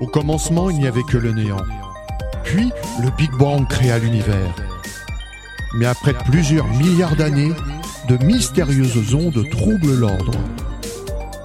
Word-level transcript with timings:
Au 0.00 0.06
commencement, 0.06 0.70
il 0.70 0.78
n'y 0.78 0.86
avait 0.86 1.02
que 1.02 1.18
le 1.18 1.32
néant. 1.32 1.64
Puis, 2.42 2.72
le 3.02 3.10
Big 3.16 3.30
Bang 3.32 3.68
créa 3.68 3.98
l'univers. 3.98 4.54
Mais 5.74 5.86
après 5.86 6.14
plusieurs 6.14 6.66
milliards 6.66 7.16
d'années, 7.16 7.52
de 8.08 8.16
mystérieuses 8.24 9.14
ondes 9.14 9.44
troublent 9.50 9.94
l'ordre. 9.94 10.32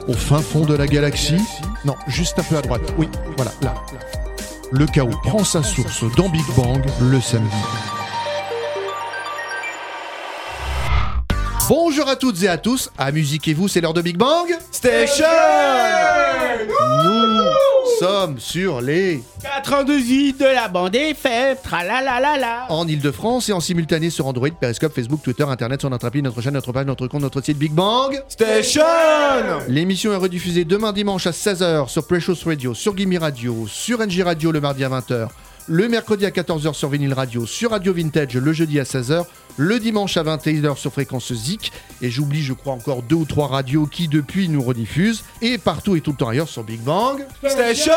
Au 0.07 0.13
fin 0.13 0.39
fond 0.39 0.65
de 0.65 0.75
la 0.75 0.88
galaxie, 0.88 1.41
non, 1.83 1.95
juste 2.07 2.39
un 2.39 2.43
peu 2.43 2.57
à 2.57 2.61
droite, 2.61 2.93
oui, 2.97 3.09
voilà, 3.36 3.52
là. 3.61 3.73
Le 4.71 4.86
chaos 4.88 5.11
prend 5.23 5.43
sa 5.43 5.61
source 5.61 6.04
dans 6.15 6.29
Big 6.29 6.45
Bang 6.55 6.83
le 7.02 7.21
samedi. 7.21 7.55
Bonjour 11.68 12.07
à 12.07 12.16
toutes 12.16 12.43
et 12.43 12.47
à 12.47 12.57
tous, 12.57 12.91
amusiquez-vous, 12.98 13.67
c'est 13.67 13.81
l'heure 13.81 13.94
de 13.94 14.02
Big 14.02 14.17
Bang 14.17 14.48
Station 14.71 15.26
Nous 17.03 17.44
sommes 17.99 18.40
sur 18.40 18.81
les 18.81 19.23
82 19.41 19.99
i 19.99 20.34
de 20.34 20.45
la 20.45 20.67
bande 20.67 20.95
FM, 20.95 21.57
tralalalala. 21.63 22.66
en 22.70 22.88
Ile-de-France 22.88 23.49
et 23.49 23.54
en 23.54 23.59
simultané 23.59 24.12
sur 24.12 24.27
Android, 24.27 24.49
Periscope, 24.49 24.93
Facebook, 24.93 25.21
Twitter, 25.23 25.43
Internet, 25.43 25.80
sur 25.80 25.90
notre 25.90 26.05
appli, 26.05 26.21
notre 26.21 26.40
chaîne, 26.41 26.54
notre 26.54 26.71
page, 26.71 26.85
notre 26.85 27.07
compte, 27.07 27.21
notre 27.21 27.41
site 27.41 27.57
Big 27.57 27.71
Bang. 27.71 28.21
Station 28.27 28.84
L'émission 29.68 30.13
est 30.13 30.18
rediffusée 30.18 30.66
demain 30.66 30.93
dimanche 30.93 31.26
à 31.26 31.32
16h 31.32 31.88
sur 31.90 32.05
Precious 32.05 32.35
Radio, 32.45 32.76
sur 32.76 32.95
Gimme 32.95 33.18
Radio, 33.18 33.66
sur 33.68 34.05
NJ 34.05 34.21
Radio 34.21 34.52
le 34.52 34.62
mardi 34.62 34.84
à 34.84 34.90
20h, 34.90 35.29
le 35.68 35.88
mercredi 35.90 36.27
à 36.27 36.29
14h 36.29 36.73
sur 36.73 36.90
Vinyl 36.90 37.13
Radio, 37.13 37.48
sur 37.48 37.71
Radio 37.71 37.91
Vintage 37.93 38.35
le 38.35 38.54
jeudi 38.54 38.79
à 38.79 38.84
16h, 38.84 39.23
le 39.58 39.80
dimanche 39.80 40.18
à 40.18 40.23
21h 40.23 40.77
sur 40.77 40.91
Fréquence 40.91 41.34
Zik, 41.34 41.72
et 42.02 42.09
j'oublie 42.09 42.44
je 42.44 42.54
crois 42.54 42.73
encore 42.73 43.02
deux 43.02 43.16
ou 43.16 43.26
trois 43.26 43.48
radios 43.48 43.86
qui 43.86 44.08
depuis 44.08 44.50
nous 44.50 44.62
rediffusent, 44.62 45.23
et 45.41 45.57
partout 45.57 45.96
et 45.96 46.02
tout 46.02 46.12
le 46.12 46.18
temps 46.18 46.29
ailleurs 46.29 46.49
sur 46.49 46.63
Big 46.63 46.82
Bang. 46.82 47.26
Station 47.46 47.94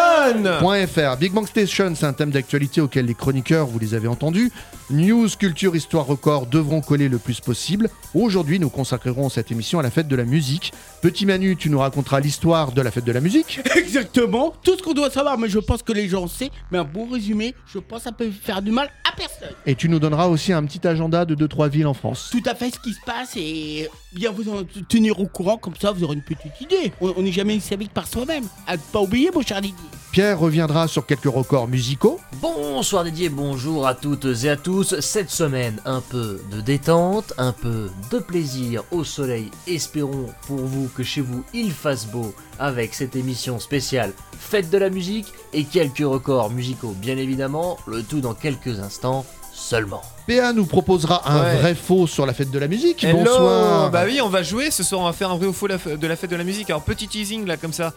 .fr. 0.87 1.17
Big 1.19 1.33
Bang 1.33 1.47
Station, 1.47 1.93
c'est 1.95 2.07
un 2.07 2.13
thème 2.13 2.31
d'actualité 2.31 2.81
auquel 2.81 3.07
les 3.07 3.15
chroniqueurs, 3.15 3.67
vous 3.67 3.79
les 3.79 3.95
avez 3.95 4.09
entendus, 4.09 4.53
news, 4.91 5.29
culture, 5.39 5.75
histoire, 5.75 6.07
record 6.07 6.47
devront 6.47 6.81
coller 6.81 7.09
le 7.09 7.19
plus 7.19 7.41
possible. 7.41 7.91
Aujourd'hui, 8.15 8.59
nous 8.59 8.71
consacrerons 8.71 9.29
cette 9.29 9.51
émission 9.51 9.79
à 9.79 9.83
la 9.83 9.91
fête 9.91 10.09
de 10.09 10.17
la 10.17 10.25
musique. 10.25 10.73
Petit 11.03 11.27
Manu, 11.27 11.57
tu 11.57 11.71
nous 11.71 11.79
raconteras 11.79 12.21
l'histoire 12.21 12.73
de 12.73 12.83
la 12.83 12.91
fête 12.91 13.05
de 13.05 13.13
la 13.13 13.21
musique. 13.21 13.61
Exactement, 13.77 14.55
tout 14.63 14.77
ce 14.77 14.83
qu'on 14.83 14.95
doit 14.95 15.11
savoir, 15.11 15.39
mais 15.39 15.49
je 15.49 15.59
pense 15.59 15.83
que 15.83 15.93
les 15.93 16.09
gens 16.09 16.27
savent, 16.27 16.49
mais 16.71 16.79
un 16.79 16.85
bon 16.85 17.09
résumé, 17.09 17.55
je 17.67 17.79
pense 17.79 17.99
que 17.99 18.05
ça 18.05 18.13
peut 18.13 18.31
faire 18.31 18.63
du 18.63 18.71
mal 18.71 18.91
à 19.11 19.15
personne. 19.17 19.55
Et 19.67 19.75
tu 19.75 19.89
nous 19.89 19.99
donneras 19.99 20.27
aussi 20.27 20.53
un 20.53 20.65
petit 20.65 20.87
agenda 20.87 21.25
de 21.25 21.35
2-3 21.49 21.69
villes 21.69 21.87
en 21.87 21.95
France. 21.95 22.29
Tout 22.31 22.43
à 22.47 22.55
fait 22.55 22.71
ce 22.71 22.79
qui 22.79 22.93
se 22.93 23.01
passe 23.05 23.37
et 23.37 23.89
bien 24.13 24.31
vous 24.31 24.49
en 24.49 24.63
tenir 24.89 25.19
au 25.21 25.27
courant, 25.27 25.57
comme 25.57 25.75
ça 25.81 25.93
vous 25.93 26.05
aurez 26.05 26.15
une 26.15 26.23
petite 26.23 26.61
idée. 26.61 26.93
On 27.01 27.15
on 27.17 27.23
n'est 27.23 27.33
jamais 27.33 27.59
servi 27.59 27.89
que 27.89 27.93
par 27.93 28.07
soi-même. 28.07 28.45
À 28.67 28.77
ne 28.77 28.83
pas 28.93 29.01
oublier, 29.01 29.31
mon 29.35 29.43
cher 29.43 29.61
Didier. 29.61 29.77
Pierre 30.13 30.39
reviendra 30.39 30.89
sur 30.89 31.05
quelques 31.05 31.25
records 31.25 31.69
musicaux. 31.69 32.19
Bonsoir 32.41 33.05
Didier, 33.05 33.29
bonjour 33.29 33.87
à 33.87 33.95
toutes 33.95 34.27
et 34.45 34.49
à 34.49 34.57
tous. 34.57 35.01
Cette 35.01 35.31
semaine, 35.31 35.81
un 35.85 36.01
peu 36.01 36.41
de 36.51 36.61
détente, 36.61 37.33
un 37.39 37.53
peu 37.53 37.91
de 38.11 38.19
plaisir 38.19 38.85
au 38.91 39.05
soleil. 39.05 39.51
Espérons 39.67 40.27
pour 40.47 40.59
vous 40.59 40.89
que 40.97 41.03
chez 41.03 41.21
vous 41.21 41.45
il 41.53 41.73
fasse 41.73 42.07
beau 42.07 42.35
avec 42.59 42.95
cette 42.95 43.17
émission 43.17 43.59
spéciale 43.59 44.13
Fête 44.39 44.71
de 44.71 44.79
la 44.79 44.91
musique 44.91 45.33
et 45.53 45.65
quelques 45.65 45.99
records 45.99 46.51
musicaux 46.51 46.95
bien 47.01 47.17
évidemment, 47.17 47.77
le 47.87 48.03
tout 48.03 48.21
dans 48.21 48.35
quelques 48.35 48.81
instants 48.81 49.25
seulement. 49.59 50.01
PA 50.27 50.53
nous 50.53 50.67
proposera 50.67 51.23
un 51.31 51.43
Ouais. 51.43 51.57
vrai 51.57 51.75
faux 51.75 52.07
sur 52.07 52.27
la 52.27 52.33
fête 52.35 52.51
de 52.51 52.59
la 52.59 52.69
musique. 52.69 53.03
Hello 53.05 53.19
Bonsoir. 53.19 53.91
Bah 53.91 54.03
oui, 54.07 54.21
on 54.23 54.29
va 54.29 54.43
jouer 54.43 54.71
ce 54.71 54.83
soir, 54.83 55.01
on 55.01 55.05
va 55.05 55.13
faire 55.13 55.31
un 55.31 55.37
vrai 55.37 55.47
ou 55.47 55.53
faux 55.53 55.69
de 55.69 56.07
la 56.07 56.17
fête 56.17 56.31
de 56.31 56.37
la 56.37 56.45
musique. 56.45 56.69
Alors 56.71 56.83
petit 56.83 57.09
teasing 57.09 57.47
là 57.47 57.57
comme 57.57 57.73
ça. 57.73 57.93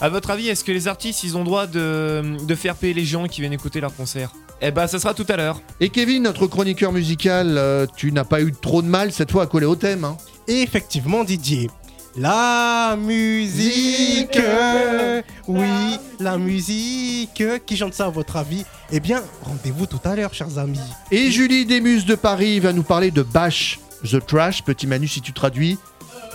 À 0.00 0.08
votre 0.08 0.30
avis, 0.30 0.48
est-ce 0.48 0.64
que 0.64 0.72
les 0.72 0.88
artistes 0.88 1.22
ils 1.24 1.36
ont 1.36 1.44
droit 1.44 1.66
de, 1.66 2.22
de 2.44 2.54
faire 2.54 2.74
payer 2.74 2.94
les 2.94 3.04
gens 3.04 3.26
qui 3.26 3.40
viennent 3.42 3.52
écouter 3.52 3.80
leur 3.80 3.94
concert? 3.94 4.30
Eh 4.60 4.70
bah 4.70 4.86
ça 4.88 4.98
sera 4.98 5.12
tout 5.14 5.26
à 5.28 5.36
l'heure. 5.36 5.60
Et 5.80 5.90
Kevin, 5.90 6.22
notre 6.22 6.46
chroniqueur 6.46 6.92
musical, 6.92 7.56
euh, 7.58 7.86
tu 7.96 8.12
n'as 8.12 8.24
pas 8.24 8.40
eu 8.40 8.52
trop 8.52 8.80
de 8.82 8.86
mal 8.88 9.12
cette 9.12 9.30
fois 9.30 9.42
à 9.42 9.46
coller 9.46 9.66
au 9.66 9.76
thème. 9.76 10.04
hein. 10.04 10.16
Et 10.48 10.62
effectivement, 10.62 11.24
Didier. 11.24 11.70
La 12.16 12.96
musique, 12.96 14.38
oui, 15.48 15.98
la 16.20 16.38
musique. 16.38 17.42
Qui 17.66 17.76
chante 17.76 17.94
ça 17.94 18.06
à 18.06 18.08
votre 18.08 18.36
avis? 18.36 18.64
Eh 18.92 19.00
bien, 19.00 19.20
rendez-vous 19.42 19.86
tout 19.86 19.98
à 20.04 20.14
l'heure, 20.14 20.32
chers 20.32 20.58
amis. 20.58 20.78
Et 21.10 21.32
Julie 21.32 21.66
Demus 21.66 22.04
de 22.04 22.14
Paris 22.14 22.60
va 22.60 22.72
nous 22.72 22.84
parler 22.84 23.10
de 23.10 23.22
Bash 23.22 23.80
the 24.08 24.24
Trash. 24.24 24.62
Petit 24.62 24.86
Manu, 24.86 25.08
si 25.08 25.20
tu 25.22 25.32
traduis. 25.32 25.76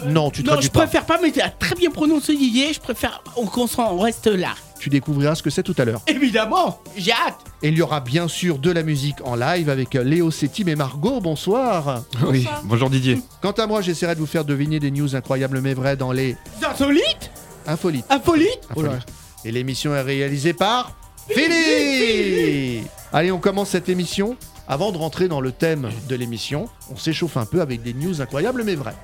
Non, 0.06 0.30
tu 0.32 0.42
Non, 0.44 0.52
traduis 0.54 0.68
je 0.68 0.72
pas. 0.72 0.82
préfère 0.82 1.06
pas, 1.06 1.18
mais 1.22 1.32
tu 1.32 1.40
as 1.40 1.50
très 1.50 1.76
bien 1.76 1.92
prononcé 1.92 2.36
Didier, 2.36 2.74
je 2.74 2.80
préfère 2.82 3.24
qu'on 3.34 3.68
s'en 3.68 3.98
reste 3.98 4.28
là. 4.28 4.56
Tu 4.80 4.90
découvriras 4.90 5.36
ce 5.36 5.44
que 5.44 5.50
c'est 5.50 5.64
tout 5.64 5.76
à 5.78 5.86
l'heure. 5.86 6.02
Évidemment, 6.08 6.82
j'ai 6.96 7.12
hâte. 7.12 7.40
Et 7.62 7.68
il 7.68 7.78
y 7.78 7.82
aura 7.82 8.00
bien 8.00 8.28
sûr 8.30 8.60
de 8.60 8.72
la 8.72 8.82
musique 8.82 9.18
en 9.26 9.36
live 9.36 9.70
avec 9.70 9.94
Léo 9.94 10.32
Setim 10.32 10.68
et 10.68 10.76
Margot. 10.76 11.20
Bonsoir. 11.20 12.04
Oui, 12.26 12.48
bonjour 12.64 12.90
Didier. 12.90 13.22
Quant 13.42 13.52
à 13.52 13.68
moi, 13.68 13.82
j'essaierai 13.82 14.16
de 14.16 14.20
vous 14.20 14.26
faire 14.26 14.46
deviner 14.46 14.80
des 14.80 14.92
news 14.92 15.16
incroyables 15.16 15.60
mais 15.60 15.74
vraies 15.74 15.98
dans 15.98 16.12
les 16.14 16.38
Insolites 16.66 17.32
Infolites. 17.68 18.06
Infolites 18.10 18.68
Oh 18.76 18.82
là. 18.82 19.00
Et 19.44 19.52
l'émission 19.52 19.94
est 19.94 20.02
réalisée 20.02 20.54
par 20.54 20.94
Philippe 21.30 22.88
Allez, 23.12 23.32
on 23.32 23.40
commence 23.40 23.70
cette 23.70 23.90
émission. 23.90 24.38
Avant 24.68 24.92
de 24.92 24.98
rentrer 24.98 25.28
dans 25.28 25.42
le 25.42 25.52
thème 25.52 25.90
de 26.08 26.16
l'émission, 26.16 26.70
on 26.92 26.96
s'échauffe 26.96 27.38
un 27.38 27.46
peu 27.46 27.60
avec 27.60 27.82
des 27.82 27.94
news 27.94 28.22
incroyables 28.22 28.64
mais 28.64 28.76
vraies. 28.76 28.96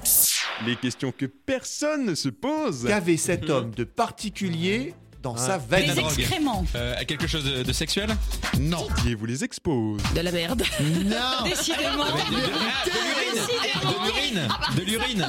Les 0.66 0.76
questions 0.76 1.12
que 1.16 1.26
personne 1.26 2.06
ne 2.06 2.16
se 2.16 2.30
pose. 2.30 2.86
Qu'avait 2.88 3.18
cet 3.18 3.50
homme 3.50 3.72
de 3.72 3.84
particulier 3.84 4.94
dans 5.26 5.36
sa 5.36 5.58
veine 5.58 5.92
Les 5.96 6.00
excréments. 6.00 6.64
Euh, 6.76 6.94
quelque 7.08 7.26
chose 7.26 7.44
de, 7.44 7.64
de 7.64 7.74
sexuel 7.74 8.16
Non. 8.60 8.88
Didier 8.98 9.16
vous 9.16 9.26
les 9.26 9.44
expose. 9.44 10.00
De 10.14 10.22
la 10.22 10.32
merde. 10.32 10.62
Non 10.80 11.44
Décidément. 11.46 12.06
De 12.06 14.06
l'urine 14.06 14.48
De 14.78 14.82
l'urine 14.84 15.28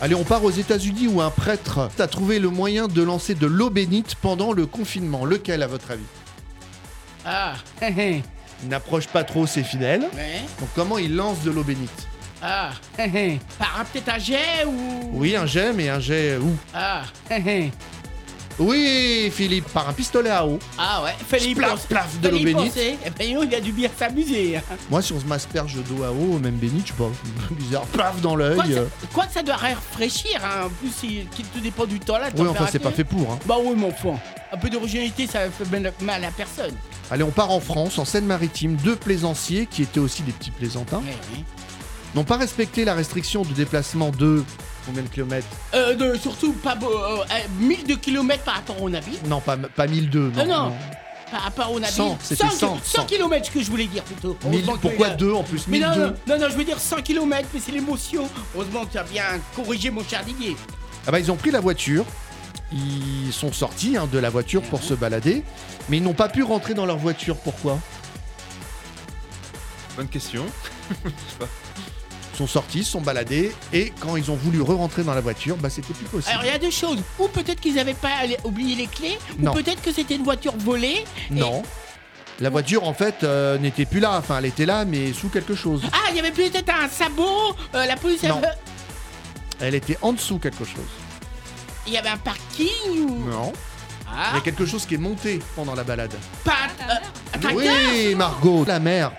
Allez, 0.00 0.14
on 0.14 0.22
part 0.22 0.44
aux 0.44 0.52
États-Unis 0.52 1.08
où 1.08 1.20
un 1.20 1.30
prêtre 1.30 1.90
a 1.98 2.06
trouvé 2.06 2.38
le 2.38 2.48
moyen 2.48 2.86
de 2.86 3.02
lancer 3.02 3.34
de 3.34 3.46
l'eau 3.46 3.70
bénite 3.70 4.14
pendant 4.14 4.52
le 4.52 4.66
confinement. 4.66 5.24
Lequel, 5.24 5.64
à 5.64 5.66
votre 5.66 5.90
avis? 5.90 6.04
Ah, 7.26 7.54
hé, 7.82 7.86
hé. 7.98 8.22
Il 8.62 8.68
n'approche 8.68 9.08
pas 9.08 9.24
trop 9.24 9.48
ses 9.48 9.64
fidèles. 9.64 10.02
ouais. 10.14 10.42
Donc, 10.60 10.68
comment 10.76 10.98
il 10.98 11.16
lance 11.16 11.42
de 11.42 11.50
l'eau 11.50 11.64
bénite? 11.64 12.06
Ah, 12.40 12.70
hé, 12.98 13.02
hé. 13.14 13.40
Par 13.58 13.84
un 13.84 14.18
jet 14.18 14.64
ou. 14.64 15.10
Oui, 15.14 15.34
un 15.34 15.46
jet, 15.46 15.72
mais 15.72 15.88
un 15.88 15.98
jet 16.00 16.36
où? 16.36 16.56
Ah, 16.72 17.02
hé, 17.30 17.42
hé. 17.44 17.72
Oui, 18.60 19.32
Philippe, 19.34 19.64
par 19.72 19.88
un 19.88 19.92
pistolet 19.94 20.28
à 20.30 20.46
eau. 20.46 20.58
Ah 20.78 21.02
ouais, 21.02 21.40
y 21.40 21.54
Plaf, 21.54 21.86
plaf 21.86 22.20
de 22.20 22.28
l'eau 22.28 22.38
bénite. 22.38 22.54
penser. 22.74 22.98
Eh 23.06 23.10
ben, 23.10 23.38
il 23.42 23.54
a 23.54 23.60
dû 23.60 23.72
bien 23.72 23.88
s'amuser. 23.98 24.56
hein. 24.58 24.62
Moi, 24.90 25.00
si 25.00 25.12
on 25.14 25.20
se 25.20 25.24
m'asperge 25.24 25.76
d'eau 25.88 26.04
à 26.04 26.10
eau, 26.12 26.38
même 26.38 26.56
bénite, 26.56 26.88
je 26.88 26.92
sais 26.92 26.98
pas, 26.98 27.10
bizarre, 27.54 27.82
plaf 27.86 28.20
dans 28.20 28.34
Quoi, 28.36 28.48
l'œil. 28.48 28.74
ça, 28.74 28.80
euh. 28.80 28.86
quoi 29.14 29.24
que 29.26 29.32
ça 29.32 29.42
doit 29.42 29.56
rafraîchir, 29.56 30.40
hein. 30.44 30.66
En 30.66 30.68
plus, 30.68 30.90
qui 31.00 31.26
tout 31.52 31.60
dépend 31.60 31.86
du 31.86 31.98
temps 31.98 32.18
là. 32.18 32.28
Oui, 32.36 32.46
enfin, 32.48 32.66
c'est 32.70 32.78
pas 32.78 32.90
fait 32.92 33.04
pour. 33.04 33.32
hein. 33.32 33.38
Bah 33.46 33.56
oui, 33.64 33.74
mon 33.74 33.88
enfant. 33.88 34.20
Un 34.52 34.56
peu 34.58 34.68
d'originalité, 34.68 35.26
ça 35.26 35.40
fait 35.50 35.80
mal 36.02 36.22
à 36.24 36.30
personne. 36.30 36.74
Allez, 37.10 37.22
on 37.22 37.30
part 37.30 37.50
en 37.50 37.60
France, 37.60 37.98
en 37.98 38.04
Seine-Maritime. 38.04 38.76
Deux 38.76 38.96
plaisanciers, 38.96 39.66
qui 39.66 39.82
étaient 39.82 40.00
aussi 40.00 40.22
des 40.22 40.32
petits 40.32 40.50
plaisantins, 40.50 40.98
ouais. 40.98 41.42
n'ont 42.14 42.24
pas 42.24 42.36
respecté 42.36 42.84
la 42.84 42.94
restriction 42.94 43.42
de 43.42 43.52
déplacement 43.54 44.10
de 44.10 44.44
combien 44.86 45.02
de 45.02 45.08
kilomètres 45.08 45.46
Euh, 45.74 45.94
de, 45.94 46.16
surtout 46.18 46.52
pas 46.52 46.74
beau, 46.74 46.88
euh, 46.90 47.18
euh, 47.30 47.34
1000 47.58 47.84
de 47.86 47.94
kilomètres 47.94 48.44
par 48.44 48.54
rapport 48.54 48.80
au 48.82 48.88
navire. 48.90 49.18
Non, 49.26 49.40
pas, 49.40 49.56
pas 49.56 49.86
1002. 49.86 50.32
Euh, 50.36 50.44
non. 50.44 50.72
Par 51.30 51.42
rapport 51.42 51.70
au 51.72 51.78
navire. 51.78 51.94
100, 51.96 52.18
c'était 52.22 52.48
100, 52.48 52.78
100. 52.82 53.04
km, 53.06 53.46
ce 53.46 53.50
que 53.52 53.62
je 53.62 53.70
voulais 53.70 53.86
dire 53.86 54.02
plutôt. 54.02 54.36
1000 54.44 54.52
Heureusement 54.54 54.72
que 54.74 54.78
pourquoi 54.80 55.08
il 55.08 55.12
a- 55.12 55.16
deux 55.16 55.32
en 55.32 55.42
plus 55.44 55.66
Mais 55.68 55.78
non, 55.78 55.88
1002 55.90 56.04
non, 56.06 56.14
non, 56.26 56.38
non, 56.38 56.48
je 56.50 56.56
veux 56.56 56.64
dire 56.64 56.78
100 56.80 57.02
km, 57.02 57.48
mais 57.54 57.60
c'est 57.64 57.72
l'émotion. 57.72 58.28
Heureusement 58.54 58.84
que 58.84 58.92
tu 58.92 58.98
as 58.98 59.04
bien 59.04 59.24
corrigé 59.54 59.90
mon 59.90 60.02
cher 60.04 60.24
Didier. 60.24 60.56
Ah 61.06 61.12
bah, 61.12 61.20
ils 61.20 61.30
ont 61.30 61.36
pris 61.36 61.50
la 61.50 61.60
voiture. 61.60 62.04
Ils 62.72 63.32
sont 63.32 63.52
sortis 63.52 63.96
hein, 63.96 64.08
de 64.10 64.18
la 64.18 64.30
voiture 64.30 64.62
pour 64.62 64.82
se 64.82 64.94
balader, 64.94 65.42
mais 65.88 65.96
ils 65.96 66.02
n'ont 66.02 66.14
pas 66.14 66.28
pu 66.28 66.42
rentrer 66.44 66.74
dans 66.74 66.86
leur 66.86 66.98
voiture. 66.98 67.36
Pourquoi? 67.36 67.78
Bonne 69.96 70.08
question. 70.08 70.44
Ils 71.04 71.10
sont 72.36 72.46
sortis, 72.46 72.84
se 72.84 72.92
sont 72.92 73.00
baladés, 73.00 73.52
et 73.72 73.92
quand 74.00 74.16
ils 74.16 74.30
ont 74.30 74.36
voulu 74.36 74.60
re-rentrer 74.60 75.02
dans 75.02 75.14
la 75.14 75.20
voiture, 75.20 75.56
bah 75.56 75.68
c'était 75.70 75.92
plus 75.94 76.06
possible. 76.06 76.30
Alors 76.32 76.44
il 76.44 76.48
y 76.48 76.54
a 76.54 76.58
deux 76.58 76.70
choses. 76.70 77.02
Ou 77.18 77.28
peut-être 77.28 77.60
qu'ils 77.60 77.74
n'avaient 77.74 77.94
pas 77.94 78.10
oublié 78.44 78.74
les 78.76 78.86
clés, 78.86 79.18
Non. 79.38 79.50
ou 79.52 79.54
peut-être 79.54 79.82
que 79.82 79.92
c'était 79.92 80.14
une 80.16 80.24
voiture 80.24 80.54
volée. 80.56 81.04
et- 81.30 81.34
Non. 81.34 81.62
La 82.40 82.48
voiture, 82.48 82.84
en 82.88 82.94
fait, 82.94 83.22
euh, 83.22 83.58
n'était 83.58 83.84
plus 83.84 84.00
là. 84.00 84.16
Enfin, 84.16 84.38
elle 84.38 84.46
était 84.46 84.64
là, 84.64 84.86
mais 84.86 85.12
sous 85.12 85.28
quelque 85.28 85.54
chose. 85.54 85.82
Ah, 85.92 86.08
il 86.10 86.16
y 86.16 86.20
avait 86.20 86.30
peut-être 86.30 86.72
un 86.72 86.88
sabot. 86.88 87.54
euh, 87.74 87.84
la 87.84 87.96
police. 87.96 88.22
Non. 88.22 88.38
avait- 88.38 88.46
Elle 89.60 89.74
était 89.74 89.98
en 90.00 90.14
dessous 90.14 90.38
quelque 90.38 90.64
chose. 90.64 90.88
Il 91.86 91.92
y 91.92 91.98
avait 91.98 92.08
un 92.08 92.16
parking 92.16 93.08
ou. 93.08 93.28
Non. 93.30 93.52
Il 94.12 94.16
Ah, 94.18 94.34
y 94.34 94.38
a 94.38 94.40
quelque 94.40 94.66
chose 94.66 94.84
qui 94.86 94.94
est 94.94 94.98
monté 94.98 95.38
pendant 95.56 95.74
la 95.74 95.84
balade. 95.84 96.12
pas. 96.44 96.52
euh, 96.88 96.94
un 97.34 97.38
tracteur 97.38 97.52
Oui, 97.56 98.14
Margot, 98.16 98.64
la 98.66 98.80
mer. 98.80 99.12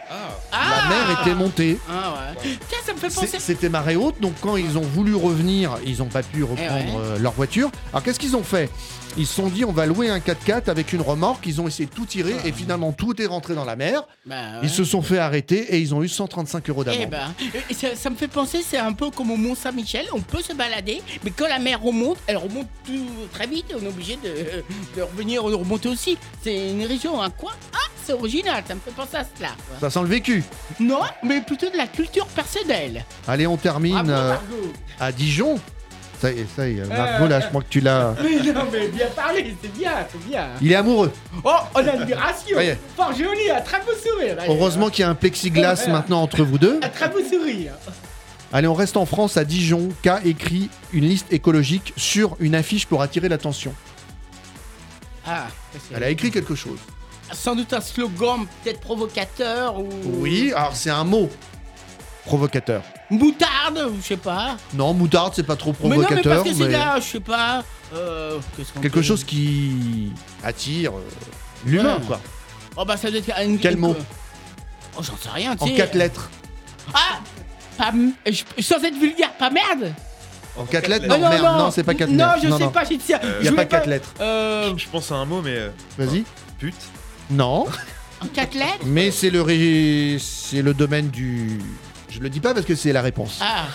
Ah, 0.52 0.58
la 0.84 0.90
mer 0.90 1.22
était 1.22 1.34
montée. 1.36 1.80
Ah 1.90 2.14
ouais. 2.44 2.58
Tiens, 2.70 2.80
ça 2.86 2.94
me 2.94 2.98
fait 2.98 3.10
C'est- 3.10 3.22
penser. 3.22 3.40
C'était 3.40 3.70
marée 3.70 3.96
haute, 3.96 4.20
donc 4.20 4.34
quand 4.42 4.58
ils 4.58 4.78
ont 4.78 4.82
voulu 4.82 5.16
revenir, 5.16 5.78
ils 5.86 6.00
n'ont 6.00 6.06
pas 6.08 6.24
pu 6.24 6.44
reprendre 6.44 6.84
Eh 6.88 6.92
ouais. 6.92 6.98
euh, 7.00 7.20
leur 7.20 7.32
voiture. 7.34 7.72
Alors 7.94 8.04
qu'est-ce 8.04 8.20
qu'ils 8.20 8.36
ont 8.36 8.44
fait? 8.44 8.70
Ils 9.18 9.28
se 9.28 9.34
sont 9.36 9.48
dit 9.48 9.66
on 9.66 9.72
va 9.72 9.86
louer 9.86 10.10
un 10.10 10.20
4x4 10.20 10.70
avec 10.70 10.94
une 10.94 11.02
remorque, 11.02 11.46
ils 11.46 11.60
ont 11.60 11.68
essayé 11.68 11.86
de 11.88 11.94
tout 11.94 12.06
tirer 12.06 12.36
et 12.46 12.52
finalement 12.52 12.92
tout 12.94 13.22
est 13.22 13.26
rentré 13.26 13.56
dans 13.56 13.66
la 13.66 13.76
mer. 13.76 14.04
Bah, 14.26 14.36
ouais. 14.36 14.60
Ils 14.64 14.70
se 14.70 14.84
sont 14.84 15.02
fait 15.02 15.18
arrêter 15.20 15.76
et 15.76 15.80
ils 15.80 15.94
ont 15.94 16.02
eu 16.02 16.08
135 16.08 16.70
euros 16.70 16.84
Eh 16.88 17.06
d'amende. 17.06 17.10
ben, 17.10 17.34
et 17.70 17.74
ça, 17.74 17.96
ça 17.96 18.10
me 18.10 18.16
fait 18.16 18.28
penser, 18.30 18.62
c'est 18.68 18.78
un 18.78 18.94
peu 18.94 19.10
comme 19.12 19.32
au 19.32 19.38
Mont 19.38 19.56
Saint-Michel, 19.56 20.06
on 20.14 20.22
peut 20.22 20.42
se 20.42 20.54
balader, 20.54 21.02
mais 21.24 21.32
quand 21.32 21.48
la 21.48 21.60
mer 21.60 21.82
remonte, 21.82 22.18
elle 22.28 22.38
remonte 22.38 22.68
tout 22.86 23.06
très 23.34 23.48
vite 23.48 23.66
et 23.72 23.76
on 23.76 23.84
est 23.84 23.90
obligé 23.90 24.18
de, 24.24 24.64
de 24.98 25.02
revenir 25.02 25.44
de 25.44 25.56
remonter 25.56 25.90
aussi. 25.90 26.18
C'est 26.44 26.72
une 26.72 26.86
région, 26.86 27.22
un 27.22 27.30
coin. 27.30 27.52
Ah, 27.74 27.78
c'est 28.06 28.14
original, 28.14 28.64
ça 28.68 28.76
me 28.76 28.80
fait 28.80 28.92
penser 28.92 29.18
à 29.18 29.26
cela. 29.38 29.50
Ça 29.80 29.90
sent 29.90 30.02
le 30.02 30.08
vécu. 30.08 30.44
Non, 30.80 31.02
mais 31.24 31.42
plutôt 31.42 31.70
de 31.70 31.78
la 31.78 31.88
culture 31.88 32.26
personnelle. 32.28 33.06
Allez, 33.28 33.46
on 33.46 33.58
termine 33.58 33.94
Bravo, 34.04 34.12
euh, 34.12 34.36
à 35.00 35.12
Dijon. 35.12 35.60
Ça 36.22 36.32
y 36.32 36.40
est, 36.42 36.46
ça 36.56 36.70
y 36.70 36.78
est, 36.78 36.86
Margot, 36.86 37.28
là, 37.28 37.40
je 37.40 37.48
crois 37.48 37.62
que 37.64 37.68
tu 37.70 37.80
l'as. 37.82 38.14
Mais 38.24 38.54
non, 38.54 38.66
mais 38.72 38.88
bien 38.90 39.08
parlé, 39.16 39.56
c'est 39.60 39.74
bien, 39.74 39.92
c'est 40.12 40.24
bien. 40.30 40.50
Il 40.62 40.72
est 40.72 40.76
amoureux. 40.76 41.12
Oh, 41.44 41.50
on 41.74 41.80
a 41.80 41.96
une. 41.96 42.16
Fort 42.96 43.14
joli, 43.18 43.50
un 43.50 43.62
très 43.62 43.80
beau 43.80 43.92
sourire. 43.94 44.36
d'ailleurs. 44.36 44.54
Heureusement 44.56 44.90
qu'il 44.90 45.02
y 45.02 45.06
a 45.06 45.10
un 45.10 45.16
plexiglas 45.16 45.88
maintenant 45.88 46.22
entre 46.22 46.44
vous 46.44 46.60
deux. 46.60 46.80
Un 46.84 46.90
très 46.90 47.10
beau 47.10 47.20
sourire. 47.28 47.74
Allez, 48.54 48.68
on 48.68 48.74
reste 48.76 48.98
en 48.98 49.06
France, 49.08 49.38
à 49.38 49.46
Dijon, 49.46 49.90
qu'a 50.04 50.22
écrit 50.24 50.70
une 50.94 51.06
liste 51.06 51.32
écologique 51.34 51.94
sur 51.98 52.36
une 52.40 52.54
affiche 52.54 52.86
pour 52.86 53.02
attirer 53.02 53.28
l'attention. 53.30 53.74
Ah, 55.26 55.48
c'est- 55.74 55.96
Elle 55.96 56.04
a 56.04 56.10
écrit 56.10 56.30
quelque 56.32 56.54
chose. 56.56 56.78
sans 57.34 57.56
doute 57.56 57.72
un 57.74 57.80
slogan 57.82 58.46
peut-être 58.64 58.82
provocateur 58.82 59.80
ou. 59.80 59.88
Oui, 60.20 60.52
alors 60.54 60.76
c'est 60.76 60.90
un 60.90 61.06
mot 61.06 61.30
provocateur. 62.26 62.82
Moutarde, 63.10 63.88
ou 63.92 63.98
je 64.02 64.08
sais 64.08 64.18
pas. 64.18 64.58
Non, 64.74 64.94
moutarde, 64.94 65.34
c'est 65.36 65.44
pas 65.46 65.56
trop 65.56 65.74
mais 65.84 65.90
non, 65.90 65.96
mais 65.98 66.06
provocateur, 66.06 66.36
parce 66.44 66.50
que 66.50 66.56
c'est 66.56 66.66
mais 66.66 66.72
là, 66.72 67.00
je 67.00 67.06
sais 67.06 67.20
pas. 67.20 67.64
Euh, 67.94 68.38
qu'est-ce 68.56 68.72
qu'on 68.74 68.80
quelque 68.82 68.94
peut- 68.96 69.02
chose 69.02 69.24
qui 69.24 70.12
attire 70.44 70.94
euh, 70.94 71.02
l'humain, 71.66 71.96
Ouais. 71.98 72.06
quoi. 72.08 72.22
Oh 72.78 72.86
bah 72.86 72.96
ça 72.98 73.10
doit 73.10 73.20
être 73.20 73.32
une. 73.44 73.60
Quel 73.60 73.76
mot 73.78 73.96
Oh, 74.98 75.02
j'en 75.02 75.18
sais 75.18 75.30
rien, 75.34 75.56
tu 75.56 75.64
En 75.64 75.68
sais. 75.68 75.74
quatre 75.74 75.96
lettres. 75.96 76.30
Ah 76.94 77.20
pas, 77.78 77.92
je- 78.28 78.44
Sans 78.64 78.82
être 78.84 78.98
vulgaire, 78.98 79.32
pas 79.34 79.50
merde 79.50 79.94
En 80.58 80.66
quatre 80.66 80.88
lettres 80.88 81.06
Oh, 81.10 81.14
Non, 81.14 81.30
merde, 81.30 81.44
non, 81.44 81.72
c'est 81.72 81.84
pas 81.84 81.94
quatre 81.96 82.10
Non, 82.10 82.28
lettres. 82.28 82.40
je 82.44 82.48
non, 82.48 82.58
sais 82.58 82.64
non. 82.66 82.70
pas, 82.72 82.84
j'ai 82.86 82.98
dit 82.98 83.06
ça. 83.06 83.20
Il 83.24 83.28
y 83.28 83.30
a 83.30 83.34
Je 83.40 83.44
pas 83.46 83.50
voulais 83.52 83.68
quatre 83.68 83.88
lettres. 83.88 84.14
Euh, 84.22 84.74
Je 84.78 84.88
pense 84.90 85.12
à 85.12 85.16
un 85.16 85.26
mot, 85.26 85.42
mais. 85.42 85.56
euh, 85.56 85.70
Vas-y. 85.98 86.24
pute. 86.60 86.76
Non, 87.30 87.66
en 88.22 88.28
quatre 88.28 88.54
lettres 88.56 88.86
mais 88.86 89.10
c'est 89.12 89.30
le 89.30 89.42
ré- 89.42 90.18
c'est 90.20 90.62
le 90.62 90.74
domaine 90.74 91.08
du. 91.10 91.60
Je 92.12 92.20
le 92.20 92.30
dis 92.30 92.40
pas 92.42 92.54
parce 92.54 92.66
que 92.66 92.76
c'est 92.76 92.94
la 92.94 93.02
réponse. 93.02 93.40
Ah, 93.42 93.66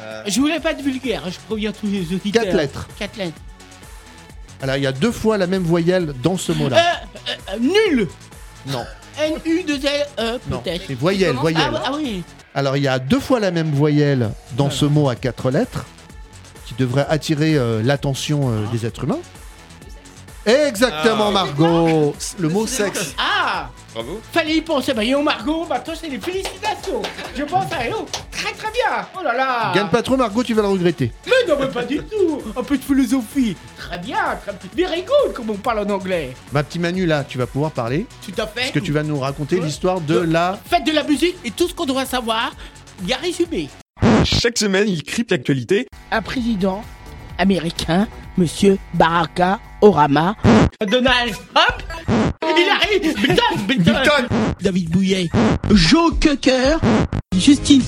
Euh, 0.00 0.22
je 0.28 0.38
voulais 0.40 0.60
pas 0.60 0.70
être 0.72 0.82
vulgaire, 0.82 1.22
je 1.28 1.38
préviens 1.48 1.72
tous 1.72 1.86
les 1.88 2.02
auditeurs. 2.14 2.44
Quatre 2.44 2.54
lettres. 2.56 2.88
Quatre 2.98 3.16
lettres. 3.16 3.40
Alors 4.62 4.76
il 4.76 4.82
y 4.84 4.86
a 4.86 4.92
deux 4.92 5.10
fois 5.10 5.38
la 5.38 5.46
même 5.48 5.62
voyelle 5.64 6.12
dans 6.22 6.36
ce 6.36 6.52
mot-là. 6.52 6.76
euh, 6.76 7.32
euh, 7.54 7.58
nul 7.58 8.08
Non, 8.66 8.84
N-U-2-L-E, 9.20 10.38
non, 10.48 10.58
peut-être. 10.60 10.84
c'est 10.86 10.94
voyelle, 10.94 11.34
voyelle. 11.34 11.72
Ah, 11.74 11.82
ah 11.86 11.92
oui. 11.96 12.22
Alors 12.54 12.76
il 12.76 12.82
y 12.84 12.88
a 12.88 12.98
deux 13.00 13.18
fois 13.20 13.40
la 13.40 13.50
même 13.50 13.72
voyelle 13.72 14.30
dans 14.56 14.70
ce 14.70 14.84
mot 14.84 15.08
à 15.08 15.16
quatre 15.16 15.50
lettres 15.50 15.84
qui 16.66 16.74
devrait 16.74 17.06
attirer 17.08 17.56
euh, 17.56 17.82
l'attention 17.82 18.50
euh, 18.50 18.66
des 18.70 18.86
êtres 18.86 19.02
humains. 19.04 19.18
Exactement 20.46 21.28
Ah. 21.28 21.32
Margot 21.32 22.14
Le 22.38 22.48
mot 22.48 22.66
sexe. 22.68 23.14
Ah 23.18 23.70
Bravo. 23.94 24.20
Fallait 24.32 24.56
y 24.56 24.60
penser, 24.60 24.92
bah 24.92 25.02
yo 25.04 25.22
Margot, 25.22 25.64
bah 25.68 25.80
toi 25.80 25.94
c'est 25.98 26.08
les 26.08 26.18
félicitations 26.20 27.00
Je 27.36 27.42
pense 27.44 27.72
à 27.72 27.88
yo, 27.88 28.06
très 28.30 28.52
très 28.52 28.70
bien 28.70 29.06
Oh 29.18 29.22
là 29.24 29.34
là 29.34 29.72
Gagne 29.74 29.88
pas 29.88 30.02
trop 30.02 30.16
Margot, 30.16 30.42
tu 30.44 30.52
vas 30.54 30.62
le 30.62 30.68
regretter. 30.68 31.10
Mais 31.26 31.32
non 31.48 31.56
mais 31.58 31.68
pas 31.68 31.84
du 31.84 31.98
tout 31.98 32.40
Un 32.56 32.62
peu 32.62 32.76
de 32.76 32.82
philosophie 32.82 33.56
Très 33.78 33.98
bien, 33.98 34.18
très 34.44 34.52
very 34.76 35.02
good 35.02 35.32
comme 35.32 35.50
on 35.50 35.54
parle 35.56 35.78
en 35.80 35.90
anglais 35.94 36.34
Ma 36.52 36.62
petite 36.62 36.82
Manu 36.82 37.06
là, 37.06 37.24
tu 37.24 37.38
vas 37.38 37.46
pouvoir 37.46 37.70
parler 37.72 38.06
Tout 38.24 38.32
à 38.40 38.46
fait 38.46 38.60
parce 38.60 38.70
que 38.72 38.78
tu 38.78 38.92
vas 38.92 39.02
nous 39.02 39.18
raconter 39.18 39.56
Ouais. 39.56 39.64
l'histoire 39.64 40.00
de 40.02 40.18
la 40.18 40.58
Faites 40.66 40.84
de 40.84 40.92
la 40.92 41.02
musique 41.02 41.36
et 41.44 41.50
tout 41.50 41.66
ce 41.68 41.74
qu'on 41.74 41.86
doit 41.86 42.04
savoir, 42.04 42.52
bien 43.00 43.16
résumé. 43.16 43.68
Chaque 44.24 44.58
semaine, 44.58 44.86
il 44.88 45.02
crypte 45.02 45.30
l'actualité. 45.30 45.86
Un 46.10 46.20
président 46.22 46.82
américain, 47.38 48.06
Monsieur 48.36 48.76
Baraka 48.94 49.58
Orama. 49.80 50.36
Donald 50.86 51.32
Trump 51.54 51.82
David 54.60 54.90
Bouillet 54.90 55.28
Joe 55.72 56.12
Cocker 56.20 56.78
Justine 57.36 57.82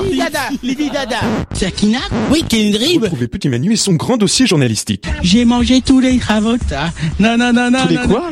Lady 0.00 0.18
Dada 0.18 0.48
Lady 0.62 0.90
Dada 0.90 1.20
Sakina 1.52 1.98
Oui, 2.30 2.44
Kendrick 2.48 3.02
Retrouvez 3.02 3.28
Petit 3.28 3.48
Manu 3.48 3.72
et 3.72 3.76
son 3.76 3.94
grand 3.94 4.16
dossier 4.16 4.46
journalistique. 4.46 5.06
J'ai 5.22 5.44
mangé 5.44 5.80
tous 5.80 6.00
les 6.00 6.18
cravotas. 6.18 6.90
Non, 7.18 7.36
non, 7.36 7.52
non, 7.52 7.70
non. 7.70 7.82
Tous 7.82 7.88
les 7.88 7.96
non, 7.96 8.08
quoi 8.08 8.30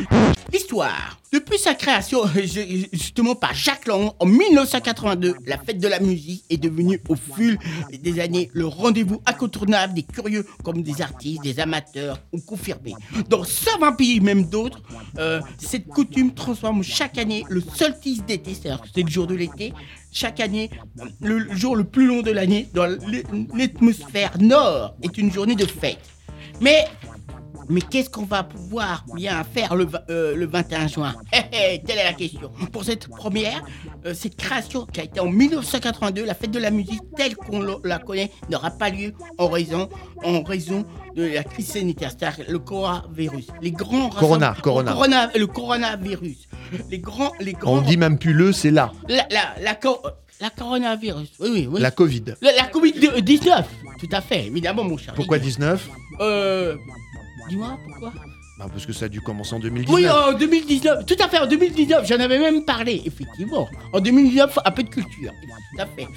L'histoire. 0.53 1.17
Depuis 1.35 1.57
sa 1.59 1.73
création, 1.75 2.23
euh, 2.23 2.43
ju- 2.43 2.87
justement 2.93 3.35
par 3.35 3.53
Jacques 3.53 3.87
Lang, 3.87 4.11
en 4.19 4.25
1982, 4.25 5.35
la 5.45 5.57
fête 5.57 5.79
de 5.79 5.87
la 5.89 5.99
musique 5.99 6.45
est 6.49 6.55
devenue 6.55 7.01
au 7.09 7.15
fil 7.17 7.57
des 7.91 8.21
années 8.21 8.49
le 8.53 8.65
rendez-vous 8.67 9.21
incontournable 9.25 9.95
des 9.95 10.03
curieux 10.03 10.45
comme 10.63 10.81
des 10.81 11.01
artistes, 11.01 11.43
des 11.43 11.59
amateurs 11.59 12.19
ou 12.31 12.39
confirmés. 12.39 12.93
Dans 13.27 13.43
120 13.43 13.91
pays, 13.97 14.21
même 14.21 14.45
d'autres, 14.45 14.81
euh, 15.17 15.41
cette 15.57 15.87
coutume 15.87 16.33
transforme 16.33 16.83
chaque 16.83 17.17
année 17.17 17.43
le 17.49 17.59
solstice 17.59 18.23
d'été, 18.23 18.53
c'est-à-dire 18.53 18.81
que 18.83 18.87
c'est 18.95 19.03
le 19.03 19.09
jour 19.09 19.27
de 19.27 19.35
l'été, 19.35 19.73
chaque 20.13 20.39
année, 20.39 20.69
le 21.19 21.53
jour 21.53 21.75
le 21.75 21.83
plus 21.83 22.07
long 22.07 22.21
de 22.21 22.31
l'année, 22.31 22.69
dans 22.73 22.85
l'atmosphère 23.53 24.37
nord, 24.39 24.95
est 25.03 25.17
une 25.17 25.33
journée 25.33 25.55
de 25.55 25.65
fête. 25.65 25.99
Mais 26.61 26.85
mais 27.69 27.81
qu'est-ce 27.81 28.09
qu'on 28.09 28.25
va 28.25 28.43
pouvoir 28.43 29.05
bien 29.15 29.43
faire 29.43 29.75
le, 29.75 29.87
euh, 30.09 30.35
le 30.35 30.45
21 30.45 30.87
juin? 30.87 31.15
Telle 31.31 31.97
est 31.97 32.03
la 32.03 32.13
question. 32.13 32.51
Pour 32.71 32.83
cette 32.83 33.07
première, 33.07 33.63
euh, 34.05 34.13
cette 34.13 34.35
création 34.35 34.85
qui 34.85 34.99
a 35.01 35.03
été 35.03 35.19
en 35.19 35.27
1982, 35.27 36.25
la 36.25 36.33
fête 36.35 36.51
de 36.51 36.59
la 36.59 36.71
musique 36.71 37.01
telle 37.15 37.35
qu'on 37.35 37.61
la 37.83 37.99
connaît 37.99 38.31
n'aura 38.49 38.71
pas 38.71 38.89
lieu 38.89 39.13
en 39.37 39.47
raison, 39.47 39.89
en 40.23 40.43
raison 40.43 40.85
de 41.15 41.23
la 41.23 41.43
crise 41.43 41.67
sanitaire, 41.67 42.11
c'est-à-dire 42.17 42.45
le 42.49 42.59
coronavirus. 42.59 43.47
Les 43.61 43.71
grands 43.71 44.09
Corona, 44.09 44.55
corona. 44.61 44.91
corona- 44.93 45.29
le 45.35 45.47
coronavirus. 45.47 46.47
Les 46.89 46.99
grands, 46.99 47.31
les 47.39 47.53
grands. 47.53 47.75
On 47.77 47.81
dit 47.81 47.97
même 47.97 48.17
plus 48.17 48.33
le, 48.33 48.51
c'est 48.51 48.71
là. 48.71 48.91
la, 49.07 49.25
la, 49.31 49.55
la, 49.61 49.77
la 50.41 50.49
coronavirus. 50.49 51.29
Oui, 51.39 51.49
oui, 51.51 51.67
oui. 51.71 51.79
La 51.81 51.91
Covid. 51.91 52.23
La, 52.41 52.51
la 52.53 52.67
Covid-19. 52.67 53.63
Tout 53.99 54.09
à 54.11 54.21
fait, 54.21 54.47
évidemment, 54.47 54.83
mon 54.83 54.97
cher. 54.97 55.13
Pourquoi 55.13 55.37
Didier. 55.37 55.51
19 55.53 55.89
Euh. 56.21 56.75
Dis-moi, 57.49 57.77
pourquoi 57.87 58.13
bah 58.57 58.67
Parce 58.71 58.85
que 58.85 58.93
ça 58.93 59.05
a 59.05 59.09
dû 59.09 59.19
commencer 59.19 59.53
en 59.53 59.59
2019. 59.59 59.93
Oui, 59.93 60.09
en 60.09 60.31
2019, 60.37 61.05
tout 61.05 61.15
à 61.21 61.27
fait, 61.27 61.39
en 61.39 61.45
2019, 61.45 62.07
j'en 62.07 62.19
avais 62.21 62.39
même 62.39 62.63
parlé, 62.63 63.01
effectivement. 63.05 63.67
En 63.91 63.99
2019, 63.99 64.59
un 64.63 64.71
peu 64.71 64.83
de 64.83 64.87
culture, 64.89 65.31
tout 65.75 65.81
à 65.81 65.85
fait. 65.85 66.07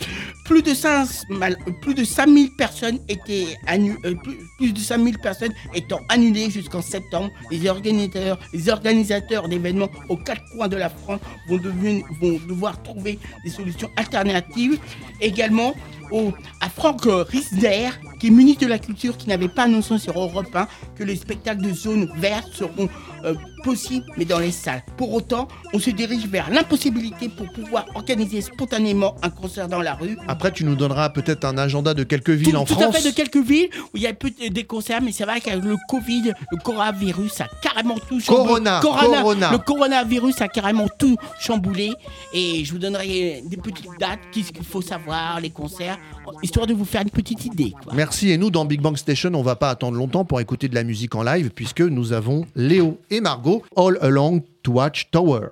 Plus 0.45 0.63
de 0.63 0.73
5, 0.73 1.09
mal- 1.31 1.59
plus 1.83 1.95
de 1.95 2.05
5000 2.05 2.51
personnes 2.57 3.01
étaient 3.09 3.47
annu- 3.67 3.99
euh, 4.05 4.15
plus, 4.15 4.37
plus 4.57 4.73
de 4.73 4.79
5000 4.79 5.19
personnes 5.19 5.53
étant 5.75 6.01
annulées 6.09 6.49
jusqu'en 6.49 6.81
septembre. 6.81 7.31
Les 7.51 7.69
organisateurs, 7.69 8.39
les 8.53 8.69
organisateurs 8.69 9.49
d'événements 9.49 9.89
aux 10.09 10.17
quatre 10.17 10.43
coins 10.55 10.69
de 10.69 10.77
la 10.77 10.91
France 10.91 11.19
vont, 11.49 11.59
devenir- 11.59 12.05
vont 12.21 12.39
devoir 12.49 12.81
trouver 12.85 13.19
des 13.45 13.51
solutions 13.51 13.91
alternatives. 13.97 14.79
Également, 15.21 15.75
au- 16.11 16.33
à 16.61 16.69
Franck 16.69 17.03
Riesner, 17.07 17.91
qui 18.21 18.29
est 18.29 18.31
ministre 18.31 18.63
de 18.65 18.69
la 18.69 18.79
Culture, 18.79 19.17
qui 19.17 19.29
n'avait 19.29 19.49
pas 19.49 19.65
annoncé 19.65 19.99
sur 19.99 20.19
Europe 20.19 20.47
1 20.55 20.67
que 20.97 21.05
les 21.05 21.17
spectacles 21.17 21.63
de 21.63 21.73
zone 21.73 22.11
verte 22.17 22.49
seront 22.53 22.89
euh, 23.25 23.35
possibles, 23.65 24.07
mais 24.17 24.25
dans 24.25 24.39
les 24.39 24.53
salles. 24.53 24.83
Pour 24.97 25.13
autant, 25.13 25.49
on 25.75 25.81
se 25.81 25.91
dirige 25.91 26.27
vers 26.29 26.51
l'impossibilité 26.51 27.29
pour 27.29 27.51
pouvoir 27.51 27.85
organiser 27.97 28.41
spontanément 28.41 29.17
un 29.23 29.31
concert 29.31 29.67
dans 29.67 29.83
la 29.83 29.95
rue. 29.95 30.17
Après, 30.29 30.53
tu 30.53 30.65
nous 30.65 30.77
donneras 30.77 31.09
peut-être 31.11 31.45
un 31.45 31.59
agenda 31.59 31.95
de 31.95 32.05
quelques 32.05 32.31
villes 32.31 32.51
Tout, 32.53 32.57
en 32.57 32.65
tout 32.65 32.75
France. 32.75 32.95
à 32.95 32.99
fait 33.01 33.11
de 33.11 33.15
quelques 33.15 33.45
villes 33.45 33.71
où 33.93 33.97
il 33.97 34.03
y 34.03 34.07
a 34.07 34.15
peut 34.15 34.31
des 34.51 34.63
concerts, 34.65 35.03
mais 35.03 35.11
c'est 35.11 35.25
vrai 35.25 35.41
qu'avec 35.41 35.65
le 35.65 35.77
Covid, 35.89 36.33
le 36.53 36.57
coronavirus 36.63 37.41
a 37.41 37.49
carrément 37.61 37.97
tout 38.09 38.21
chamboulé. 38.21 38.47
Corona, 38.47 38.81
corona. 38.81 39.51
Le 39.53 39.59
coronavirus 39.59 40.41
a 40.41 40.47
carrément 40.49 40.87
tout 40.97 41.17
chamboulé. 41.41 41.91
Et 42.33 42.65
je 42.65 42.71
vous 42.73 42.79
donnerai 42.79 43.43
des 43.45 43.57
petites 43.57 43.89
dates, 43.99 44.21
qu'est-ce 44.33 44.53
qu'il 44.53 44.65
faut 44.65 44.83
savoir, 44.83 45.41
les 45.41 45.51
concerts, 45.51 45.98
histoire 46.43 46.67
de 46.67 46.75
vous 46.75 46.85
faire 46.85 47.03
une 47.03 47.11
petite 47.11 47.45
idée. 47.45 47.75
Merci. 47.93 48.31
Et 48.31 48.39
nous, 48.39 48.51
dans 48.51 48.65
Big 48.65 48.81
Bang 48.81 48.97
Station, 48.97 49.31
on 49.35 49.43
va 49.43 49.57
pas 49.57 49.71
attendre 49.71 49.97
longtemps 49.97 50.25
pour 50.25 50.41
écouter 50.41 50.69
de 50.69 50.75
la 50.75 50.85
musique 50.85 51.15
en 51.15 51.23
live, 51.23 51.51
puisque 51.51 51.81
nous 51.81 52.13
avons 52.13 52.45
Léo 52.55 52.99
et 53.11 53.21
Margot 53.21 53.63
all 53.77 53.99
along 54.01 54.43
to 54.63 54.73
watch 54.73 55.11
Tower. 55.11 55.49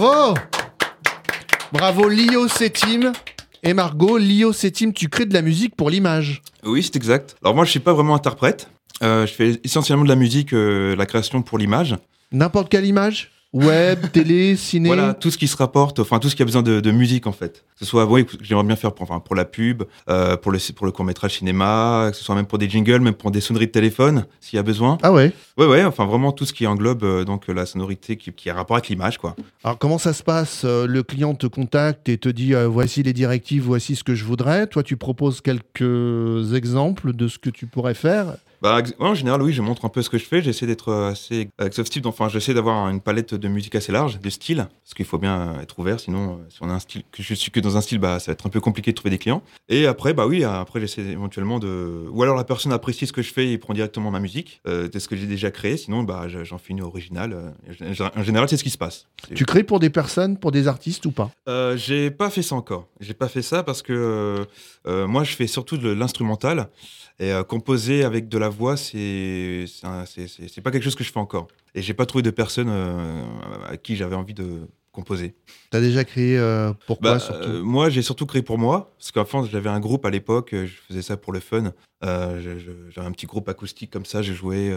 Bravo 0.00 0.34
Bravo 1.72 2.08
Lio 2.08 2.48
Sétim 2.48 3.12
et 3.62 3.74
Margot. 3.74 4.16
Lio 4.16 4.50
Sétim, 4.50 4.92
tu 4.92 5.10
crées 5.10 5.26
de 5.26 5.34
la 5.34 5.42
musique 5.42 5.76
pour 5.76 5.90
l'image. 5.90 6.40
Oui, 6.64 6.82
c'est 6.82 6.96
exact. 6.96 7.36
Alors 7.42 7.54
moi, 7.54 7.66
je 7.66 7.70
suis 7.70 7.80
pas 7.80 7.92
vraiment 7.92 8.14
interprète. 8.14 8.70
Euh, 9.02 9.26
je 9.26 9.32
fais 9.34 9.60
essentiellement 9.62 10.04
de 10.04 10.08
la 10.08 10.16
musique, 10.16 10.54
euh, 10.54 10.96
la 10.96 11.04
création 11.04 11.42
pour 11.42 11.58
l'image. 11.58 11.98
N'importe 12.32 12.70
quelle 12.70 12.86
image 12.86 13.30
Web, 13.52 14.12
télé, 14.12 14.54
ciné 14.54 14.86
Voilà, 14.86 15.12
tout 15.12 15.28
ce 15.32 15.36
qui 15.36 15.48
se 15.48 15.56
rapporte, 15.56 15.98
enfin 15.98 16.20
tout 16.20 16.28
ce 16.28 16.36
qui 16.36 16.42
a 16.42 16.44
besoin 16.44 16.62
de, 16.62 16.78
de 16.78 16.90
musique 16.92 17.26
en 17.26 17.32
fait. 17.32 17.64
Que 17.76 17.84
ce 17.84 17.84
soit, 17.84 18.06
oui, 18.06 18.24
j'aimerais 18.40 18.62
bien 18.64 18.76
faire 18.76 18.92
pour, 18.92 19.02
enfin, 19.10 19.18
pour 19.18 19.34
la 19.34 19.44
pub, 19.44 19.82
euh, 20.08 20.36
pour 20.36 20.52
le, 20.52 20.58
pour 20.72 20.86
le 20.86 20.92
court 20.92 21.04
métrage 21.04 21.38
cinéma, 21.38 22.08
que 22.12 22.16
ce 22.16 22.22
soit 22.22 22.36
même 22.36 22.46
pour 22.46 22.58
des 22.58 22.70
jingles, 22.70 23.00
même 23.00 23.14
pour 23.14 23.32
des 23.32 23.40
sonneries 23.40 23.66
de 23.66 23.72
téléphone, 23.72 24.24
s'il 24.40 24.56
y 24.56 24.60
a 24.60 24.62
besoin. 24.62 24.98
Ah 25.02 25.12
ouais 25.12 25.32
Ouais, 25.58 25.66
ouais, 25.66 25.84
enfin 25.84 26.06
vraiment 26.06 26.30
tout 26.30 26.44
ce 26.44 26.52
qui 26.52 26.64
englobe 26.68 27.02
euh, 27.02 27.24
donc 27.24 27.48
la 27.48 27.66
sonorité 27.66 28.16
qui, 28.16 28.32
qui 28.32 28.50
a 28.50 28.54
rapport 28.54 28.76
avec 28.76 28.88
l'image, 28.88 29.18
quoi. 29.18 29.34
Alors 29.64 29.78
comment 29.78 29.98
ça 29.98 30.12
se 30.12 30.22
passe 30.22 30.62
Euh, 30.64 30.86
Le 30.86 31.02
client 31.02 31.34
te 31.34 31.48
contacte 31.48 32.08
et 32.08 32.18
te 32.18 32.28
dit 32.28 32.54
euh, 32.54 32.68
voici 32.68 33.02
les 33.02 33.12
directives, 33.12 33.64
voici 33.64 33.96
ce 33.96 34.04
que 34.04 34.14
je 34.14 34.24
voudrais. 34.24 34.68
Toi, 34.68 34.84
tu 34.84 34.96
proposes 34.96 35.40
quelques 35.40 36.54
exemples 36.54 37.12
de 37.14 37.26
ce 37.26 37.38
que 37.38 37.50
tu 37.50 37.66
pourrais 37.66 37.94
faire. 37.94 38.36
Bah, 38.62 38.82
en 38.98 39.14
général, 39.14 39.40
oui, 39.42 39.52
je 39.54 39.62
montre 39.62 39.86
un 39.86 39.88
peu 39.88 40.02
ce 40.02 40.10
que 40.10 40.18
je 40.18 40.24
fais. 40.24 40.42
J'essaie 40.42 40.66
d'être 40.66 40.90
euh, 40.90 41.10
assez 41.12 41.48
exhaustif. 41.58 42.04
Enfin, 42.04 42.28
j'essaie 42.28 42.52
d'avoir 42.52 42.88
une 42.90 43.00
palette 43.00 43.34
de 43.34 43.48
musique 43.48 43.74
assez 43.74 43.90
large, 43.90 44.20
de 44.20 44.28
styles, 44.30 44.68
parce 44.84 44.92
qu'il 44.94 45.06
faut 45.06 45.16
bien 45.18 45.58
être 45.62 45.78
ouvert. 45.78 45.98
Sinon, 45.98 46.34
euh, 46.34 46.36
si 46.50 46.58
on 46.60 46.68
a 46.68 46.74
un 46.74 46.78
style 46.78 47.02
que 47.10 47.22
je 47.22 47.32
suis 47.34 47.50
que 47.50 47.60
dans 47.60 47.78
un 47.78 47.80
style, 47.80 47.98
bah, 47.98 48.18
ça 48.18 48.26
va 48.26 48.32
être 48.34 48.46
un 48.46 48.50
peu 48.50 48.60
compliqué 48.60 48.90
de 48.90 48.96
trouver 48.96 49.10
des 49.10 49.18
clients. 49.18 49.42
Et 49.70 49.86
après, 49.86 50.12
bah 50.12 50.26
oui, 50.26 50.44
après, 50.44 50.78
j'essaie 50.80 51.00
éventuellement 51.02 51.58
de. 51.58 52.04
Ou 52.10 52.22
alors 52.22 52.36
la 52.36 52.44
personne 52.44 52.72
apprécie 52.72 53.06
ce 53.06 53.12
que 53.14 53.22
je 53.22 53.32
fais 53.32 53.50
et 53.50 53.56
prend 53.56 53.72
directement 53.72 54.10
ma 54.10 54.20
musique, 54.20 54.60
euh, 54.68 54.88
de 54.88 54.98
ce 54.98 55.08
que 55.08 55.16
j'ai 55.16 55.26
déjà 55.26 55.50
créé. 55.50 55.78
Sinon, 55.78 56.02
bah, 56.02 56.26
je- 56.28 56.44
j'en 56.44 56.58
fais 56.58 56.70
une 56.70 56.82
originale. 56.82 57.32
euh, 57.32 58.10
En 58.14 58.22
général, 58.22 58.48
c'est 58.48 58.58
ce 58.58 58.64
qui 58.64 58.70
se 58.70 58.78
passe. 58.78 59.06
Tu 59.34 59.46
crées 59.46 59.64
pour 59.64 59.80
des 59.80 59.90
personnes, 59.90 60.36
pour 60.36 60.52
des 60.52 60.68
artistes 60.68 61.06
ou 61.06 61.12
pas? 61.12 61.30
Euh, 61.48 61.78
j'ai 61.78 62.10
pas 62.10 62.28
fait 62.28 62.42
ça 62.42 62.56
encore. 62.56 62.88
J'ai 63.00 63.14
pas 63.14 63.28
fait 63.28 63.42
ça 63.42 63.62
parce 63.62 63.80
que 63.80 64.44
euh, 64.86 65.06
moi, 65.06 65.24
je 65.24 65.34
fais 65.34 65.46
surtout 65.46 65.78
de 65.78 65.88
l'instrumental. 65.90 66.68
Et 67.20 67.32
euh, 67.32 67.44
composer 67.44 68.02
avec 68.02 68.28
de 68.28 68.38
la 68.38 68.48
voix, 68.48 68.78
c'est 68.78 69.66
pas 69.82 70.70
quelque 70.70 70.82
chose 70.82 70.94
que 70.94 71.04
je 71.04 71.12
fais 71.12 71.20
encore. 71.20 71.48
Et 71.74 71.82
j'ai 71.82 71.92
pas 71.92 72.06
trouvé 72.06 72.22
de 72.22 72.30
personne 72.30 72.68
euh, 72.70 73.22
à 73.68 73.76
qui 73.76 73.94
j'avais 73.94 74.16
envie 74.16 74.32
de 74.32 74.60
composer. 74.90 75.34
T'as 75.70 75.80
déjà 75.80 76.02
créé 76.02 76.38
euh, 76.38 76.72
pourquoi 76.86 77.12
Bah, 77.12 77.18
surtout 77.18 77.48
euh, 77.48 77.62
moi, 77.62 77.90
j'ai 77.90 78.00
surtout 78.00 78.24
créé 78.24 78.40
pour 78.42 78.56
moi, 78.56 78.92
parce 78.98 79.12
qu'enfin, 79.12 79.46
j'avais 79.46 79.68
un 79.68 79.80
groupe 79.80 80.06
à 80.06 80.10
l'époque, 80.10 80.48
je 80.52 80.72
faisais 80.88 81.02
ça 81.02 81.18
pour 81.18 81.34
le 81.34 81.40
fun. 81.40 81.72
J'avais 82.02 83.06
un 83.06 83.12
petit 83.12 83.26
groupe 83.26 83.50
acoustique 83.50 83.90
comme 83.90 84.06
ça, 84.06 84.22
je 84.22 84.32
jouais 84.32 84.74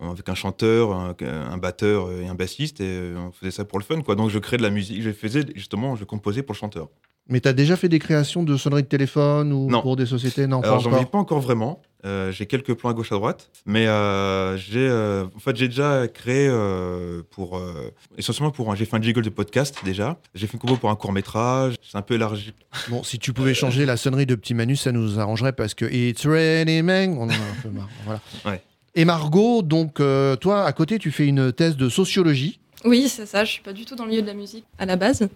avec 0.00 0.28
un 0.28 0.34
chanteur, 0.34 0.92
un, 0.92 1.14
un 1.22 1.56
batteur 1.56 2.10
et 2.10 2.26
un 2.26 2.34
bassiste, 2.34 2.80
et 2.80 3.14
on 3.16 3.30
faisait 3.30 3.52
ça 3.52 3.64
pour 3.64 3.78
le 3.78 3.84
fun, 3.84 4.02
quoi. 4.02 4.16
Donc, 4.16 4.30
je 4.30 4.40
créais 4.40 4.58
de 4.58 4.62
la 4.62 4.70
musique, 4.70 5.02
je 5.02 5.12
faisais 5.12 5.44
justement, 5.54 5.94
je 5.94 6.04
composais 6.04 6.42
pour 6.42 6.54
le 6.54 6.58
chanteur. 6.58 6.88
Mais 7.28 7.40
t'as 7.40 7.52
déjà 7.52 7.76
fait 7.76 7.88
des 7.88 7.98
créations 7.98 8.44
de 8.44 8.56
sonneries 8.56 8.82
de 8.84 8.88
téléphone 8.88 9.52
ou 9.52 9.68
Non. 9.68 9.82
pour 9.82 9.96
des 9.96 10.06
sociétés? 10.06 10.46
Non, 10.46 10.60
Alors, 10.60 10.76
pas 10.76 10.82
j'en 10.82 10.90
encore. 10.90 11.00
vis 11.00 11.06
pas 11.06 11.18
encore 11.18 11.40
vraiment. 11.40 11.82
Euh, 12.04 12.30
j'ai 12.30 12.46
quelques 12.46 12.72
plans 12.74 12.90
à 12.90 12.94
gauche 12.94 13.10
à 13.10 13.16
droite, 13.16 13.50
mais 13.64 13.88
euh, 13.88 14.56
j'ai, 14.56 14.86
euh, 14.86 15.24
en 15.34 15.38
fait, 15.40 15.56
j'ai 15.56 15.66
déjà 15.66 16.06
créé 16.06 16.46
euh, 16.48 17.22
pour 17.32 17.56
euh, 17.58 17.90
essentiellement 18.16 18.52
pour 18.52 18.70
un, 18.70 18.76
j'ai 18.76 18.84
fait 18.84 18.94
un 18.96 19.02
jingle 19.02 19.22
de 19.22 19.28
podcast 19.30 19.78
déjà. 19.84 20.16
J'ai 20.36 20.46
fait 20.46 20.52
une 20.52 20.60
compo 20.60 20.76
pour 20.76 20.90
un 20.90 20.94
court 20.94 21.12
métrage. 21.12 21.74
C'est 21.82 21.98
un 21.98 22.02
peu 22.02 22.14
élargi. 22.14 22.52
Bon, 22.90 23.02
si 23.02 23.18
tu 23.18 23.32
pouvais 23.32 23.54
changer 23.54 23.86
la 23.86 23.96
sonnerie 23.96 24.26
de 24.26 24.36
Petit 24.36 24.54
Manu, 24.54 24.76
ça 24.76 24.92
nous 24.92 25.18
arrangerait 25.18 25.52
parce 25.52 25.74
que 25.74 25.84
It's 25.84 26.24
raining, 26.26 27.16
on 27.18 27.24
en 27.24 27.30
a 27.30 27.32
un 27.34 27.60
peu 27.62 27.70
marre. 27.70 27.88
Voilà. 28.04 28.20
Ouais. 28.44 28.62
Et 28.94 29.04
Margot, 29.04 29.62
donc 29.62 29.98
euh, 29.98 30.36
toi, 30.36 30.64
à 30.64 30.72
côté, 30.72 31.00
tu 31.00 31.10
fais 31.10 31.26
une 31.26 31.52
thèse 31.52 31.76
de 31.76 31.88
sociologie. 31.88 32.60
Oui, 32.84 33.08
c'est 33.08 33.26
ça. 33.26 33.44
Je 33.44 33.50
suis 33.50 33.62
pas 33.62 33.72
du 33.72 33.84
tout 33.84 33.96
dans 33.96 34.04
le 34.04 34.10
milieu 34.10 34.22
de 34.22 34.26
la 34.28 34.34
musique 34.34 34.64
à 34.78 34.86
la 34.86 34.94
base. 34.94 35.28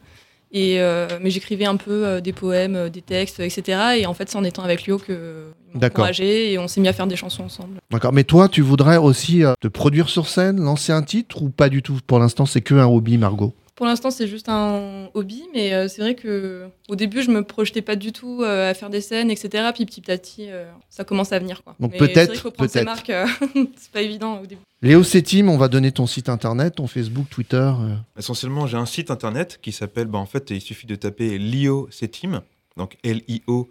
Et 0.52 0.80
euh, 0.80 1.06
mais 1.20 1.30
j'écrivais 1.30 1.64
un 1.64 1.76
peu 1.76 2.06
euh, 2.06 2.20
des 2.20 2.32
poèmes, 2.32 2.74
euh, 2.74 2.88
des 2.88 3.02
textes, 3.02 3.38
etc. 3.38 3.98
Et 3.98 4.06
en 4.06 4.14
fait, 4.14 4.28
c'est 4.28 4.36
en 4.36 4.42
étant 4.42 4.64
avec 4.64 4.84
Lio 4.84 4.98
que 4.98 5.52
m'a 5.74 5.86
encouragé 5.86 6.52
et 6.52 6.58
on 6.58 6.66
s'est 6.66 6.80
mis 6.80 6.88
à 6.88 6.92
faire 6.92 7.06
des 7.06 7.14
chansons 7.14 7.44
ensemble. 7.44 7.78
D'accord. 7.90 8.12
Mais 8.12 8.24
toi, 8.24 8.48
tu 8.48 8.60
voudrais 8.60 8.96
aussi 8.96 9.44
te 9.60 9.68
produire 9.68 10.08
sur 10.08 10.26
scène, 10.26 10.60
lancer 10.60 10.92
un 10.92 11.02
titre 11.02 11.42
ou 11.42 11.50
pas 11.50 11.68
du 11.68 11.82
tout? 11.82 11.98
Pour 12.06 12.18
l'instant, 12.18 12.46
c'est 12.46 12.62
que 12.62 12.74
un 12.74 12.86
hobby, 12.86 13.16
Margot. 13.16 13.54
Pour 13.80 13.86
l'instant, 13.86 14.10
c'est 14.10 14.28
juste 14.28 14.50
un 14.50 15.08
hobby, 15.14 15.42
mais 15.54 15.72
euh, 15.72 15.88
c'est 15.88 16.02
vrai 16.02 16.14
que 16.14 16.68
au 16.90 16.96
début, 16.96 17.22
je 17.22 17.30
me 17.30 17.42
projetais 17.42 17.80
pas 17.80 17.96
du 17.96 18.12
tout 18.12 18.42
euh, 18.42 18.70
à 18.70 18.74
faire 18.74 18.90
des 18.90 19.00
scènes, 19.00 19.30
etc. 19.30 19.70
Puis 19.74 19.86
petit 19.86 20.10
à 20.10 20.18
petit, 20.18 20.50
euh, 20.50 20.70
ça 20.90 21.02
commence 21.02 21.32
à 21.32 21.38
venir. 21.38 21.64
Quoi. 21.64 21.76
Donc 21.80 21.96
peut-être, 21.96 22.50
peut-être. 22.50 23.08
euh, 23.08 23.26
c'est 23.78 23.90
pas 23.90 24.02
évident 24.02 24.42
au 24.42 24.44
début. 24.44 24.60
Léo 24.82 25.02
Sétim, 25.02 25.48
on 25.48 25.56
va 25.56 25.68
donner 25.68 25.92
ton 25.92 26.06
site 26.06 26.28
internet, 26.28 26.74
ton 26.74 26.86
Facebook, 26.88 27.30
Twitter. 27.30 27.56
euh. 27.56 27.94
Essentiellement, 28.18 28.66
j'ai 28.66 28.76
un 28.76 28.84
site 28.84 29.10
internet 29.10 29.58
qui 29.62 29.72
s'appelle, 29.72 30.08
bah, 30.08 30.18
en 30.18 30.26
fait, 30.26 30.50
il 30.50 30.60
suffit 30.60 30.86
de 30.86 30.94
taper 30.94 31.38
Lio 31.38 31.88
Setim, 31.90 32.42
donc 32.76 32.98
L-I-O 33.02 33.66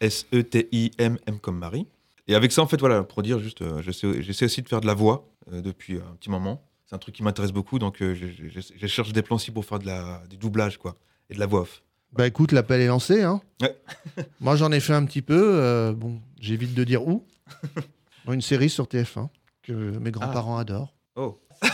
S-E-T-I-M, 0.00 1.18
M 1.24 1.38
comme 1.38 1.58
Marie. 1.58 1.86
Et 2.26 2.34
avec 2.34 2.50
ça, 2.50 2.62
en 2.62 2.66
fait, 2.66 2.80
voilà, 2.80 3.04
pour 3.04 3.22
dire 3.22 3.38
juste, 3.38 3.62
euh, 3.62 3.80
j'essaie 3.80 4.44
aussi 4.46 4.62
de 4.62 4.68
faire 4.68 4.80
de 4.80 4.88
la 4.88 4.94
voix 4.94 5.24
euh, 5.52 5.60
depuis 5.60 5.98
un 5.98 6.16
petit 6.18 6.30
moment. 6.30 6.60
C'est 6.92 6.96
un 6.96 6.98
truc 6.98 7.14
qui 7.14 7.22
m'intéresse 7.22 7.52
beaucoup, 7.52 7.78
donc 7.78 8.02
euh, 8.02 8.14
je, 8.14 8.26
je- 8.26 8.60
je- 8.60 8.74
je 8.78 8.86
cherche 8.86 9.14
des 9.14 9.22
plans 9.22 9.36
aussi 9.36 9.50
pour 9.50 9.64
faire 9.64 9.78
de 9.78 9.86
la, 9.86 10.20
du 10.28 10.36
doublage, 10.36 10.76
quoi, 10.76 10.94
et 11.30 11.34
de 11.34 11.40
la 11.40 11.46
voix 11.46 11.60
off. 11.62 11.82
Bah 12.12 12.26
écoute, 12.26 12.52
l'appel 12.52 12.82
est 12.82 12.86
lancé. 12.86 13.22
Hein 13.22 13.40
Ouais. 13.62 13.74
Moi, 14.40 14.56
j'en 14.56 14.70
ai 14.72 14.78
fait 14.78 14.92
un 14.92 15.06
petit 15.06 15.22
peu. 15.22 15.40
euh, 15.54 15.94
bon, 15.94 16.20
j'évite 16.38 16.74
de 16.74 16.84
dire 16.84 17.08
où. 17.08 17.24
Dans 18.26 18.34
une 18.34 18.42
série 18.42 18.68
sur 18.68 18.84
TF1 18.84 19.28
que 19.62 19.72
mes 19.72 20.10
grands-parents 20.10 20.58
adorent. 20.58 20.92
Oh. 21.16 21.38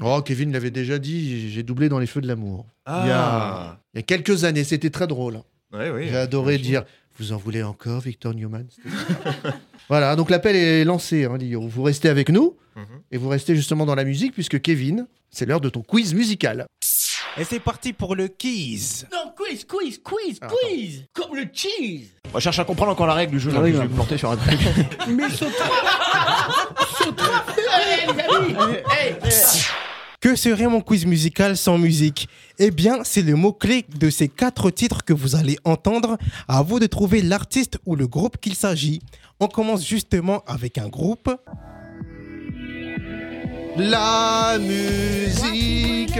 Oh, 0.00 0.20
Kevin 0.22 0.52
l'avait 0.52 0.70
déjà 0.70 0.98
dit, 0.98 1.50
j'ai 1.50 1.62
doublé 1.62 1.88
dans 1.90 1.98
Les 1.98 2.06
Feux 2.06 2.20
de 2.22 2.26
l'amour. 2.26 2.66
Il, 2.88 2.90
y 2.90 2.94
a, 3.10 3.24
Ah. 3.24 3.78
il 3.94 3.98
y 3.98 4.00
a 4.00 4.02
quelques 4.02 4.44
années, 4.44 4.64
c'était 4.64 4.90
très 4.90 5.06
drôle. 5.06 5.36
hein. 5.36 5.44
Ouais, 5.72 5.90
oui. 5.90 6.08
J'ai 6.08 6.16
adoré 6.16 6.58
dire 6.58 6.84
Vous 7.18 7.32
en 7.32 7.36
voulez 7.36 7.62
encore, 7.62 8.00
Victor 8.00 8.34
Newman? 8.34 8.66
Voilà, 9.88 10.16
donc 10.16 10.30
l'appel 10.30 10.56
est 10.56 10.84
lancé, 10.84 11.24
hein. 11.26 11.36
Vous 11.60 11.82
restez 11.82 12.08
avec 12.08 12.30
nous 12.30 12.56
Et 13.10 13.18
vous 13.18 13.28
restez 13.28 13.54
justement 13.56 13.86
dans 13.86 13.94
la 13.94 14.04
musique 14.04 14.32
puisque 14.32 14.60
Kevin, 14.60 15.06
c'est 15.30 15.46
l'heure 15.46 15.60
de 15.60 15.68
ton 15.68 15.82
quiz 15.82 16.14
musical. 16.14 16.66
Et 17.38 17.44
c'est 17.44 17.60
parti 17.60 17.94
pour 17.94 18.14
le 18.14 18.28
quiz. 18.28 19.06
Non, 19.10 19.32
quiz, 19.34 19.64
quiz, 19.64 19.98
quiz, 20.04 20.38
Ah, 20.42 20.48
quiz 20.48 21.06
Comme 21.14 21.34
le 21.34 21.46
cheese 21.52 22.10
On 22.34 22.38
cherche 22.38 22.58
à 22.58 22.64
comprendre 22.64 22.92
encore 22.92 23.06
la 23.06 23.14
règle 23.14 23.32
du 23.32 23.40
jeu. 23.40 23.50
Ah 23.52 23.54
là, 23.54 23.62
oui, 23.62 23.72
je 23.72 23.76
bah. 23.78 23.82
vais 23.84 23.88
me 23.88 23.94
planter 23.94 24.18
sur 24.18 24.30
un 24.30 24.36
truc. 24.36 24.60
Mais 25.08 25.24
Que 30.20 30.36
serait 30.36 30.66
mon 30.66 30.82
quiz 30.82 31.06
musical 31.06 31.56
sans 31.56 31.78
musique? 31.78 32.28
Eh 32.58 32.70
bien, 32.70 32.98
c'est 33.02 33.22
le 33.22 33.34
mot-clé 33.34 33.86
de 33.98 34.10
ces 34.10 34.28
quatre 34.28 34.70
titres 34.70 35.02
que 35.02 35.14
vous 35.14 35.34
allez 35.34 35.56
entendre. 35.64 36.18
À 36.48 36.62
vous 36.62 36.78
de 36.78 36.86
trouver 36.86 37.22
l'artiste 37.22 37.78
ou 37.86 37.96
le 37.96 38.06
groupe 38.06 38.36
qu'il 38.38 38.54
s'agit. 38.54 39.00
On 39.40 39.48
commence 39.48 39.86
justement 39.86 40.42
avec 40.46 40.76
un 40.76 40.88
groupe. 40.88 41.34
La 43.76 44.58
musique 44.58 46.18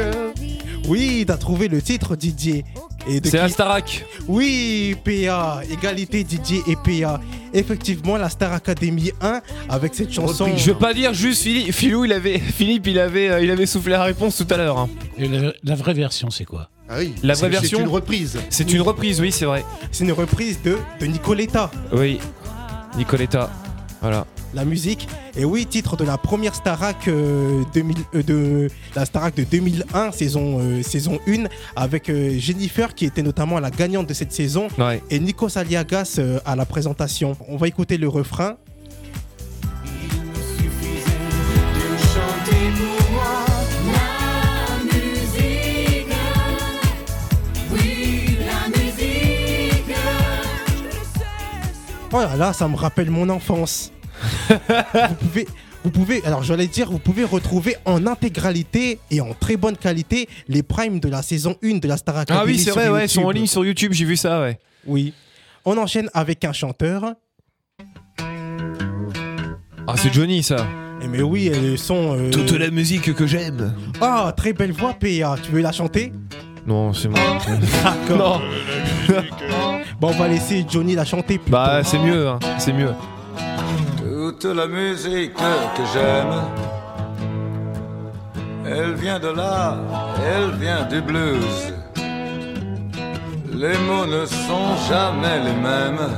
Oui, 0.88 1.25
t'as 1.26 1.37
trouvé 1.37 1.68
le 1.68 1.82
titre, 1.82 2.16
Didier. 2.16 2.64
Et 3.09 3.21
de 3.21 3.28
C'est 3.28 3.47
Starac. 3.49 4.04
Oui, 4.28 4.97
PA, 5.04 5.61
égalité 5.71 6.23
Didier 6.25 6.62
et 6.68 6.76
PA. 6.76 7.21
Effectivement, 7.52 8.16
la 8.16 8.30
Star 8.30 8.52
Academy 8.52 9.11
1 9.21 9.40
avec 9.68 9.94
cette 9.94 10.12
chanson. 10.12 10.49
Je 10.56 10.71
veux 10.71 10.78
pas 10.78 10.94
dire 10.94 11.12
juste 11.12 11.42
Philippe, 11.42 11.73
Philou, 11.75 12.04
il 12.04 12.12
avait, 12.12 12.38
Philippe, 12.56 12.87
il 12.87 12.99
avait, 12.99 13.28
euh, 13.28 13.42
il 13.42 13.50
avait 13.50 13.66
soufflé 13.66 13.92
la 13.92 14.04
réponse 14.04 14.37
tout 14.37 14.47
à 14.50 14.56
l'heure. 14.56 14.78
hein. 14.78 14.88
Et 15.18 15.28
la, 15.28 15.52
la 15.62 15.75
vraie 15.75 15.94
version, 15.94 16.30
c'est 16.30 16.44
quoi? 16.44 16.71
Ah 16.88 16.97
oui, 16.99 17.14
La 17.23 17.35
vraie 17.35 17.42
c'est- 17.47 17.49
version 17.50 17.78
C'est 17.78 17.85
une 17.85 17.90
reprise. 17.90 18.38
C'est 18.50 18.73
une 18.73 18.80
reprise, 18.82 19.21
oui, 19.21 19.32
c'est 19.32 19.44
vrai. 19.44 19.64
C'est 19.90 20.04
une 20.04 20.12
reprise 20.12 20.62
de, 20.62 20.78
de 21.00 21.06
Nicoletta. 21.06 21.71
Oui, 21.92 22.18
Nicoletta. 22.97 23.50
Voilà. 24.00 24.26
la 24.54 24.64
musique. 24.64 25.06
Et 25.35 25.47
oui, 25.47 25.65
titre 25.65 25.97
de 25.97 26.05
la 26.05 26.19
première 26.19 26.55
Starac 26.55 27.09
euh, 27.09 27.62
2000, 27.73 27.97
euh, 28.15 28.23
de 28.23 28.69
la 28.95 29.07
Starac 29.07 29.35
de 29.35 29.45
2001, 29.45 30.12
saison, 30.12 30.59
euh, 30.61 30.83
saison 30.83 31.19
1, 31.27 31.45
avec 31.75 32.11
Jennifer 32.39 32.95
qui 32.95 33.07
était 33.07 33.23
notamment 33.23 33.59
la 33.59 33.71
gagnante 33.71 34.07
de 34.07 34.15
cette 34.15 34.33
saison 34.33 34.69
Ouais. 34.79 35.03
et 35.11 35.19
Nikos 35.19 35.57
Aliagas 35.57 36.21
à 36.45 36.55
la 36.57 36.67
présentation. 36.67 37.37
On 37.49 37.57
va 37.57 37.67
écouter 37.69 37.97
le 37.97 38.09
refrain. 38.09 38.57
Oh 52.15 52.19
là 52.21 52.37
là, 52.37 52.53
ça 52.53 52.69
me 52.69 52.77
rappelle 52.77 53.11
mon 53.11 53.29
enfance. 53.31 53.91
Vous 54.49 55.14
pouvez, 55.16 55.46
vous 55.84 55.90
pouvez, 55.90 56.25
alors 56.25 56.42
j'allais 56.42 56.66
dire, 56.66 56.90
vous 56.90 56.99
pouvez 56.99 57.25
retrouver 57.25 57.76
en 57.84 58.06
intégralité 58.06 58.98
et 59.11 59.20
en 59.20 59.35
très 59.35 59.57
bonne 59.57 59.76
qualité 59.76 60.28
les 60.48 60.62
primes 60.62 61.00
de 61.00 61.09
la 61.09 61.22
saison 61.22 61.57
1 61.62 61.78
de 61.78 61.88
la 61.88 61.96
Star 61.96 62.16
Academy. 62.18 62.40
Ah 62.42 62.46
oui, 62.46 62.59
c'est 62.59 62.70
vrai, 62.70 62.88
ouais, 62.88 63.07
ils 63.07 63.09
sont 63.09 63.20
en 63.20 63.24
YouTube. 63.24 63.37
ligne 63.37 63.46
sur 63.46 63.64
YouTube, 63.64 63.92
j'ai 63.92 64.05
vu 64.05 64.16
ça, 64.16 64.40
ouais. 64.40 64.59
Oui. 64.87 65.12
On 65.64 65.76
enchaîne 65.78 66.09
avec 66.14 66.44
un 66.44 66.52
chanteur. 66.52 67.14
Ah, 69.87 69.94
c'est 69.96 70.12
Johnny, 70.12 70.42
ça. 70.42 70.66
Eh 71.02 71.09
mais 71.09 71.22
oui, 71.22 71.48
elles 71.52 71.78
sont. 71.78 72.16
euh, 72.16 72.31
Toute 72.31 72.52
la 72.52 72.70
musique 72.70 73.12
que 73.14 73.26
j'aime. 73.26 73.74
Ah, 74.00 74.33
très 74.37 74.52
belle 74.52 74.72
voix, 74.72 74.94
PA. 74.94 75.37
Tu 75.42 75.50
veux 75.50 75.61
la 75.61 75.72
chanter? 75.72 76.12
Non, 76.64 76.92
c'est 76.92 77.09
moi. 77.09 77.18
D'accord. 77.85 78.40
bon, 80.00 80.09
on 80.09 80.12
va 80.12 80.28
laisser 80.28 80.64
Johnny 80.68 80.94
la 80.94 81.05
chanter. 81.05 81.38
plutôt. 81.38 81.50
Bah, 81.50 81.83
c'est 81.83 81.98
mieux, 81.98 82.28
hein, 82.28 82.38
c'est 82.59 82.72
mieux. 82.72 82.90
Toute 84.42 84.57
la 84.57 84.66
musique 84.66 85.35
que 85.35 85.85
j'aime, 85.92 86.35
elle 88.66 88.94
vient 88.94 89.20
de 89.20 89.28
là, 89.28 89.76
elle 90.18 90.50
vient 90.59 90.83
du 90.83 91.00
blues. 91.00 91.72
Les 93.52 93.78
mots 93.87 94.07
ne 94.07 94.26
sont 94.26 94.74
jamais 94.88 95.38
les 95.44 95.55
mêmes 95.55 96.09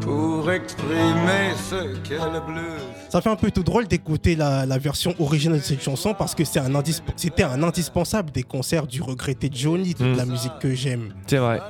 pour 0.00 0.50
exprimer 0.50 1.52
ce 1.68 1.98
qu'est 2.04 2.32
le 2.32 2.40
blues. 2.40 2.99
Ça 3.10 3.20
fait 3.20 3.28
un 3.28 3.36
peu 3.36 3.50
tout 3.50 3.64
drôle 3.64 3.88
d'écouter 3.88 4.36
la, 4.36 4.66
la 4.66 4.78
version 4.78 5.14
originale 5.18 5.58
de 5.58 5.64
cette 5.64 5.82
chanson 5.82 6.14
parce 6.14 6.34
que 6.36 6.44
c'est 6.44 6.60
un 6.60 6.70
c'était 7.16 7.42
un 7.42 7.60
indispensable 7.64 8.30
des 8.30 8.44
concerts 8.44 8.86
du 8.86 9.02
regretté 9.02 9.50
Johnny, 9.52 9.94
toute 9.94 10.06
Mm. 10.06 10.16
la 10.16 10.24
musique 10.26 10.58
que 10.60 10.72
j'aime. 10.74 11.12
C'est 11.26 11.38
vrai. 11.38 11.60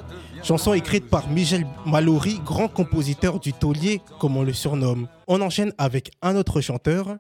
Chanson 0.43 0.75
écrite 0.75 1.09
par 1.09 1.29
Michel 1.29 1.67
Mallory, 1.87 2.41
grand 2.45 2.69
compositeur 2.69 3.41
du 3.41 3.53
taulier, 3.55 4.03
comme 4.19 4.37
on 4.37 4.43
le 4.43 4.53
surnomme. 4.53 5.07
On 5.29 5.41
enchaîne 5.41 5.73
avec 5.79 6.11
un 6.23 6.37
autre 6.37 6.61
chanteur. 6.61 7.17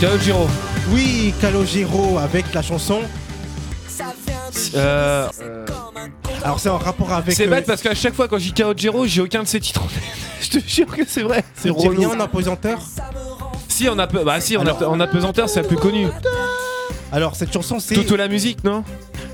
Calogero. 0.00 0.46
Oui, 0.92 1.32
Calogero 1.40 2.18
avec 2.18 2.52
la 2.54 2.62
chanson. 2.62 3.00
Euh, 4.74 5.28
Alors 6.44 6.60
c'est 6.60 6.68
en 6.68 6.78
rapport 6.78 7.12
avec. 7.12 7.34
c'est 7.34 7.46
euh, 7.46 7.50
bête 7.50 7.66
parce 7.66 7.82
qu'à 7.82 7.94
chaque 7.94 8.14
fois 8.14 8.28
quand 8.28 8.38
j'ai 8.38 8.50
Calogero, 8.50 9.06
j'ai 9.06 9.20
aucun 9.20 9.42
de 9.42 9.48
ces 9.48 9.60
titres 9.60 9.82
en. 9.82 9.88
Je 10.40 10.50
te 10.60 10.68
jure 10.68 10.86
que 10.94 11.02
c'est 11.06 11.22
vrai. 11.22 11.42
C'est 11.56 11.70
rien 11.70 12.10
en 12.10 12.20
apesanteur 12.20 12.78
Si, 13.68 13.88
on 13.88 13.98
a, 13.98 14.06
peu- 14.06 14.22
bah, 14.22 14.38
si, 14.40 14.56
on 14.56 14.60
a, 14.60 14.76
Alors- 14.76 14.92
en 14.92 15.00
apesanteur, 15.00 15.48
c'est 15.48 15.62
la 15.62 15.66
plus 15.68 15.76
connu. 15.78 16.06
Alors 17.10 17.34
cette 17.36 17.52
chanson 17.52 17.78
c'est. 17.80 17.94
Toute 17.94 18.10
la 18.12 18.28
musique, 18.28 18.62
non? 18.62 18.84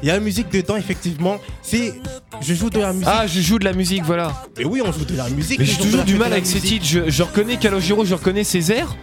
Il 0.02 0.08
y 0.08 0.10
a 0.10 0.14
la 0.14 0.20
musique 0.20 0.50
dedans 0.50 0.76
effectivement. 0.76 1.38
C'est. 1.62 1.94
Je 2.40 2.54
joue 2.54 2.70
de 2.70 2.78
la 2.78 2.92
musique. 2.92 3.08
Ah, 3.10 3.26
je 3.26 3.40
joue 3.40 3.58
de 3.58 3.64
la 3.64 3.72
musique, 3.72 4.04
voilà. 4.04 4.32
Mais 4.58 4.64
oui, 4.64 4.80
on 4.84 4.90
joue 4.92 5.04
de 5.04 5.16
la 5.16 5.28
musique. 5.28 5.58
Mais 5.58 5.64
j'ai 5.64 5.76
toujours 5.76 6.04
du 6.04 6.14
mal 6.16 6.32
avec 6.32 6.46
ces 6.46 6.60
titres. 6.60 6.84
Je, 6.86 7.08
je 7.10 7.22
reconnais 7.22 7.56
Calogero, 7.56 8.04
je 8.04 8.14
reconnais 8.14 8.44
ses 8.44 8.72
airs. 8.72 8.94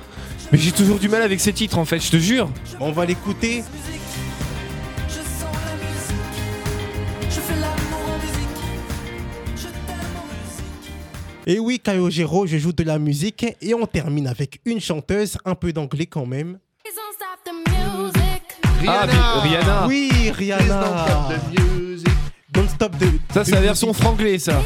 Mais 0.51 0.57
j'ai 0.57 0.71
toujours 0.71 0.97
du 0.97 1.09
mal 1.09 1.21
avec 1.21 1.39
ces 1.39 1.53
titres 1.53 1.77
en 1.77 1.85
fait, 1.85 1.99
je 1.99 2.09
te 2.09 2.17
jure. 2.17 2.49
On 2.79 2.91
va 2.91 3.05
l'écouter. 3.05 3.63
Et 11.51 11.57
oui, 11.57 11.79
Calogero, 11.79 12.45
je 12.45 12.57
joue 12.59 12.73
de 12.73 12.83
la 12.83 12.99
musique. 12.99 13.43
Et 13.59 13.73
on 13.73 13.87
termine 13.87 14.27
avec 14.27 14.61
une 14.65 14.79
chanteuse, 14.79 15.35
un 15.45 15.55
peu 15.55 15.73
d'anglais 15.73 16.05
quand 16.05 16.27
même. 16.27 16.59
Music. 17.97 18.43
Ah, 18.87 19.07
mais 19.07 19.49
Rihanna. 19.49 19.87
Oui, 19.87 20.31
Rihanna. 20.31 21.29
Don't 22.53 22.69
stop 22.69 22.95
the. 22.99 23.05
Ça, 23.33 23.43
c'est 23.43 23.53
la 23.53 23.61
version 23.61 23.91
franglais, 23.93 24.37
ça. 24.37 24.61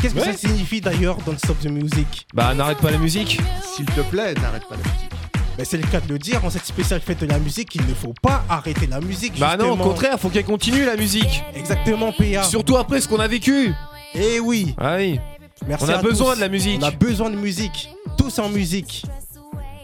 Qu'est-ce 0.00 0.14
que 0.14 0.20
Ouais. 0.20 0.26
ça 0.26 0.36
signifie 0.36 0.80
d'ailleurs, 0.80 1.16
Don't 1.26 1.36
stop 1.38 1.58
the 1.58 1.66
music? 1.66 2.28
Bah, 2.32 2.54
n'arrête 2.54 2.78
pas 2.78 2.92
la 2.92 2.98
musique. 2.98 3.40
S'il 3.74 3.86
te 3.86 4.00
plaît, 4.02 4.34
n'arrête 4.34 4.66
pas 4.68 4.76
la 4.76 4.92
musique. 4.92 5.10
Ben, 5.58 5.64
C'est 5.64 5.76
le 5.76 5.88
cas 5.88 6.00
de 6.00 6.08
le 6.12 6.20
dire, 6.20 6.44
en 6.44 6.50
cette 6.50 6.64
spéciale 6.66 7.00
fête 7.00 7.20
de 7.20 7.26
la 7.26 7.40
musique, 7.40 7.74
il 7.74 7.84
ne 7.84 7.94
faut 7.94 8.14
pas 8.22 8.44
arrêter 8.48 8.86
la 8.86 9.00
musique. 9.00 9.40
Bah, 9.40 9.56
non, 9.56 9.72
au 9.72 9.76
contraire, 9.76 10.20
faut 10.20 10.28
qu'elle 10.28 10.44
continue 10.44 10.84
la 10.84 10.94
musique. 10.96 11.42
Exactement, 11.56 12.12
PA. 12.12 12.44
Surtout 12.44 12.76
après 12.76 13.00
ce 13.00 13.08
qu'on 13.08 13.18
a 13.18 13.26
vécu. 13.26 13.72
Eh 14.14 14.40
oui, 14.40 14.74
Ah 14.78 14.96
oui. 14.98 15.18
Merci 15.66 15.84
On 15.86 15.88
a 15.88 15.98
à 15.98 16.02
besoin 16.02 16.30
tous. 16.32 16.36
de 16.36 16.40
la 16.40 16.48
musique. 16.48 16.78
On 16.82 16.86
a 16.86 16.90
besoin 16.90 17.30
de 17.30 17.36
musique. 17.36 17.88
Tous 18.18 18.38
en 18.38 18.48
musique. 18.48 19.04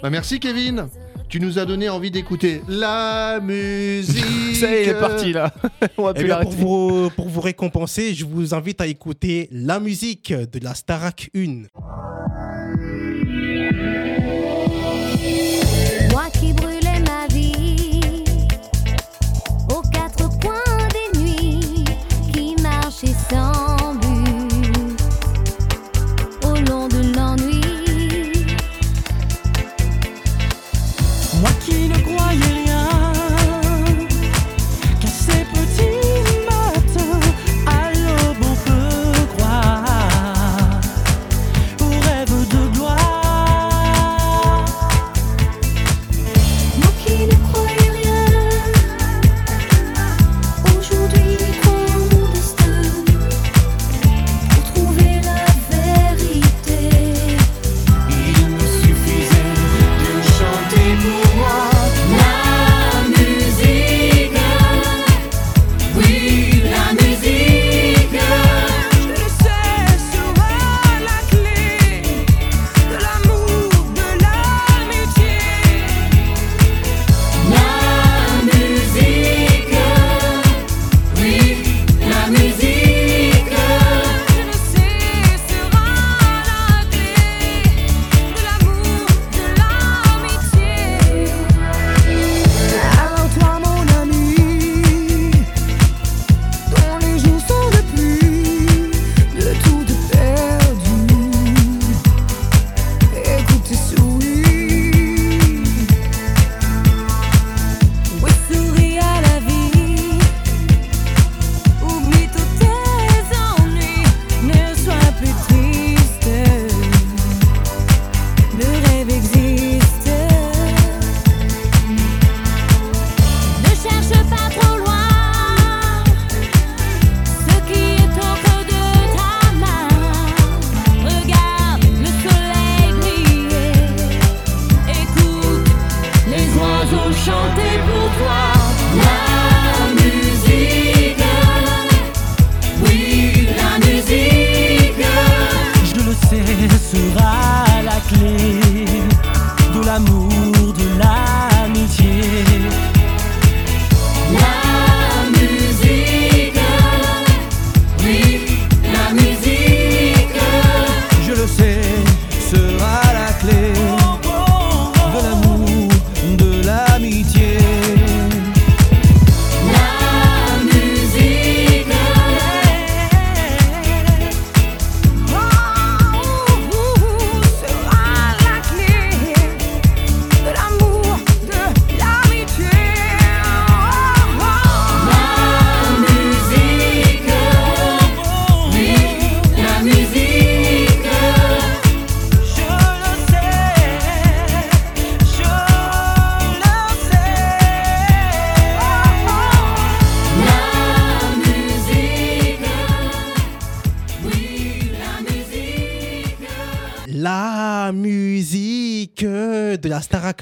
Bah 0.03 0.11
merci 0.11 0.39
Kevin. 0.41 0.89
Tu 1.29 1.41
nous 1.41 1.59
as 1.59 1.67
donné 1.67 1.91
envie 1.91 2.11
d'écouter 2.11 2.63
la 2.69 3.39
musique. 3.43 4.57
Ça 4.57 4.71
y 4.71 4.75
est, 4.75 4.83
il 4.85 4.89
est 4.89 4.95
parti 5.01 5.33
là. 5.33 5.53
On 5.99 6.05
va 6.05 6.13
Eh 6.15 6.19
plus 6.21 6.25
bien, 6.25 6.41
pour 6.41 6.53
vous, 6.53 7.11
pour 7.11 7.29
vous 7.29 7.41
récompenser, 7.43 8.15
je 8.15 8.25
vous 8.25 8.55
invite 8.55 8.81
à 8.81 8.87
écouter 8.87 9.49
la 9.53 9.79
musique 9.79 10.33
de 10.33 10.59
la 10.65 10.75
Starac 10.75 11.31
1. 11.37 11.65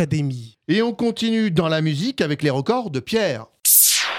Academy. 0.00 0.58
Et 0.68 0.82
on 0.82 0.92
continue 0.92 1.50
dans 1.50 1.68
la 1.68 1.80
musique 1.80 2.20
avec 2.20 2.42
les 2.42 2.50
records 2.50 2.90
de 2.90 3.00
Pierre. 3.00 3.46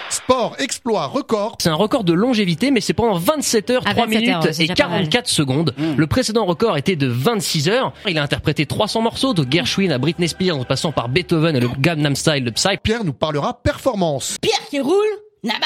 Sport, 0.10 0.56
exploit, 0.58 1.06
record. 1.06 1.58
C'est 1.62 1.70
un 1.70 1.76
record 1.76 2.04
de 2.04 2.14
longévité, 2.14 2.72
mais 2.72 2.82
c'est 2.82 2.94
pendant 2.94 3.20
27 3.20 3.70
heures, 3.70 3.84
Ah, 3.86 3.92
3 3.94 4.06
27 4.06 4.20
minutes 4.22 4.36
heures, 4.36 4.46
et 4.46 4.48
déjà 4.68 4.74
pas 4.76 4.84
mal. 4.90 5.00
44 5.02 5.28
secondes. 5.28 5.76
Le 5.96 6.08
précédent 6.08 6.46
record 6.46 6.78
était 6.78 6.96
de 6.96 7.06
26 7.08 7.70
heures. 7.70 7.94
Il 8.08 8.18
a 8.18 8.24
interprété 8.24 8.66
300 8.66 9.02
morceaux, 9.02 9.34
de 9.36 9.46
Gershwin 9.50 9.92
à 9.92 10.00
Britney 10.00 10.28
Spears, 10.28 10.58
en 10.58 10.64
passant 10.64 10.92
par 10.92 11.10
Beethoven 11.10 11.56
et 11.56 11.60
le 11.60 11.68
Gangnam 11.80 12.16
Style 12.16 12.44
de 12.44 12.50
Psy. 12.50 12.78
Pierre 12.82 13.04
nous 13.04 13.14
parlera 13.14 13.62
performance. 13.62 14.38
Pierre 14.42 14.66
qui 14.72 14.80
roule, 14.80 15.06
Nabas, 15.44 15.60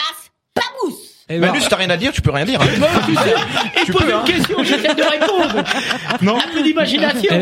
pas 0.54 0.62
mousse. 0.84 0.98
Manu, 1.30 1.62
si 1.62 1.70
t'as 1.70 1.78
rien 1.78 1.90
à 1.90 1.96
dire, 1.98 2.12
tu 2.12 2.22
peux 2.22 2.32
rien 2.32 2.44
dire. 2.44 2.60
hein. 2.62 2.66
Il 3.88 3.94
pose 3.94 4.04
une 4.10 4.24
question, 4.26 4.62
j'essaie 4.64 4.94
de 4.94 5.04
répondre. 5.04 5.64
Non. 6.22 6.38
Un 6.38 6.54
peu 6.54 6.62
d'imagination. 6.62 7.40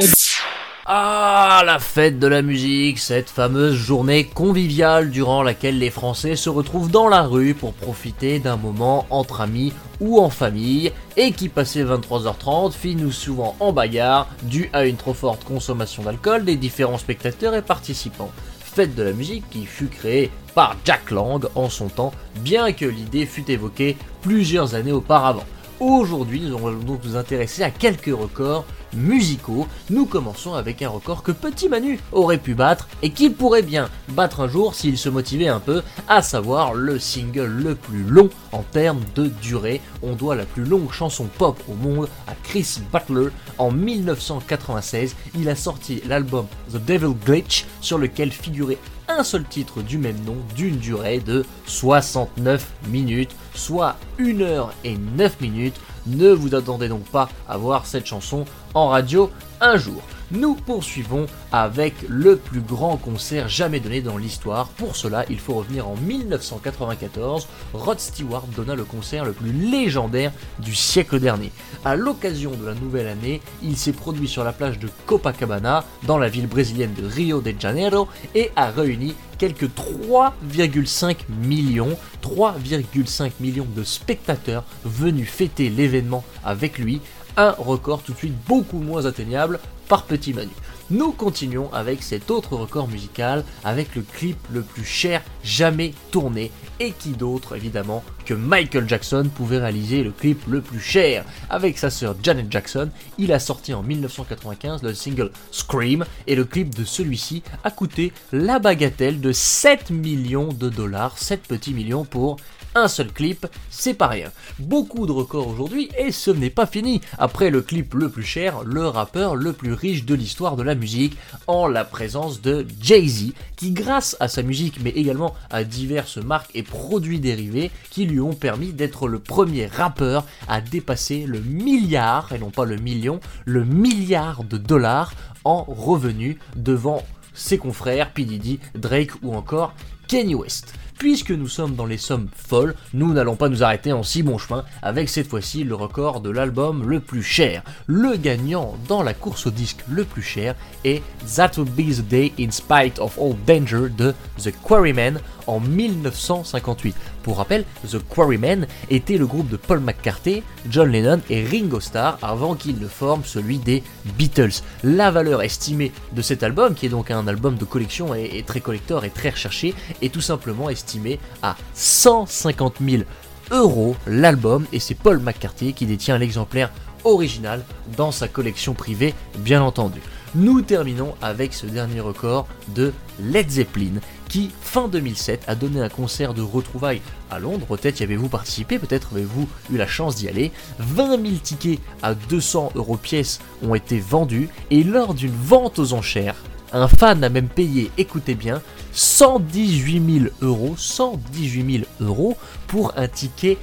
Ah, 0.91 1.62
la 1.67 1.78
fête 1.78 2.17
de 2.17 2.25
la 2.25 2.41
musique, 2.41 2.97
cette 2.97 3.30
fameuse 3.30 3.75
journée 3.75 4.23
conviviale 4.23 5.12
durant 5.12 5.43
laquelle 5.43 5.78
les 5.78 5.91
Français 5.91 6.36
se 6.36 6.49
retrouvent 6.49 6.89
dans 6.89 7.08
la 7.08 7.21
rue 7.21 7.54
pour 7.54 7.73
profiter 7.73 8.39
d'un 8.39 8.58
moment 8.58 9.06
entre 9.12 9.41
amis 9.41 9.71
ou 9.99 10.19
en 10.19 10.32
famille 10.32 10.91
et 11.15 11.32
qui 11.32 11.47
passé 11.47 11.86
23h30 11.86 12.71
finit 12.71 13.13
souvent 13.13 13.56
en 13.60 13.71
bagarre 13.71 14.30
dû 14.41 14.71
à 14.73 14.86
une 14.86 14.97
trop 14.97 15.13
forte 15.13 15.43
consommation 15.43 16.02
d'alcool 16.02 16.43
des 16.43 16.56
différents 16.56 16.97
spectateurs 16.97 17.54
et 17.54 17.62
participants. 17.62 18.32
Fête 18.60 18.95
de 18.95 19.04
la 19.04 19.13
musique 19.13 19.47
qui 19.52 19.67
fut 19.67 19.89
créée 19.89 20.32
par 20.56 20.75
Jack 20.86 21.12
Lang 21.12 21.45
en 21.54 21.69
son 21.69 21.89
temps, 21.89 22.13
bien 22.38 22.71
que 22.71 22.86
l'idée 22.86 23.28
fût 23.28 23.52
évoquée 23.52 23.95
plusieurs 24.23 24.73
années 24.73 24.91
auparavant. 24.91 25.45
Aujourd'hui, 25.79 26.41
nous 26.41 26.57
allons 26.57 26.79
donc 26.79 27.05
nous 27.05 27.15
intéresser 27.15 27.63
à 27.63 27.71
quelques 27.71 28.13
records 28.13 28.65
musicaux. 28.93 29.65
Nous 29.89 30.05
commençons 30.05 30.53
avec 30.53 30.81
un 30.81 30.89
record 30.89 31.23
que 31.23 31.31
Petit 31.31 31.69
Manu 31.69 32.01
aurait 32.11 32.37
pu 32.37 32.53
battre 32.53 32.89
et 33.01 33.11
qu'il 33.11 33.33
pourrait 33.33 33.61
bien 33.61 33.89
battre 34.09 34.41
un 34.41 34.49
jour 34.49 34.75
s'il 34.75 34.97
se 34.97 35.07
motivait 35.07 35.47
un 35.47 35.61
peu, 35.61 35.81
à 36.09 36.21
savoir 36.21 36.73
le 36.73 36.99
single 36.99 37.45
le 37.45 37.75
plus 37.75 38.03
long 38.03 38.29
en 38.51 38.61
termes 38.61 39.03
de 39.15 39.27
durée. 39.41 39.79
On 40.03 40.15
doit 40.15 40.35
la 40.35 40.45
plus 40.45 40.65
longue 40.65 40.91
chanson 40.91 41.29
pop 41.37 41.57
au 41.69 41.75
monde 41.75 42.09
à 42.27 42.33
Chris 42.43 42.81
Butler 42.91 43.29
en 43.57 43.71
1996. 43.71 45.15
Il 45.33 45.47
a 45.47 45.55
sorti 45.55 46.01
l'album 46.09 46.47
The 46.73 46.83
Devil 46.85 47.13
Glitch 47.25 47.65
sur 47.79 47.97
lequel 47.97 48.31
figurait 48.31 48.79
un 49.10 49.24
seul 49.24 49.43
titre 49.43 49.82
du 49.82 49.98
même 49.98 50.24
nom 50.24 50.38
d'une 50.56 50.78
durée 50.78 51.19
de 51.19 51.45
69 51.65 52.65
minutes, 52.88 53.36
soit 53.54 53.95
1 54.19 54.39
heure 54.41 54.72
et 54.84 54.98
9 54.98 55.41
minutes. 55.41 55.76
Ne 56.08 56.30
vous 56.30 56.56
attendez 56.56 56.88
donc 56.88 57.04
pas 57.06 57.30
à 57.48 57.58
voir 57.58 57.86
cette 57.86 58.06
chanson 58.06 58.45
en 58.74 58.88
radio 58.89 59.30
un 59.60 59.78
jour. 59.78 60.02
Nous 60.31 60.53
poursuivons 60.53 61.25
avec 61.51 61.95
le 62.07 62.35
plus 62.35 62.61
grand 62.61 62.97
concert 62.97 63.49
jamais 63.49 63.79
donné 63.79 64.01
dans 64.01 64.17
l'histoire. 64.17 64.67
Pour 64.67 64.95
cela, 64.95 65.25
il 65.27 65.39
faut 65.39 65.55
revenir 65.55 65.87
en 65.87 65.95
1994. 65.95 67.47
Rod 67.73 67.99
Stewart 67.99 68.45
donna 68.55 68.75
le 68.75 68.83
concert 68.83 69.25
le 69.25 69.33
plus 69.33 69.51
légendaire 69.51 70.31
du 70.59 70.75
siècle 70.75 71.19
dernier. 71.19 71.51
À 71.83 71.95
l'occasion 71.95 72.51
de 72.51 72.63
la 72.63 72.75
nouvelle 72.75 73.07
année, 73.07 73.41
il 73.63 73.75
s'est 73.75 73.91
produit 73.91 74.27
sur 74.27 74.43
la 74.43 74.53
plage 74.53 74.77
de 74.77 74.87
Copacabana, 75.07 75.83
dans 76.03 76.19
la 76.19 76.29
ville 76.29 76.47
brésilienne 76.47 76.93
de 76.93 77.07
Rio 77.07 77.41
de 77.41 77.53
Janeiro, 77.59 78.07
et 78.35 78.51
a 78.55 78.69
réuni 78.69 79.15
quelques 79.39 79.69
3,5 79.69 81.15
millions, 81.41 81.97
3,5 82.21 83.31
millions 83.39 83.67
de 83.75 83.83
spectateurs 83.83 84.63
venus 84.85 85.27
fêter 85.27 85.69
l'événement 85.69 86.23
avec 86.45 86.77
lui, 86.77 87.01
un 87.35 87.51
record 87.57 88.03
tout 88.03 88.13
de 88.13 88.17
suite 88.17 88.35
beaucoup 88.47 88.79
moins 88.79 89.05
atteignable 89.05 89.59
par 89.89 90.04
Petit 90.04 90.34
Manu. 90.34 90.52
Nous 90.91 91.12
continuons 91.12 91.71
avec 91.73 92.02
cet 92.02 92.32
autre 92.32 92.56
record 92.56 92.88
musical, 92.88 93.43
avec 93.63 93.95
le 93.95 94.02
clip 94.02 94.38
le 94.52 94.62
plus 94.62 94.86
cher 94.86 95.21
jamais 95.43 95.93
tourné, 96.12 96.52
et 96.80 96.91
qui 96.91 97.10
d'autre 97.10 97.56
évidemment 97.56 98.04
que 98.25 98.34
Michael 98.34 98.88
Jackson 98.88 99.30
pouvait 99.36 99.58
réaliser 99.58 100.04
le 100.04 100.12
clip 100.12 100.41
le 100.47 100.62
plus 100.62 100.80
cher. 100.80 101.25
Avec 101.49 101.78
sa 101.78 101.89
sœur 101.89 102.15
Janet 102.23 102.52
Jackson, 102.52 102.89
il 103.17 103.34
a 103.34 103.39
sorti 103.39 103.73
en 103.73 103.84
1995 103.84 104.82
le 104.84 104.93
single 104.93 105.32
Scream, 105.52 106.06
et 106.25 106.36
le 106.36 106.45
clip 106.45 106.73
de 106.73 106.84
celui-ci 106.84 107.43
a 107.63 107.71
coûté 107.71 108.13
la 108.32 108.60
bagatelle 108.60 109.21
de 109.21 109.32
7 109.32 109.89
millions 109.89 110.54
de 110.54 110.69
dollars, 110.69 111.17
7 111.17 111.41
petits 111.41 111.73
millions 111.73 112.06
pour 112.06 112.38
un 112.79 112.87
seul 112.87 113.11
clip, 113.11 113.47
c'est 113.69 113.93
pas 113.93 114.07
rien. 114.07 114.31
Beaucoup 114.57 115.05
de 115.05 115.11
records 115.11 115.47
aujourd'hui 115.47 115.89
et 115.97 116.11
ce 116.11 116.31
n'est 116.31 116.49
pas 116.49 116.65
fini. 116.65 117.01
Après 117.17 117.49
le 117.49 117.61
clip 117.61 117.93
le 117.93 118.09
plus 118.09 118.23
cher, 118.23 118.63
le 118.63 118.87
rappeur 118.87 119.35
le 119.35 119.53
plus 119.53 119.73
riche 119.73 120.05
de 120.05 120.15
l'histoire 120.15 120.55
de 120.55 120.63
la 120.63 120.75
musique, 120.75 121.17
en 121.47 121.67
la 121.67 121.83
présence 121.83 122.41
de 122.41 122.65
Jay-Z, 122.81 123.33
qui 123.55 123.71
grâce 123.71 124.15
à 124.19 124.27
sa 124.27 124.43
musique 124.43 124.79
mais 124.81 124.91
également 124.91 125.35
à 125.49 125.63
diverses 125.63 126.17
marques 126.17 126.51
et 126.55 126.63
produits 126.63 127.19
dérivés 127.19 127.71
qui 127.89 128.05
lui 128.05 128.19
ont 128.19 128.33
permis 128.33 128.73
d'être 128.73 129.07
le 129.07 129.19
premier 129.19 129.67
rappeur 129.67 130.25
à 130.47 130.61
dépasser 130.61 131.25
le 131.25 131.39
milliard, 131.39 132.31
et 132.33 132.39
non 132.39 132.51
pas 132.51 132.65
le 132.65 132.77
million, 132.77 133.19
le 133.45 133.65
milliard 133.65 134.43
de 134.43 134.57
dollars 134.57 135.13
en 135.43 135.63
revenus 135.63 136.37
devant 136.55 137.03
ses 137.33 137.57
confrères 137.57 138.11
P. 138.11 138.25
Diddy, 138.25 138.59
Drake 138.75 139.11
ou 139.23 139.33
encore 139.33 139.73
Kanye 140.10 140.34
West. 140.34 140.74
Puisque 140.98 141.32
nous 141.32 141.48
sommes 141.48 141.76
dans 141.76 141.86
les 141.86 142.00
sommes 142.00 142.28
folles, 142.36 142.76
nous 142.93 143.13
n'allons 143.13 143.38
pas 143.38 143.48
nous 143.48 143.63
arrêter 143.63 143.93
en 143.93 144.04
si 144.04 144.22
bon 144.22 144.38
chemin 144.38 144.65
avec 144.82 145.08
cette 145.08 145.30
fois-ci 145.30 145.63
le 145.63 145.76
record 145.76 146.19
de 146.19 146.30
l'album 146.30 146.89
le 146.89 147.00
plus 147.00 147.24
cher. 147.24 147.63
Le 147.86 148.17
gagnant 148.17 148.76
dans 148.88 149.04
la 149.04 149.13
course 149.13 149.48
au 149.48 149.52
disque 149.52 149.80
le 149.88 150.04
plus 150.04 150.24
cher 150.24 150.56
est 150.84 151.02
That 151.36 151.52
Would 151.58 151.69
Be 151.69 151.95
the 151.95 152.02
Day 152.02 152.34
in 152.38 152.52
Spite 152.52 153.00
of 153.00 153.17
All 153.17 153.36
Danger 153.48 153.88
de 153.95 154.13
The 154.43 154.52
Quarrymen 154.62 155.22
en 155.48 155.60
1958. 155.60 156.95
Pour 157.24 157.38
rappel, 157.38 157.65
The 157.89 157.98
Quarrymen 158.08 158.67
était 158.89 159.17
le 159.17 159.26
groupe 159.26 159.50
de 159.50 159.58
Paul 159.58 159.80
McCartney, 159.80 160.43
John 160.69 160.91
Lennon 160.91 161.22
et 161.30 161.45
Ringo 161.45 161.80
Starr 161.80 162.17
avant 162.22 162.56
qu'ils 162.56 162.80
ne 162.80 162.88
forment 162.88 163.24
celui 163.26 163.58
des 163.58 163.84
Beatles. 164.17 164.62
La 164.84 165.12
valeur 165.12 165.41
estimée 165.41 165.91
de 166.13 166.22
cet 166.22 166.43
album, 166.43 166.76
qui 166.76 166.86
est 166.86 166.89
donc 166.89 167.12
un 167.12 167.28
album 167.28 167.56
de 167.56 167.65
collection 167.65 168.15
et, 168.15 168.30
et 168.34 168.43
très 168.43 168.62
collector 168.62 169.06
et 169.06 169.10
très 169.10 169.30
recherché, 169.30 169.74
est 170.01 170.13
tout 170.13 170.21
simplement 170.21 170.69
estimée 170.69 171.19
à 171.41 171.55
150 171.73 172.75
000 172.88 173.03
euros 173.51 173.95
l'album 174.07 174.65
et 174.71 174.79
c'est 174.79 174.95
Paul 174.95 175.19
McCartney 175.19 175.73
qui 175.73 175.85
détient 175.85 176.17
l'exemplaire 176.17 176.71
original 177.03 177.63
dans 177.97 178.12
sa 178.12 178.27
collection 178.27 178.73
privée 178.73 179.13
bien 179.38 179.62
entendu. 179.62 180.01
Nous 180.35 180.62
terminons 180.62 181.15
avec 181.23 181.55
ce 181.55 181.65
dernier 181.65 182.01
record 182.01 182.47
de 182.75 182.93
Led 183.19 183.49
Zeppelin 183.49 183.99
qui 184.27 184.51
fin 184.62 184.88
2007 184.88 185.43
a 185.47 185.55
donné 185.55 185.81
un 185.81 185.89
concert 185.89 186.35
de 186.35 186.43
retrouvailles 186.43 187.01
à 187.31 187.39
Londres. 187.39 187.65
Peut-être 187.65 187.99
y 187.99 188.03
avez-vous 188.03 188.29
participé, 188.29 188.77
peut-être 188.77 189.13
avez-vous 189.13 189.49
eu 189.71 189.77
la 189.77 189.88
chance 189.88 190.15
d'y 190.15 190.27
aller. 190.27 190.51
20 190.77 191.19
000 191.19 191.38
tickets 191.41 191.79
à 192.03 192.13
200 192.13 192.73
euros 192.75 192.97
pièce 192.97 193.39
ont 193.63 193.73
été 193.73 193.99
vendus 193.99 194.49
et 194.69 194.83
lors 194.83 195.15
d'une 195.15 195.33
vente 195.33 195.79
aux 195.79 195.93
enchères, 195.93 196.35
un 196.73 196.88
fan 196.88 197.23
a 197.23 197.29
même 197.29 197.47
payé, 197.47 197.91
écoutez 197.97 198.36
bien, 198.36 198.62
118 198.93 200.19
000 200.21 200.25
euros, 200.41 200.75
118 200.77 201.86
000 201.99 202.10
euros 202.10 202.38
pour 202.67 202.93
un 202.97 203.08
ticket 203.08 203.58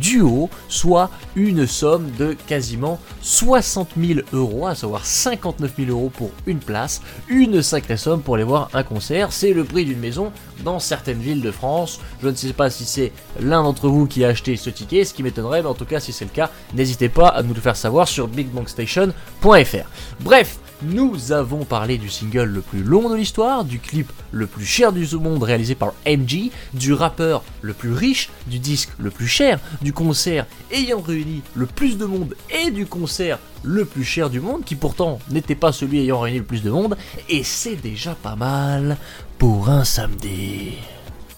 duo, 0.00 0.48
soit 0.68 1.10
une 1.34 1.66
somme 1.66 2.10
de 2.18 2.36
quasiment 2.46 2.98
60 3.22 3.90
000 3.98 4.20
euros, 4.32 4.66
à 4.66 4.74
savoir 4.74 5.04
59 5.04 5.72
000 5.78 5.90
euros 5.90 6.10
pour 6.14 6.30
une 6.46 6.58
place, 6.58 7.02
une 7.28 7.62
sacrée 7.62 7.96
somme 7.96 8.22
pour 8.22 8.34
aller 8.34 8.44
voir 8.44 8.68
un 8.74 8.82
concert. 8.82 9.32
C'est 9.32 9.52
le 9.52 9.64
prix 9.64 9.84
d'une 9.84 9.98
maison 9.98 10.32
dans 10.64 10.78
certaines 10.78 11.20
villes 11.20 11.42
de 11.42 11.50
France. 11.50 12.00
Je 12.22 12.28
ne 12.28 12.34
sais 12.34 12.52
pas 12.52 12.70
si 12.70 12.84
c'est 12.84 13.12
l'un 13.40 13.62
d'entre 13.62 13.88
vous 13.88 14.06
qui 14.06 14.24
a 14.24 14.28
acheté 14.28 14.56
ce 14.56 14.70
ticket, 14.70 15.04
ce 15.04 15.14
qui 15.14 15.22
m'étonnerait, 15.22 15.62
mais 15.62 15.68
en 15.68 15.74
tout 15.74 15.84
cas, 15.84 16.00
si 16.00 16.12
c'est 16.12 16.24
le 16.24 16.30
cas, 16.30 16.50
n'hésitez 16.74 17.08
pas 17.08 17.28
à 17.28 17.42
nous 17.42 17.54
le 17.54 17.60
faire 17.60 17.76
savoir 17.76 18.08
sur 18.08 18.28
bigbankstation.fr. 18.28 19.90
Bref, 20.20 20.58
nous 20.82 21.32
avons 21.32 21.64
parlé 21.64 21.98
du 21.98 22.08
single 22.08 22.44
le 22.44 22.60
plus 22.60 22.82
long 22.82 23.08
de 23.08 23.16
l'histoire, 23.16 23.64
du 23.64 23.78
clip 23.78 24.12
le 24.32 24.46
plus 24.46 24.64
cher 24.66 24.92
du 24.92 25.06
monde 25.16 25.42
réalisé 25.42 25.74
par 25.74 25.94
MG, 26.06 26.50
du 26.74 26.92
rappeur 26.92 27.42
le 27.62 27.72
plus 27.72 27.92
riche, 27.92 28.30
du 28.46 28.58
disque 28.58 28.90
le 28.98 29.10
plus 29.10 29.28
cher, 29.28 29.58
du 29.82 29.92
concert 29.92 30.46
ayant 30.72 31.00
réuni 31.00 31.42
le 31.54 31.66
plus 31.66 31.98
de 31.98 32.04
monde 32.04 32.34
et 32.50 32.70
du 32.70 32.86
concert 32.86 33.38
le 33.62 33.84
plus 33.84 34.04
cher 34.04 34.30
du 34.30 34.40
monde, 34.40 34.64
qui 34.64 34.74
pourtant 34.74 35.18
n'était 35.30 35.54
pas 35.54 35.72
celui 35.72 36.00
ayant 36.00 36.20
réuni 36.20 36.38
le 36.38 36.44
plus 36.44 36.62
de 36.62 36.70
monde, 36.70 36.96
et 37.28 37.42
c'est 37.42 37.76
déjà 37.76 38.14
pas 38.14 38.36
mal 38.36 38.96
pour 39.38 39.68
un 39.68 39.84
samedi. 39.84 40.74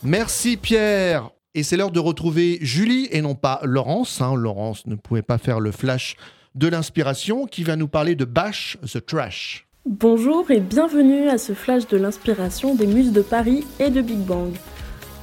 Merci 0.03 0.57
Pierre. 0.57 1.31
Et 1.55 1.63
c'est 1.63 1.77
l'heure 1.77 1.91
de 1.91 1.99
retrouver 1.99 2.59
Julie 2.61 3.09
et 3.11 3.21
non 3.21 3.35
pas 3.35 3.61
Laurence. 3.65 4.21
hein. 4.21 4.35
Laurence 4.37 4.87
ne 4.87 4.95
pouvait 4.95 5.23
pas 5.23 5.39
faire 5.39 5.59
le 5.59 5.73
flash 5.73 6.17
de 6.55 6.69
l'inspiration 6.69 7.47
qui 7.47 7.65
va 7.65 7.77
nous 7.77 7.89
parler 7.89 8.15
de 8.15 8.25
Bash 8.25 8.79
the 8.91 9.05
Trash. 9.05 9.67
Bonjour 9.87 10.51
et 10.51 10.61
bienvenue 10.61 11.29
à 11.29 11.39
ce 11.39 11.53
flash 11.53 11.87
de 11.87 11.97
l'inspiration 11.97 12.75
des 12.75 12.87
Muses 12.87 13.13
de 13.13 13.23
Paris 13.23 13.65
et 13.81 13.91
de 13.91 14.03
Big 14.03 14.19
Bang. 14.19 14.53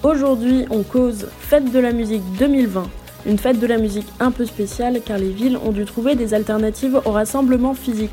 Aujourd'hui, 0.04 0.66
on 0.70 0.84
cause 0.84 1.28
Fête 1.40 1.72
de 1.72 1.80
la 1.80 1.92
musique 1.92 2.24
2020, 2.40 2.90
une 3.26 3.38
fête 3.38 3.60
de 3.60 3.68
la 3.68 3.78
musique 3.78 4.08
un 4.20 4.32
peu 4.32 4.46
spéciale 4.46 5.02
car 5.06 5.18
les 5.18 5.32
villes 5.32 5.58
ont 5.58 5.72
dû 5.72 5.86
trouver 5.86 6.16
des 6.16 6.34
alternatives 6.34 7.00
au 7.06 7.12
rassemblement 7.12 7.74
physique. 7.74 8.12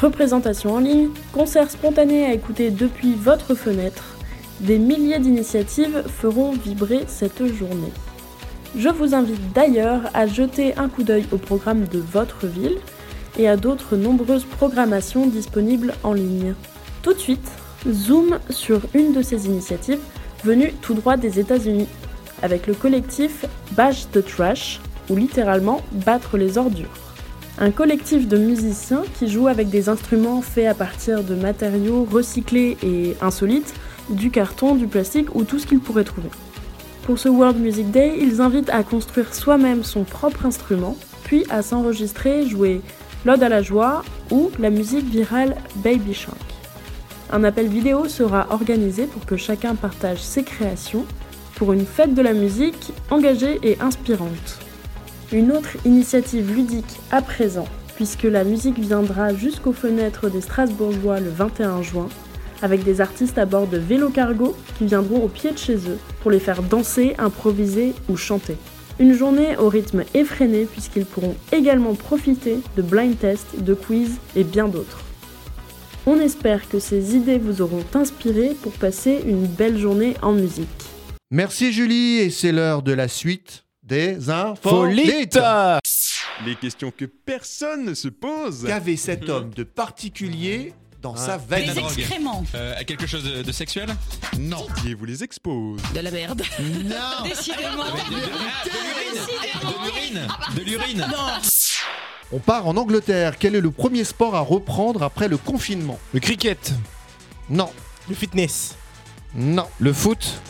Représentations 0.00 0.74
en 0.74 0.80
ligne, 0.80 1.10
concerts 1.32 1.70
spontanés 1.70 2.26
à 2.26 2.32
écouter 2.32 2.70
depuis 2.70 3.14
votre 3.14 3.54
fenêtre, 3.54 4.16
des 4.60 4.78
milliers 4.78 5.18
d'initiatives 5.18 6.02
feront 6.06 6.52
vibrer 6.52 7.04
cette 7.06 7.46
journée. 7.46 7.92
Je 8.76 8.88
vous 8.88 9.16
invite 9.16 9.52
d'ailleurs 9.52 10.02
à 10.14 10.28
jeter 10.28 10.76
un 10.76 10.88
coup 10.88 11.02
d'œil 11.02 11.24
au 11.32 11.38
programme 11.38 11.86
de 11.86 11.98
votre 11.98 12.46
ville 12.46 12.76
et 13.36 13.48
à 13.48 13.56
d'autres 13.56 13.96
nombreuses 13.96 14.44
programmations 14.44 15.26
disponibles 15.26 15.92
en 16.04 16.12
ligne. 16.12 16.54
Tout 17.02 17.12
de 17.12 17.18
suite, 17.18 17.50
zoom 17.90 18.38
sur 18.48 18.82
une 18.94 19.12
de 19.12 19.22
ces 19.22 19.46
initiatives 19.46 19.98
venues 20.44 20.72
tout 20.82 20.94
droit 20.94 21.16
des 21.16 21.40
États-Unis, 21.40 21.88
avec 22.42 22.68
le 22.68 22.74
collectif 22.74 23.44
Bash 23.72 24.08
the 24.12 24.24
Trash, 24.24 24.80
ou 25.08 25.16
littéralement 25.16 25.80
battre 26.06 26.38
les 26.38 26.56
ordures. 26.56 26.86
Un 27.58 27.72
collectif 27.72 28.28
de 28.28 28.38
musiciens 28.38 29.02
qui 29.18 29.28
jouent 29.28 29.48
avec 29.48 29.68
des 29.68 29.88
instruments 29.88 30.42
faits 30.42 30.68
à 30.68 30.74
partir 30.74 31.24
de 31.24 31.34
matériaux 31.34 32.06
recyclés 32.08 32.76
et 32.84 33.16
insolites, 33.20 33.74
du 34.08 34.30
carton, 34.30 34.76
du 34.76 34.86
plastique 34.86 35.34
ou 35.34 35.42
tout 35.42 35.58
ce 35.58 35.66
qu'ils 35.66 35.80
pourraient 35.80 36.04
trouver. 36.04 36.30
Pour 37.02 37.18
ce 37.18 37.28
World 37.28 37.58
Music 37.58 37.90
Day, 37.90 38.18
ils 38.20 38.40
invitent 38.40 38.70
à 38.70 38.82
construire 38.82 39.34
soi-même 39.34 39.82
son 39.84 40.04
propre 40.04 40.46
instrument, 40.46 40.96
puis 41.24 41.44
à 41.50 41.62
s'enregistrer, 41.62 42.46
jouer 42.46 42.82
L'Ode 43.24 43.42
à 43.42 43.48
la 43.48 43.62
joie 43.62 44.02
ou 44.30 44.50
la 44.58 44.70
musique 44.70 45.06
virale 45.06 45.56
Baby 45.76 46.14
Shark. 46.14 46.38
Un 47.30 47.44
appel 47.44 47.68
vidéo 47.68 48.08
sera 48.08 48.46
organisé 48.50 49.06
pour 49.06 49.26
que 49.26 49.36
chacun 49.36 49.74
partage 49.74 50.22
ses 50.22 50.42
créations 50.42 51.04
pour 51.56 51.72
une 51.72 51.84
fête 51.84 52.14
de 52.14 52.22
la 52.22 52.32
musique 52.32 52.92
engagée 53.10 53.58
et 53.62 53.78
inspirante. 53.80 54.58
Une 55.32 55.52
autre 55.52 55.76
initiative 55.84 56.54
ludique 56.54 56.98
à 57.10 57.22
présent, 57.22 57.68
puisque 57.96 58.22
la 58.22 58.44
musique 58.44 58.78
viendra 58.78 59.34
jusqu'aux 59.34 59.72
fenêtres 59.72 60.30
des 60.30 60.40
Strasbourgeois 60.40 61.20
le 61.20 61.30
21 61.30 61.82
juin, 61.82 62.08
avec 62.62 62.84
des 62.84 63.00
artistes 63.00 63.38
à 63.38 63.46
bord 63.46 63.66
de 63.66 63.78
vélo 63.78 64.10
cargo 64.10 64.56
qui 64.78 64.86
viendront 64.86 65.22
au 65.22 65.28
pied 65.28 65.52
de 65.52 65.58
chez 65.58 65.76
eux 65.76 65.98
pour 66.20 66.30
les 66.30 66.40
faire 66.40 66.62
danser, 66.62 67.14
improviser 67.18 67.94
ou 68.08 68.16
chanter. 68.16 68.56
Une 68.98 69.14
journée 69.14 69.56
au 69.56 69.68
rythme 69.68 70.04
effréné 70.14 70.66
puisqu'ils 70.66 71.06
pourront 71.06 71.36
également 71.52 71.94
profiter 71.94 72.58
de 72.76 72.82
blind 72.82 73.18
tests, 73.18 73.62
de 73.62 73.74
quiz 73.74 74.18
et 74.36 74.44
bien 74.44 74.68
d'autres. 74.68 75.00
On 76.06 76.18
espère 76.18 76.68
que 76.68 76.78
ces 76.78 77.14
idées 77.14 77.38
vous 77.38 77.62
auront 77.62 77.84
inspiré 77.94 78.56
pour 78.62 78.72
passer 78.72 79.22
une 79.26 79.46
belle 79.46 79.78
journée 79.78 80.14
en 80.22 80.32
musique. 80.32 80.68
Merci 81.30 81.72
Julie, 81.72 82.18
et 82.18 82.30
c'est 82.30 82.52
l'heure 82.52 82.82
de 82.82 82.92
la 82.92 83.06
suite 83.06 83.64
des 83.82 84.30
infos. 84.30 84.70
Folite 84.70 85.38
Les 86.44 86.54
questions 86.56 86.92
que 86.96 87.04
personne 87.04 87.84
ne 87.84 87.94
se 87.94 88.08
pose. 88.08 88.64
Qu'avait 88.66 88.96
cet 88.96 89.28
homme 89.28 89.50
de 89.50 89.62
particulier 89.62 90.72
dans 91.02 91.16
sa 91.16 91.36
veine 91.38 91.72
Des 91.72 91.78
excréments. 91.80 92.44
Euh, 92.54 92.74
quelque 92.86 93.06
chose 93.06 93.24
de, 93.24 93.42
de 93.42 93.52
sexuel 93.52 93.88
Non. 94.38 94.66
Qui 94.82 94.94
vous 94.94 95.04
les 95.04 95.22
expose 95.24 95.80
De 95.94 96.00
la 96.00 96.10
merde. 96.10 96.42
Non. 96.60 97.24
Décidément. 97.24 97.84
De 97.84 99.84
l'urine 99.84 100.28
De 100.56 100.60
l'urine 100.62 101.06
On 102.32 102.38
part 102.38 102.66
en 102.66 102.76
Angleterre. 102.76 103.38
Quel 103.38 103.54
est 103.54 103.60
le 103.60 103.70
premier 103.70 104.04
sport 104.04 104.34
à 104.36 104.40
reprendre 104.40 105.02
après 105.02 105.28
le 105.28 105.36
confinement? 105.36 105.98
Le 106.12 106.20
cricket. 106.20 106.72
Non. 107.48 107.70
Le 108.08 108.14
fitness. 108.14 108.76
Non. 109.34 109.66
Le 109.78 109.92
foot. 109.92 110.40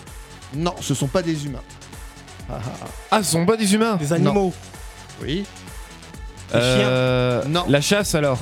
Non, 0.54 0.74
ce 0.80 0.94
sont 0.94 1.06
pas 1.06 1.22
des 1.22 1.46
humains. 1.46 1.62
Ah, 2.50 2.58
ah, 2.58 2.62
ah. 2.82 2.86
Ah, 3.12 3.22
ce 3.22 3.32
sont 3.32 3.46
pas 3.46 3.56
des 3.56 3.72
humains. 3.74 3.96
Des 3.96 4.12
animaux. 4.12 4.52
Oui. 5.22 5.44
Euh, 6.54 7.44
Non. 7.46 7.64
La 7.68 7.80
chasse 7.80 8.14
alors? 8.16 8.38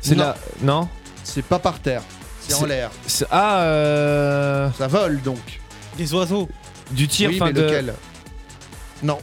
C'est 0.00 0.16
Non. 0.16 0.24
la. 0.24 0.36
Non? 0.62 0.88
C'est 1.26 1.44
pas 1.44 1.58
par 1.58 1.80
terre. 1.80 2.02
C'est 2.40 2.54
en 2.54 2.66
l'air. 2.66 2.90
Ah, 3.30 3.58
euh. 3.62 4.70
Ça 4.78 4.86
vole 4.86 5.20
donc. 5.22 5.60
Des 5.98 6.14
oiseaux. 6.14 6.48
Du 6.92 7.08
tir, 7.08 7.30
oui, 7.30 7.40
mais 7.42 7.52
de. 7.52 7.62
lequel 7.62 7.94
Non. 9.02 9.18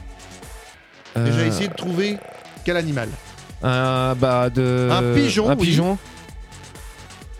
Euh, 1.15 1.25
Déjà 1.25 1.45
essayé 1.45 1.69
de 1.69 1.73
trouver 1.73 2.17
quel 2.65 2.75
animal. 2.75 3.07
Un, 3.63 4.15
bah, 4.15 4.49
de. 4.49 4.89
Un 4.91 5.13
pigeon, 5.15 5.49
Un 5.49 5.55
oui. 5.55 5.67
pigeon. 5.67 5.97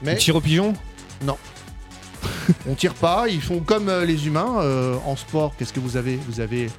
Mais 0.02 0.14
On 0.14 0.16
tire 0.16 0.36
au 0.36 0.42
pigeon 0.42 0.74
on 2.68 2.76
tire 2.76 2.94
pas. 2.94 3.26
Ils 3.28 3.42
font 3.42 3.60
comme 3.60 3.90
euh, 3.90 4.06
les 4.06 4.28
humains 4.28 4.62
euh, 4.62 4.96
en 5.06 5.16
sport. 5.16 5.54
Qu'est-ce 5.58 5.74
que 5.74 5.80
vous 5.80 5.98
avez? 5.98 6.18
Vous 6.28 6.40
avez. 6.40 6.70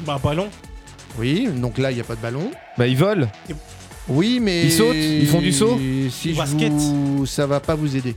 Bah, 0.00 0.14
un 0.14 0.18
ballon. 0.18 0.48
Oui, 1.18 1.48
donc 1.48 1.78
là 1.78 1.90
il 1.90 1.94
n'y 1.94 2.00
a 2.00 2.04
pas 2.04 2.14
de 2.14 2.20
ballon. 2.20 2.50
Bah, 2.76 2.86
ils 2.86 2.96
volent. 2.96 3.28
Oui, 4.08 4.38
mais. 4.40 4.64
Ils 4.66 4.72
sautent 4.72 4.94
Ils 4.96 5.26
font 5.26 5.40
du 5.40 5.52
saut 5.52 5.78
Si 6.10 6.28
Du 6.28 6.34
je 6.34 6.38
basket 6.38 6.72
vous- 6.72 7.26
Ça 7.26 7.46
va 7.46 7.60
pas 7.60 7.74
vous 7.74 7.96
aider. 7.96 8.16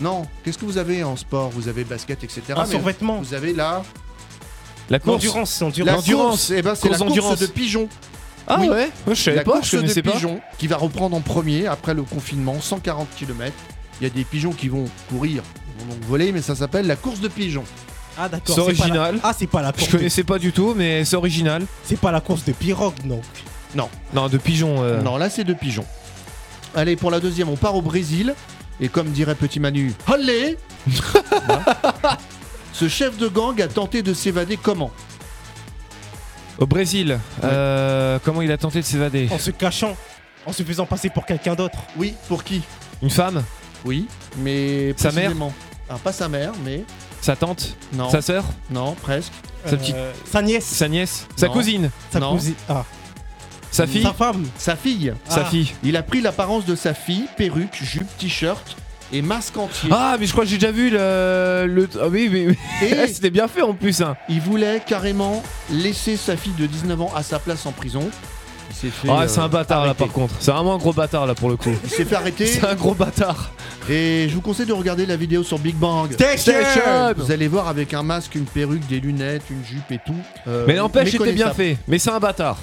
Non, 0.00 0.26
qu'est-ce 0.44 0.58
que 0.58 0.64
vous 0.64 0.78
avez 0.78 1.02
en 1.04 1.16
sport? 1.16 1.50
Vous 1.50 1.68
avez 1.68 1.84
basket, 1.84 2.22
etc. 2.24 2.40
Un 2.56 2.62
mais 2.64 2.70
survêtement. 2.70 3.20
Vous 3.20 3.34
avez 3.34 3.52
là. 3.52 3.82
La 4.90 4.98
course. 4.98 5.24
L'endurance. 5.24 5.60
La 5.60 5.66
L'endurance. 5.66 5.96
L'endurance. 5.96 6.30
course, 6.30 6.50
eh 6.56 6.62
ben, 6.62 6.74
c'est 6.74 6.88
la 6.88 6.96
Course 6.96 6.98
course 6.98 6.98
d'endurance. 7.00 7.38
de 7.40 7.46
pigeons. 7.46 7.88
Ah 8.46 8.56
Oui. 8.60 8.68
ouais 8.70 8.88
je 9.08 9.14
savais 9.14 9.36
la 9.36 9.44
pas, 9.44 9.52
course 9.52 9.66
je 9.70 9.76
de 9.76 9.80
connaissais 9.82 10.02
pas. 10.02 10.12
pigeons 10.12 10.40
qui 10.56 10.68
va 10.68 10.76
reprendre 10.78 11.14
en 11.14 11.20
premier 11.20 11.66
après 11.66 11.92
le 11.92 12.02
confinement, 12.02 12.58
140 12.60 13.08
km. 13.18 13.52
Il 14.00 14.04
y 14.04 14.06
a 14.06 14.10
des 14.10 14.24
pigeons 14.24 14.52
qui 14.52 14.68
vont 14.68 14.86
courir, 15.10 15.42
ils 15.76 15.84
vont 15.84 15.92
donc 15.94 16.02
voler, 16.08 16.32
mais 16.32 16.40
ça 16.40 16.54
s'appelle 16.54 16.86
la 16.86 16.96
course 16.96 17.20
de 17.20 17.28
pigeons. 17.28 17.64
Ah 18.16 18.28
d'accord. 18.30 18.54
C'est 18.54 18.54
pas 18.54 18.60
la- 18.62 18.64
original. 18.64 19.20
Ah 19.22 19.34
c'est 19.38 19.46
pas 19.46 19.60
la 19.60 19.68
Je 19.68 19.72
course. 19.80 19.88
de- 19.92 19.96
connaissais 19.98 20.24
pas 20.24 20.38
du 20.38 20.52
tout, 20.52 20.72
mais 20.74 21.04
c'est 21.04 21.16
original. 21.16 21.66
C'est 21.84 22.00
pas 22.00 22.10
la 22.10 22.22
course 22.22 22.44
de 22.46 22.52
pirogue 22.52 22.94
non. 23.74 23.88
Non, 24.14 24.28
de 24.28 24.38
pigeon. 24.38 24.82
euh. 24.82 25.02
Non, 25.02 25.16
là 25.16 25.30
c'est 25.30 25.44
de 25.44 25.52
pigeons. 25.54 25.84
Allez, 26.74 26.96
pour 26.96 27.10
la 27.10 27.20
deuxième, 27.20 27.48
on 27.48 27.56
part 27.56 27.74
au 27.74 27.82
Brésil. 27.82 28.34
Et 28.80 28.88
comme 28.88 29.08
dirait 29.10 29.34
Petit 29.34 29.58
Manu, 29.58 29.92
allez 30.06 30.56
Ce 32.72 32.88
chef 32.88 33.16
de 33.18 33.26
gang 33.28 33.60
a 33.60 33.66
tenté 33.68 34.02
de 34.02 34.14
s'évader 34.14 34.56
comment 34.56 34.90
Au 36.58 36.66
Brésil. 36.66 37.18
euh, 37.42 38.18
comment 38.24 38.40
il 38.42 38.52
a 38.52 38.56
tenté 38.58 38.80
de 38.80 38.84
s'évader 38.84 39.28
En 39.32 39.38
se 39.38 39.50
cachant. 39.50 39.96
En 40.46 40.52
se 40.52 40.62
faisant 40.62 40.86
passer 40.86 41.10
pour 41.10 41.26
quelqu'un 41.26 41.54
d'autre. 41.54 41.78
Oui, 41.96 42.14
pour 42.28 42.44
qui 42.44 42.62
Une 43.02 43.10
femme 43.10 43.42
Oui, 43.84 44.06
mais 44.38 44.94
Sa 44.96 45.08
mère 45.10 45.24
précisément. 45.24 45.52
Alors, 45.88 46.00
pas 46.00 46.12
sa 46.12 46.28
mère, 46.28 46.52
mais 46.64 46.84
Sa 47.20 47.34
tante 47.34 47.76
non, 47.92 48.08
Sa 48.10 48.22
sœur 48.22 48.44
non, 48.70 48.94
presque. 48.94 49.32
Sa 49.66 49.76
petite- 49.76 49.96
Euh, 49.96 50.12
Sa 50.30 50.40
nièce. 50.42 50.64
Sa 50.66 50.88
nièce 50.88 51.26
Sa 51.36 51.48
Non. 51.48 51.52
cousine 51.52 51.90
Sa 52.12 52.20
Non. 52.20 52.32
cousine. 52.32 52.54
Ah. 52.68 52.84
Sa 53.78 53.86
fille 53.86 54.02
Sa 54.02 54.12
femme. 54.12 54.44
Sa 54.58 54.74
fille. 54.74 55.12
Sa 55.28 55.42
Ah. 55.42 55.44
fille. 55.44 55.72
Il 55.84 55.96
a 55.96 56.02
pris 56.02 56.20
l'apparence 56.20 56.64
de 56.66 56.74
sa 56.74 56.94
fille, 56.94 57.26
perruque, 57.36 57.78
jupe, 57.80 58.08
t-shirt 58.18 58.76
et 59.12 59.22
masque 59.22 59.56
entier. 59.56 59.88
Ah, 59.92 60.16
mais 60.18 60.26
je 60.26 60.32
crois 60.32 60.42
que 60.42 60.50
j'ai 60.50 60.56
déjà 60.56 60.72
vu 60.72 60.90
le. 60.90 61.66
le... 61.68 61.88
Ah 62.02 62.08
oui, 62.08 62.28
mais. 62.28 62.56
Et 62.84 63.06
C'était 63.12 63.30
bien 63.30 63.46
fait 63.46 63.62
en 63.62 63.74
plus. 63.74 64.00
Hein. 64.00 64.16
il 64.28 64.40
voulait 64.40 64.82
carrément 64.84 65.44
laisser 65.70 66.16
sa 66.16 66.36
fille 66.36 66.54
de 66.58 66.66
19 66.66 67.00
ans 67.02 67.12
à 67.14 67.22
sa 67.22 67.38
place 67.38 67.64
en 67.66 67.70
prison. 67.72 68.10
Il 68.70 68.74
s'est 68.76 68.88
fait. 68.90 69.08
Ah, 69.08 69.22
euh, 69.22 69.28
c'est 69.28 69.38
un 69.38 69.48
bâtard 69.48 69.78
là 69.82 69.90
arrêter. 69.90 70.04
par 70.04 70.12
contre. 70.12 70.34
C'est 70.40 70.50
vraiment 70.50 70.74
un 70.74 70.78
gros 70.78 70.92
bâtard 70.92 71.26
là 71.26 71.34
pour 71.36 71.48
le 71.48 71.56
coup. 71.56 71.70
Il 71.84 71.88
s'est 71.90 72.04
fait 72.04 72.16
arrêter. 72.16 72.46
C'est 72.46 72.66
un 72.66 72.74
gros 72.74 72.94
bâtard. 72.94 73.52
Et 73.88 74.26
je 74.28 74.34
vous 74.34 74.40
conseille 74.42 74.66
de 74.66 74.72
regarder 74.74 75.06
la 75.06 75.16
vidéo 75.16 75.44
sur 75.44 75.58
Big 75.60 75.76
Bang. 75.76 76.14
Vous 77.16 77.30
allez 77.32 77.46
voir 77.48 77.68
avec 77.68 77.94
un 77.94 78.02
masque, 78.02 78.34
une 78.34 78.44
perruque, 78.44 78.86
des 78.88 78.98
lunettes, 79.00 79.44
une 79.50 79.64
jupe 79.64 79.90
et 79.92 80.00
tout. 80.04 80.12
Euh, 80.48 80.64
Mais 80.66 80.74
n'empêche, 80.74 81.12
c'était 81.12 81.32
bien 81.32 81.46
méconnaissable. 81.46 81.54
fait. 81.54 81.78
Mais 81.86 81.98
c'est 82.00 82.10
un 82.10 82.18
bâtard. 82.18 82.58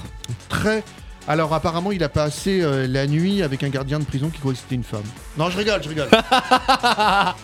Très. 0.50 0.84
Alors 1.28 1.54
apparemment, 1.54 1.92
il 1.92 2.04
a 2.04 2.10
passé 2.10 2.62
euh, 2.62 2.88
la 2.88 3.08
nuit 3.08 3.42
avec 3.42 3.64
un 3.64 3.70
gardien 3.70 3.98
de 4.00 4.04
prison 4.06 4.30
qui 4.30 4.40
croyait 4.40 4.56
que 4.56 4.62
c'était 4.62 4.76
une 4.76 4.84
femme. 4.84 5.04
Non, 5.38 5.50
je 5.50 5.58
rigole, 5.58 5.82
je 5.84 5.90
rigole. 5.90 6.10
Ça 6.12 7.36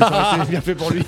aurait 0.00 0.38
été 0.40 0.50
bien 0.50 0.60
fait 0.60 0.74
pour 0.74 0.90
lui. 0.90 1.04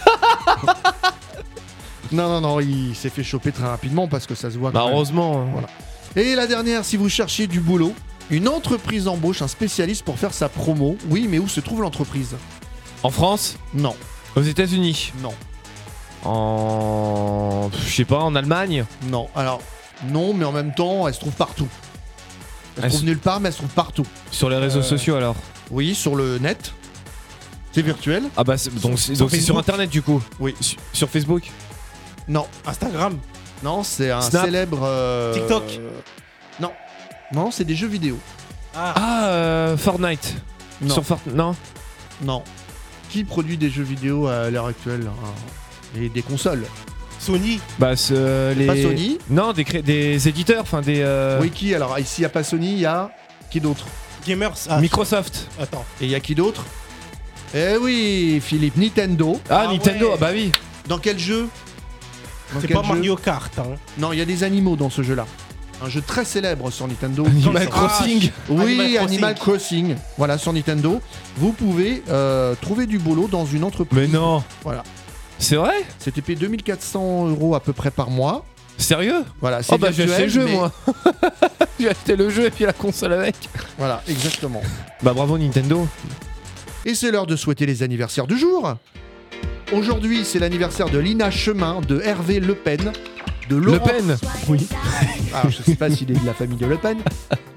non, 2.12 2.28
non, 2.28 2.40
non, 2.40 2.60
il 2.60 2.94
s'est 2.94 3.10
fait 3.10 3.22
choper 3.24 3.52
très 3.52 3.66
rapidement 3.66 4.08
parce 4.08 4.26
que 4.26 4.34
ça 4.34 4.50
se 4.50 4.58
voit. 4.58 4.70
Bah, 4.70 4.80
quand 4.80 4.86
même. 4.86 4.94
heureusement. 4.94 5.44
Voilà. 5.52 5.68
Et 6.16 6.34
la 6.34 6.46
dernière, 6.46 6.84
si 6.84 6.96
vous 6.96 7.08
cherchez 7.08 7.46
du 7.46 7.60
boulot, 7.60 7.94
une 8.30 8.48
entreprise 8.48 9.08
embauche 9.08 9.42
un 9.42 9.48
spécialiste 9.48 10.04
pour 10.04 10.18
faire 10.18 10.32
sa 10.32 10.48
promo. 10.48 10.96
Oui, 11.08 11.26
mais 11.28 11.38
où 11.38 11.48
se 11.48 11.60
trouve 11.60 11.82
l'entreprise? 11.82 12.36
En 13.02 13.10
France? 13.10 13.56
Non, 13.74 13.96
Aux 14.36 14.42
États-Unis? 14.42 15.12
Non, 15.22 15.34
En. 16.24 17.70
Je 17.72 17.90
sais 17.92 18.04
pas, 18.04 18.18
en 18.20 18.34
Allemagne? 18.34 18.84
Non. 19.08 19.28
Alors, 19.34 19.62
non, 20.08 20.32
mais 20.34 20.44
en 20.44 20.52
même 20.52 20.72
temps, 20.74 21.06
elle 21.08 21.14
se 21.14 21.20
trouve 21.20 21.32
partout. 21.34 21.68
Elle 22.82 22.82
se 22.82 22.86
Elle 22.86 22.90
trouve 22.90 23.00
se- 23.00 23.04
nulle 23.06 23.18
part, 23.18 23.40
mais 23.40 23.48
elle 23.48 23.52
se 23.52 23.58
trouve 23.58 23.70
partout. 23.70 24.06
Sur 24.30 24.48
les 24.50 24.56
réseaux 24.56 24.80
Euh, 24.80 24.82
sociaux 24.82 25.16
alors 25.16 25.36
Oui, 25.70 25.94
sur 25.94 26.16
le 26.16 26.38
net. 26.38 26.72
C'est 27.72 27.82
virtuel 27.82 28.24
Ah 28.36 28.42
bah, 28.44 28.58
c'est- 28.58 28.70
donc 28.80 28.98
c'est 28.98 29.14
sur 29.14 29.24
donc 29.26 29.30
c'est 29.30 29.36
sur 29.40 29.54
Facebook 29.54 29.58
internet 29.60 29.90
du 29.90 30.02
coup 30.02 30.20
Oui. 30.40 30.54
Su- 30.60 30.76
Sur 30.92 31.08
Facebook 31.08 31.50
Non, 32.26 32.46
Instagram. 32.66 33.16
non, 33.62 33.82
c'est 33.84 34.10
un 34.10 34.20
Snap. 34.20 34.44
célèbre. 34.46 34.80
euh, 34.82 35.34
TikTok. 35.34 35.80
Non, 36.58 36.72
non, 37.32 37.50
c'est 37.52 37.64
des 37.64 37.76
jeux 37.76 37.86
vidéo. 37.86 38.18
Ah. 38.74 38.92
Ah, 38.96 39.26
euh, 39.28 39.76
Fortnite. 39.76 40.34
Non, 40.82 40.94
Sur 40.94 41.04
Fort- 41.04 41.20
Non 41.32 41.54
non. 42.22 42.42
Qui 43.08 43.24
produit 43.24 43.56
des 43.56 43.70
jeux 43.70 43.82
vidéo 43.82 44.26
à 44.28 44.50
l'heure 44.50 44.66
actuelle 44.66 45.06
hein 45.08 45.98
Et 46.00 46.08
des 46.08 46.22
consoles 46.22 46.64
Sony. 47.20 47.60
Bah, 47.78 47.92
euh, 48.10 48.54
les. 48.54 48.66
Pas 48.66 48.76
Sony 48.76 49.18
Non, 49.28 49.52
des, 49.52 49.64
cré- 49.64 49.82
des 49.82 50.26
éditeurs, 50.28 50.62
enfin 50.62 50.80
des. 50.80 51.00
euh, 51.00 51.38
Oui, 51.40 51.50
qui 51.50 51.74
Alors, 51.74 51.98
ici, 51.98 52.16
il 52.18 52.20
n'y 52.22 52.26
a 52.26 52.30
pas 52.30 52.42
Sony, 52.42 52.72
il 52.72 52.80
y 52.80 52.86
a. 52.86 53.10
Qui 53.50 53.60
d'autre 53.60 53.86
Gamers. 54.26 54.54
ah, 54.68 54.80
Microsoft. 54.80 55.48
Attends. 55.60 55.84
Et 56.00 56.04
il 56.06 56.10
y 56.10 56.14
a 56.14 56.20
qui 56.20 56.34
d'autre 56.34 56.64
Eh 57.54 57.76
oui, 57.80 58.40
Philippe, 58.42 58.76
Nintendo. 58.76 59.40
Ah, 59.50 59.68
Nintendo, 59.70 60.10
ah 60.14 60.16
bah 60.18 60.28
oui. 60.32 60.52
Dans 60.88 60.98
quel 60.98 61.18
jeu 61.18 61.48
Dans 62.54 62.60
C'est 62.60 62.66
quel 62.68 62.76
pas 62.76 62.82
jeu 62.82 62.88
Mario 62.94 63.16
Kart. 63.16 63.58
Hein. 63.58 63.74
Non, 63.98 64.12
il 64.12 64.18
y 64.18 64.22
a 64.22 64.24
des 64.24 64.42
animaux 64.44 64.76
dans 64.76 64.90
ce 64.90 65.02
jeu-là. 65.02 65.26
Un 65.82 65.88
jeu 65.88 66.02
très 66.06 66.26
célèbre 66.26 66.70
sur 66.70 66.86
Nintendo. 66.86 67.24
Animal 67.26 67.68
Crossing. 67.70 68.30
Oui, 68.50 68.72
Animal 68.98 69.04
Animal 69.04 69.34
Crossing. 69.36 69.94
Voilà, 70.18 70.36
sur 70.36 70.52
Nintendo. 70.52 71.00
Vous 71.38 71.52
pouvez 71.52 72.02
euh, 72.10 72.54
trouver 72.60 72.86
du 72.86 72.98
boulot 72.98 73.28
dans 73.28 73.46
une 73.46 73.64
entreprise. 73.64 73.98
Mais 73.98 74.06
non. 74.06 74.42
Voilà. 74.62 74.82
C'est 75.40 75.56
vrai 75.56 75.84
C'était 75.98 76.20
payé 76.20 76.38
2400 76.38 77.28
euros 77.30 77.54
à 77.54 77.60
peu 77.60 77.72
près 77.72 77.90
par 77.90 78.10
mois. 78.10 78.44
Sérieux 78.78 79.24
Voilà, 79.40 79.62
c'est 79.62 79.74
Oh 79.74 79.78
bah 79.78 79.88
j'ai 79.90 80.04
acheté 80.04 80.22
le 80.22 80.28
jeu 80.28 80.44
mais- 80.44 80.52
moi. 80.52 80.72
j'ai 81.80 81.88
acheté 81.88 82.14
le 82.16 82.30
jeu 82.30 82.44
et 82.46 82.50
puis 82.50 82.64
la 82.64 82.72
console 82.72 83.14
avec. 83.14 83.34
Voilà, 83.78 84.02
exactement. 84.08 84.62
Bah 85.02 85.12
bravo 85.14 85.36
Nintendo. 85.38 85.88
Et 86.86 86.94
c'est 86.94 87.10
l'heure 87.10 87.26
de 87.26 87.36
souhaiter 87.36 87.66
les 87.66 87.82
anniversaires 87.82 88.26
du 88.26 88.38
jour. 88.38 88.74
Aujourd'hui, 89.72 90.24
c'est 90.24 90.38
l'anniversaire 90.38 90.88
de 90.88 90.98
Lina 90.98 91.30
Chemin, 91.30 91.80
de 91.80 92.00
Hervé 92.00 92.40
Le 92.40 92.54
Pen, 92.54 92.92
de 93.48 93.56
Laurent... 93.56 93.78
Le 93.86 93.92
Pen 93.92 94.18
Oui. 94.48 94.66
Alors, 95.34 95.50
je 95.50 95.62
sais 95.62 95.76
pas 95.76 95.90
s'il 95.90 96.10
est 96.10 96.14
de 96.20 96.26
la 96.26 96.34
famille 96.34 96.56
de 96.58 96.66
Le 96.66 96.76
Pen. 96.76 96.98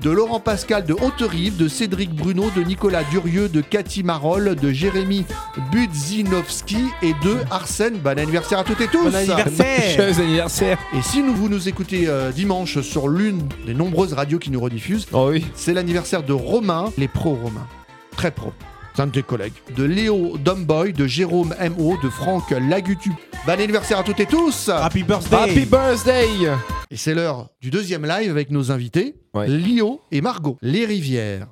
De 0.02 0.10
Laurent 0.12 0.40
Pascal 0.40 0.86
de 0.86 0.94
Haute-Rive, 0.94 1.56
de 1.58 1.68
Cédric 1.68 2.14
Bruno, 2.14 2.50
de 2.56 2.62
Nicolas 2.62 3.04
Durieux, 3.06 3.48
de 3.50 3.62
Cathy 3.62 4.04
Marol, 4.04 4.56
de 4.56 4.72
Jérémy 4.72 5.26
Budzinowski 5.72 6.86
et 7.02 7.14
de 7.24 7.38
Arsène. 7.52 7.98
Bon 7.98 8.18
anniversaire 8.20 8.60
à 8.60 8.64
toutes 8.64 8.82
et 8.82 8.88
tous 8.88 9.04
Bon 9.06 9.16
anniversaire. 9.16 9.96
Joyeux 9.96 10.20
anniversaire. 10.20 10.78
Et 10.98 11.02
si 11.02 11.24
nous, 11.24 11.34
vous 11.34 11.50
nous 11.50 11.70
écoutez 11.70 12.08
euh, 12.08 12.32
dimanche 12.32 12.82
sur 12.82 13.08
l'une 13.08 13.48
des 13.66 13.74
nombreuses 13.74 14.14
radios 14.14 14.40
qui 14.40 14.52
nous 14.52 14.60
rediffusent, 14.60 15.08
Oh 15.14 15.30
oui. 15.32 15.46
c'est 15.56 15.74
l'anniversaire 15.74 16.24
de 16.24 16.34
Romain, 16.34 16.92
les 16.98 17.08
pros 17.08 17.36
Romain. 17.36 17.66
Très 18.16 18.32
pro. 18.32 18.52
C'est 18.96 19.02
un 19.02 19.08
de 19.08 19.12
tes 19.12 19.24
collègues. 19.24 19.54
De 19.76 19.84
Léo 19.84 20.38
Domboy, 20.38 20.94
de 20.94 21.08
Jérôme 21.08 21.56
MO, 21.78 21.98
de 22.04 22.10
Franck 22.10 22.52
Lagutu. 22.52 23.12
Bon 23.46 23.52
anniversaire 23.60 24.00
à 24.00 24.04
toutes 24.04 24.20
et 24.20 24.26
tous 24.28 24.70
Happy 24.70 25.04
birthday. 25.04 25.36
Happy 25.36 25.66
birthday 25.66 26.28
Et 26.92 26.96
c'est 26.96 27.16
l'heure 27.16 27.50
du 27.60 27.72
deuxième 27.72 28.06
live 28.06 28.30
avec 28.30 28.52
nos 28.52 28.72
invités, 28.72 29.16
Ouais. 29.34 29.48
Lio 29.48 30.00
et 30.12 30.22
Margot. 30.22 30.58
Les 30.62 30.86
rivières. 30.86 31.48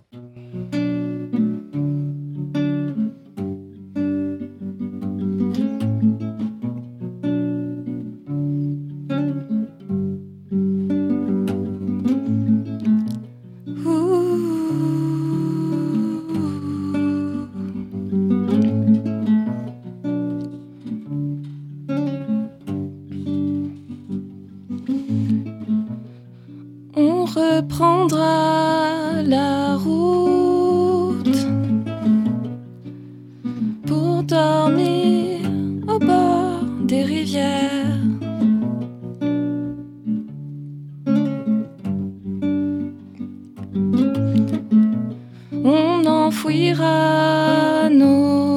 On 45.64 46.04
enfouira 46.08 47.88
nos 47.92 48.51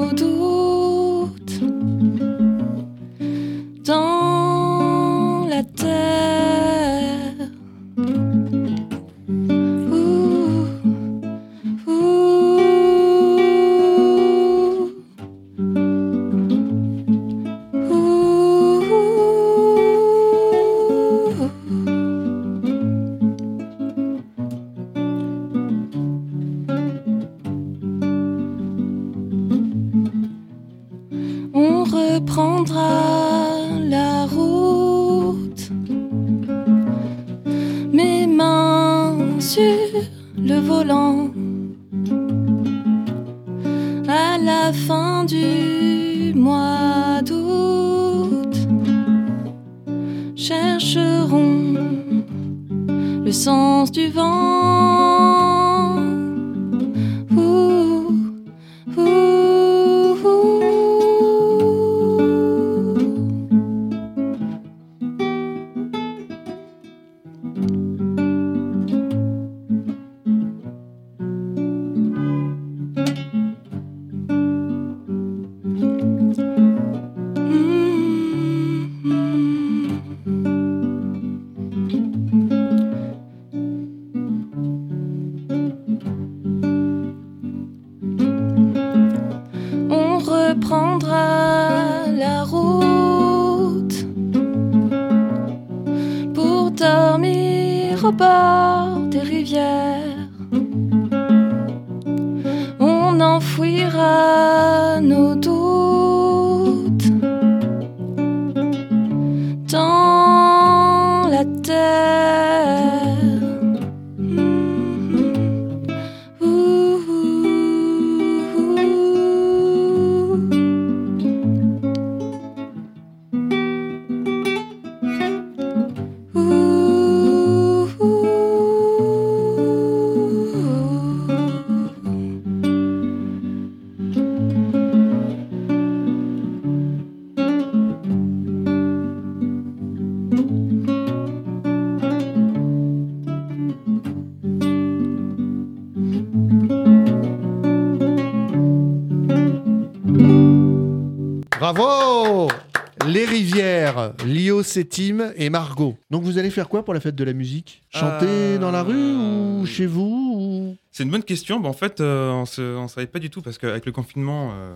Et 155.37 155.51
Margot. 155.51 155.97
Donc 156.11 156.23
vous 156.23 156.39
allez 156.39 156.51
faire 156.51 156.69
quoi 156.69 156.85
pour 156.85 156.95
la 156.95 157.01
fête 157.01 157.15
de 157.15 157.25
la 157.25 157.33
musique? 157.33 157.83
Chanter 157.91 158.27
Euh, 158.29 158.59
dans 158.59 158.71
la 158.71 158.83
rue 158.83 159.15
ou 159.15 159.67
chez 159.67 159.87
vous 159.87 160.35
ou... 160.37 160.77
C'est 160.91 161.03
une 161.05 161.11
bonne 161.11 161.25
question. 161.25 161.61
Bah, 161.61 161.69
en 161.69 161.73
fait, 161.73 162.01
euh, 162.01 162.31
on 162.59 162.83
ne 162.83 162.89
savait 162.89 163.07
pas 163.07 163.19
du 163.19 163.31
tout 163.31 163.43
parce 163.43 163.59
qu'avec 163.59 163.85
le 163.87 163.93
confinement, 163.93 164.51
euh, 164.55 164.75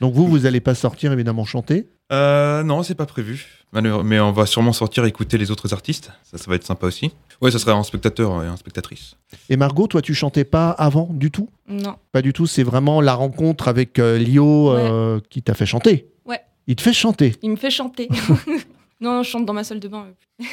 Donc 0.00 0.14
vous, 0.14 0.26
vous 0.26 0.46
allez 0.46 0.60
pas 0.60 0.74
sortir 0.74 1.12
évidemment 1.12 1.44
chanter? 1.44 1.88
Euh, 2.10 2.62
non, 2.62 2.82
c'est 2.82 2.94
pas 2.94 3.04
prévu. 3.06 3.46
Mais 3.72 4.18
on 4.20 4.32
va 4.32 4.46
sûrement 4.46 4.72
sortir 4.72 5.04
écouter 5.04 5.36
les 5.36 5.50
autres 5.50 5.74
artistes. 5.74 6.10
Ça, 6.24 6.38
ça 6.38 6.44
va 6.48 6.56
être 6.56 6.64
sympa 6.64 6.86
aussi. 6.86 7.12
Ouais, 7.42 7.50
ça 7.50 7.58
sera 7.58 7.72
un 7.72 7.82
spectateur 7.82 8.42
et 8.42 8.46
un 8.46 8.56
spectatrice. 8.56 9.16
Et 9.50 9.56
Margot, 9.56 9.86
toi, 9.86 10.00
tu 10.00 10.14
chantais 10.14 10.44
pas 10.44 10.70
avant 10.70 11.08
du 11.12 11.30
tout? 11.30 11.50
Non. 11.68 11.96
Pas 12.12 12.22
du 12.22 12.32
tout. 12.32 12.46
C'est 12.46 12.62
vraiment 12.62 13.00
la 13.00 13.14
rencontre 13.14 13.68
avec 13.68 13.98
euh, 13.98 14.18
Lio 14.18 14.70
euh, 14.72 15.20
qui 15.28 15.42
t'a 15.42 15.54
fait 15.54 15.66
chanter? 15.66 16.08
Ouais. 16.24 16.40
Il 16.66 16.76
te 16.76 16.82
fait 16.82 16.92
chanter? 16.94 17.36
Il 17.42 17.50
me 17.50 17.56
fait 17.56 17.70
chanter. 17.70 18.08
non, 19.00 19.22
je 19.22 19.28
chante 19.30 19.46
dans 19.46 19.52
ma 19.52 19.64
salle 19.64 19.80
de 19.80 19.88
bain. 19.88 20.06
euh. 20.42 20.44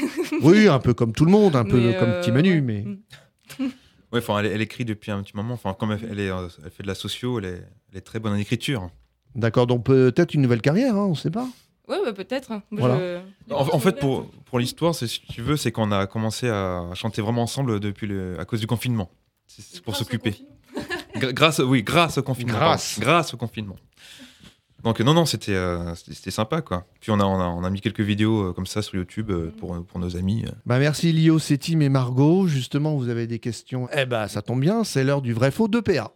Oui, 0.42 0.68
un 0.68 0.80
peu 0.80 0.94
comme 0.94 1.14
tout 1.14 1.26
le 1.26 1.32
monde, 1.32 1.56
un 1.56 1.64
peu 1.64 1.94
comme 1.94 2.10
euh, 2.10 2.22
Petit 2.22 2.32
Manu, 2.32 2.54
ouais. 2.56 2.62
mais. 2.62 2.86
Ouais, 4.12 4.20
enfin, 4.20 4.40
elle, 4.40 4.46
elle 4.46 4.62
écrit 4.62 4.86
depuis 4.86 5.12
un 5.12 5.22
petit 5.24 5.36
moment. 5.36 5.56
Enfin, 5.56 5.74
comme 5.78 5.92
elle, 5.92 6.08
elle 6.10 6.20
est, 6.22 6.30
euh, 6.30 6.48
elle 6.64 6.72
fait 6.72 6.84
de 6.84 6.88
la 6.88 6.96
socio, 6.96 7.40
elle 7.40 7.46
est, 7.46 7.64
elle 7.92 7.98
est 7.98 8.02
très 8.02 8.20
bonne 8.20 8.32
en 8.34 8.38
écriture. 8.38 8.90
D'accord, 9.34 9.68
donc 9.68 9.84
peut-être 9.84 10.34
une 10.36 10.42
nouvelle 10.42 10.62
carrière, 10.62 10.96
hein, 10.96 11.06
on 11.10 11.16
sait 11.16 11.32
pas. 11.32 11.48
Ouais, 11.90 11.98
bah, 12.06 12.14
peut-être. 12.14 12.62
Voilà. 12.72 12.98
je- 13.50 13.54
En, 13.54 13.76
en 13.76 13.80
fait, 13.80 14.00
pour, 14.00 14.30
pour 14.46 14.60
l'histoire, 14.60 14.96
c'est 14.96 15.08
si 15.08 15.20
tu 15.22 15.42
veux, 15.42 15.58
c'est 15.58 15.72
qu'on 15.74 15.92
a 15.92 16.08
commencé 16.08 16.48
à 16.48 16.88
chanter 16.94 17.22
vraiment 17.22 17.42
ensemble 17.44 17.80
depuis 17.82 18.08
le, 18.08 18.40
à 18.40 18.46
cause 18.46 18.62
du 18.62 18.68
confinement. 18.68 19.10
C'est 19.48 19.82
pour 19.82 19.96
s'occuper. 19.98 20.36
Grâce, 21.18 21.60
oui, 21.60 21.84
grâce 21.84 22.18
au 22.18 22.24
confinement. 22.24 22.54
Grâce. 22.58 22.98
grâce 23.00 23.34
au 23.34 23.38
confinement. 23.38 23.76
Donc 24.86 25.00
non, 25.02 25.14
non, 25.16 25.26
c'était 25.26 25.54
euh, 25.56 25.94
c'était 25.96 26.30
sympa 26.32 26.62
quoi. 26.62 26.86
Puis 27.02 27.12
on 27.12 27.20
a, 27.20 27.26
on 27.26 27.40
a, 27.42 27.46
on 27.46 27.64
a 27.64 27.70
mis 27.72 27.82
quelques 27.82 28.02
vidéos 28.02 28.50
euh, 28.50 28.54
comme 28.54 28.68
ça 28.68 28.82
sur 28.84 28.96
YouTube 28.96 29.32
euh, 29.32 29.52
pour, 29.60 29.76
pour 29.84 30.00
nos 30.00 30.16
amis. 30.16 30.46
Bah 30.68 30.78
merci 30.80 31.12
Lio, 31.12 31.40
Sétim 31.40 31.82
et 31.82 31.90
Margot. 31.90 32.48
Justement, 32.48 32.96
vous 32.96 33.10
avez 33.10 33.26
des 33.26 33.40
questions. 33.40 33.90
Eh 33.98 34.06
bah 34.06 34.28
ça 34.28 34.44
tombe 34.44 34.62
bien, 34.62 34.84
c'est 34.84 35.04
l'heure 35.04 35.24
du 35.24 35.34
vrai 35.34 35.50
faux 35.50 35.68
de 35.68 35.80
PA. 35.80 36.12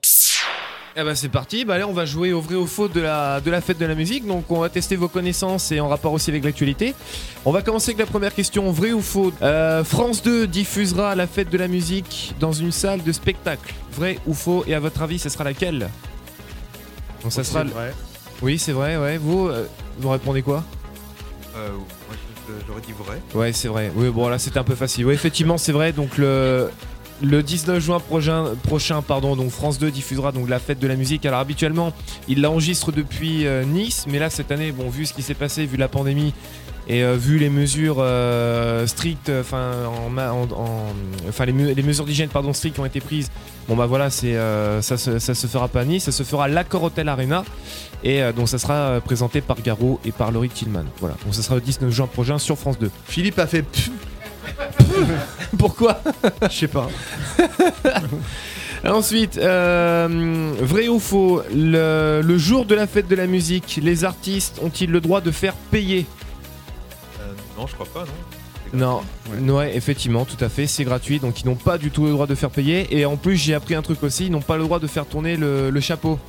Eh 0.95 1.03
ben 1.03 1.15
c'est 1.15 1.29
parti, 1.29 1.65
bah 1.65 1.75
allez 1.75 1.83
on 1.83 1.93
va 1.93 2.05
jouer 2.05 2.31
au 2.33 2.41
vrai 2.41 2.55
ou 2.55 2.67
faux 2.67 2.87
de 2.87 2.99
la, 2.99 3.41
de 3.41 3.49
la 3.49 3.61
fête 3.61 3.77
de 3.79 3.85
la 3.85 3.95
musique, 3.95 4.25
donc 4.27 4.51
on 4.51 4.59
va 4.59 4.69
tester 4.69 4.95
vos 4.95 5.07
connaissances 5.07 5.71
et 5.71 5.79
en 5.79 5.87
rapport 5.87 6.11
aussi 6.13 6.29
avec 6.29 6.43
l'actualité. 6.43 6.93
On 7.45 7.51
va 7.51 7.61
commencer 7.61 7.89
avec 7.91 7.99
la 7.99 8.05
première 8.05 8.33
question, 8.35 8.71
vrai 8.71 8.91
ou 8.91 9.01
faux? 9.01 9.31
Euh, 9.41 9.83
France 9.83 10.21
2 10.23 10.45
diffusera 10.47 11.15
la 11.15 11.25
fête 11.25 11.49
de 11.51 11.57
la 11.57 11.67
musique 11.67 12.33
dans 12.39 12.51
une 12.51 12.71
salle 12.71 13.01
de 13.03 13.11
spectacle, 13.11 13.73
vrai 13.93 14.19
ou 14.27 14.33
faux? 14.33 14.63
Et 14.67 14.73
à 14.75 14.79
votre 14.79 15.01
avis, 15.01 15.19
ce 15.19 15.29
sera 15.29 15.43
laquelle? 15.43 15.89
Donc 17.23 17.31
ça 17.31 17.43
sera... 17.43 17.63
le- 17.63 17.69
vrai. 17.71 17.93
Oui 18.41 18.57
c'est 18.57 18.71
vrai, 18.71 18.97
ouais, 18.97 19.17
vous, 19.17 19.47
euh, 19.47 19.67
vous 19.99 20.09
répondez 20.09 20.41
quoi 20.41 20.63
Euh, 21.55 21.69
moi, 21.71 22.17
j'aurais 22.67 22.81
dit 22.81 22.93
vrai. 22.93 23.21
Ouais, 23.35 23.53
c'est 23.53 23.67
vrai. 23.67 23.91
Oui, 23.95 24.09
bon, 24.09 24.27
là, 24.27 24.39
c'était 24.39 24.59
un 24.59 24.63
peu 24.63 24.75
facile. 24.75 25.05
Oui, 25.05 25.13
effectivement, 25.13 25.57
c'est 25.57 25.71
vrai. 25.71 25.91
Donc, 25.91 26.17
le, 26.17 26.69
le 27.21 27.43
19 27.43 27.79
juin 27.79 27.99
prochain, 27.99 28.55
prochain 28.63 29.01
pardon, 29.01 29.35
donc 29.35 29.51
France 29.51 29.77
2 29.77 29.91
diffusera 29.91 30.31
donc 30.31 30.49
la 30.49 30.59
fête 30.59 30.79
de 30.79 30.87
la 30.87 30.95
musique. 30.95 31.25
Alors, 31.25 31.39
habituellement, 31.39 31.93
il 32.27 32.41
l'enregistre 32.41 32.91
depuis 32.91 33.45
euh, 33.45 33.63
Nice, 33.65 34.05
mais 34.07 34.19
là, 34.19 34.29
cette 34.29 34.51
année, 34.51 34.71
bon, 34.71 34.89
vu 34.89 35.05
ce 35.05 35.13
qui 35.13 35.21
s'est 35.21 35.33
passé, 35.33 35.65
vu 35.65 35.77
la 35.77 35.87
pandémie 35.89 36.33
et 36.89 37.03
euh, 37.03 37.15
vu 37.15 37.37
les 37.37 37.49
mesures 37.49 37.97
euh, 37.99 38.85
strictes, 38.87 39.31
enfin, 39.39 39.71
en, 39.87 41.45
les, 41.45 41.53
me- 41.53 41.71
les 41.73 41.83
mesures 41.83 42.05
d'hygiène, 42.05 42.29
pardon, 42.29 42.51
strictes 42.51 42.75
qui 42.75 42.81
ont 42.81 42.85
été 42.85 42.99
prises, 42.99 43.29
bon, 43.67 43.75
bah 43.75 43.85
voilà, 43.85 44.09
c'est, 44.09 44.35
euh, 44.35 44.81
ça, 44.81 44.97
se, 44.97 45.19
ça 45.19 45.35
se 45.35 45.45
fera 45.47 45.67
pas 45.67 45.81
à 45.81 45.85
Nice, 45.85 46.03
ça 46.05 46.11
se 46.11 46.23
fera 46.23 46.45
à 46.45 46.47
l'Accor 46.47 46.83
Hotel 46.83 47.07
Arena. 47.07 47.45
Et 48.03 48.23
euh, 48.23 48.31
donc 48.31 48.49
ça 48.49 48.57
sera 48.57 48.73
euh, 48.73 48.99
présenté 49.01 49.39
par 49.41 49.61
Garo 49.61 49.99
et 50.05 50.11
par 50.11 50.31
Laurie 50.31 50.49
Tillman. 50.49 50.85
Voilà. 50.99 51.15
Donc 51.25 51.35
ça 51.35 51.41
sera 51.43 51.55
le 51.55 51.61
19 51.61 51.91
juin 51.91 52.07
prochain 52.07 52.37
sur 52.39 52.57
France 52.57 52.79
2. 52.79 52.89
Philippe 53.05 53.37
a 53.39 53.45
fait. 53.45 53.65
Pourquoi? 55.57 56.01
Je 56.43 56.47
sais 56.55 56.67
pas. 56.67 56.87
Ensuite, 58.85 59.37
euh, 59.37 60.53
vrai 60.61 60.87
ou 60.87 60.99
faux, 60.99 61.41
le, 61.53 62.21
le 62.23 62.37
jour 62.37 62.65
de 62.65 62.73
la 62.75 62.87
fête 62.87 63.09
de 63.09 63.15
la 63.15 63.27
musique, 63.27 63.79
les 63.83 64.05
artistes 64.05 64.59
ont-ils 64.63 64.89
le 64.89 65.01
droit 65.01 65.19
de 65.19 65.31
faire 65.31 65.53
payer? 65.53 66.05
Euh, 66.05 66.18
non, 67.59 67.67
je 67.67 67.73
crois 67.73 67.87
pas, 67.87 68.05
non. 68.73 69.01
Non, 69.41 69.55
ouais. 69.57 69.75
effectivement, 69.75 70.23
tout 70.23 70.41
à 70.43 70.47
fait, 70.47 70.65
c'est 70.65 70.85
gratuit, 70.85 71.19
donc 71.19 71.41
ils 71.41 71.45
n'ont 71.45 71.55
pas 71.55 71.77
du 71.77 71.91
tout 71.91 72.05
le 72.05 72.11
droit 72.11 72.27
de 72.27 72.35
faire 72.35 72.51
payer. 72.51 72.87
Et 72.97 73.05
en 73.05 73.17
plus, 73.17 73.35
j'ai 73.35 73.53
appris 73.53 73.75
un 73.75 73.81
truc 73.81 74.01
aussi, 74.03 74.27
ils 74.27 74.31
n'ont 74.31 74.41
pas 74.41 74.55
le 74.57 74.63
droit 74.63 74.79
de 74.79 74.87
faire 74.87 75.05
tourner 75.05 75.35
le, 75.35 75.69
le 75.69 75.79
chapeau. 75.81 76.19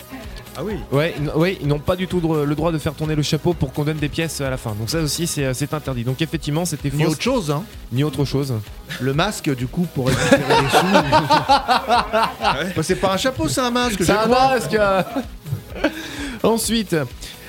Ah 0.57 0.63
oui 0.65 0.75
Ouais, 0.91 1.15
ouais, 1.37 1.59
ils 1.61 1.69
n'ont 1.69 1.79
pas 1.79 1.95
du 1.95 2.09
tout 2.09 2.21
le 2.21 2.55
droit 2.55 2.73
de 2.73 2.79
faire 2.79 2.95
tourner 2.95 3.15
le 3.15 3.23
chapeau 3.23 3.55
pour 3.55 3.73
qu'on 3.73 3.85
donne 3.85 3.99
des 3.99 4.09
pièces 4.09 4.41
à 4.41 4.51
la 4.51 4.57
fin. 4.57 4.73
Donc 4.73 4.91
ça 4.91 4.99
aussi, 4.99 5.29
c'est 5.29 5.45
euh, 5.45 5.67
interdit. 5.73 6.03
Donc 6.03 6.21
effectivement, 6.21 6.65
c'était 6.65 6.91
faux. 6.91 6.97
Ni 6.97 7.07
autre 7.07 7.23
chose, 7.23 7.51
hein. 7.53 7.63
Ni 7.93 8.03
autre 8.03 8.25
chose. 8.25 8.55
Le 9.01 9.15
masque, 9.15 9.55
du 9.55 9.69
coup, 9.69 9.87
pour 9.95 10.09
récupérer 10.09 10.43
les 10.63 10.69
sous. 10.71 10.87
Bah, 12.77 12.83
c'est 12.83 12.97
pas 12.97 13.13
un 13.13 13.17
chapeau, 13.17 13.47
c'est 13.49 13.61
un 13.61 13.71
masque. 13.71 14.03
C'est 14.03 14.11
un 14.11 14.27
masque 14.27 14.77
Ensuite, 16.43 16.97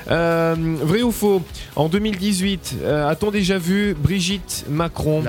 euh, 0.09 0.55
vrai 0.81 1.01
ou 1.03 1.11
faux 1.11 1.41
En 1.75 1.89
2018, 1.89 2.75
euh, 2.81 3.07
a-t-on 3.07 3.31
déjà 3.31 3.57
vu 3.57 3.93
Brigitte 3.93 4.65
Macron 4.69 5.23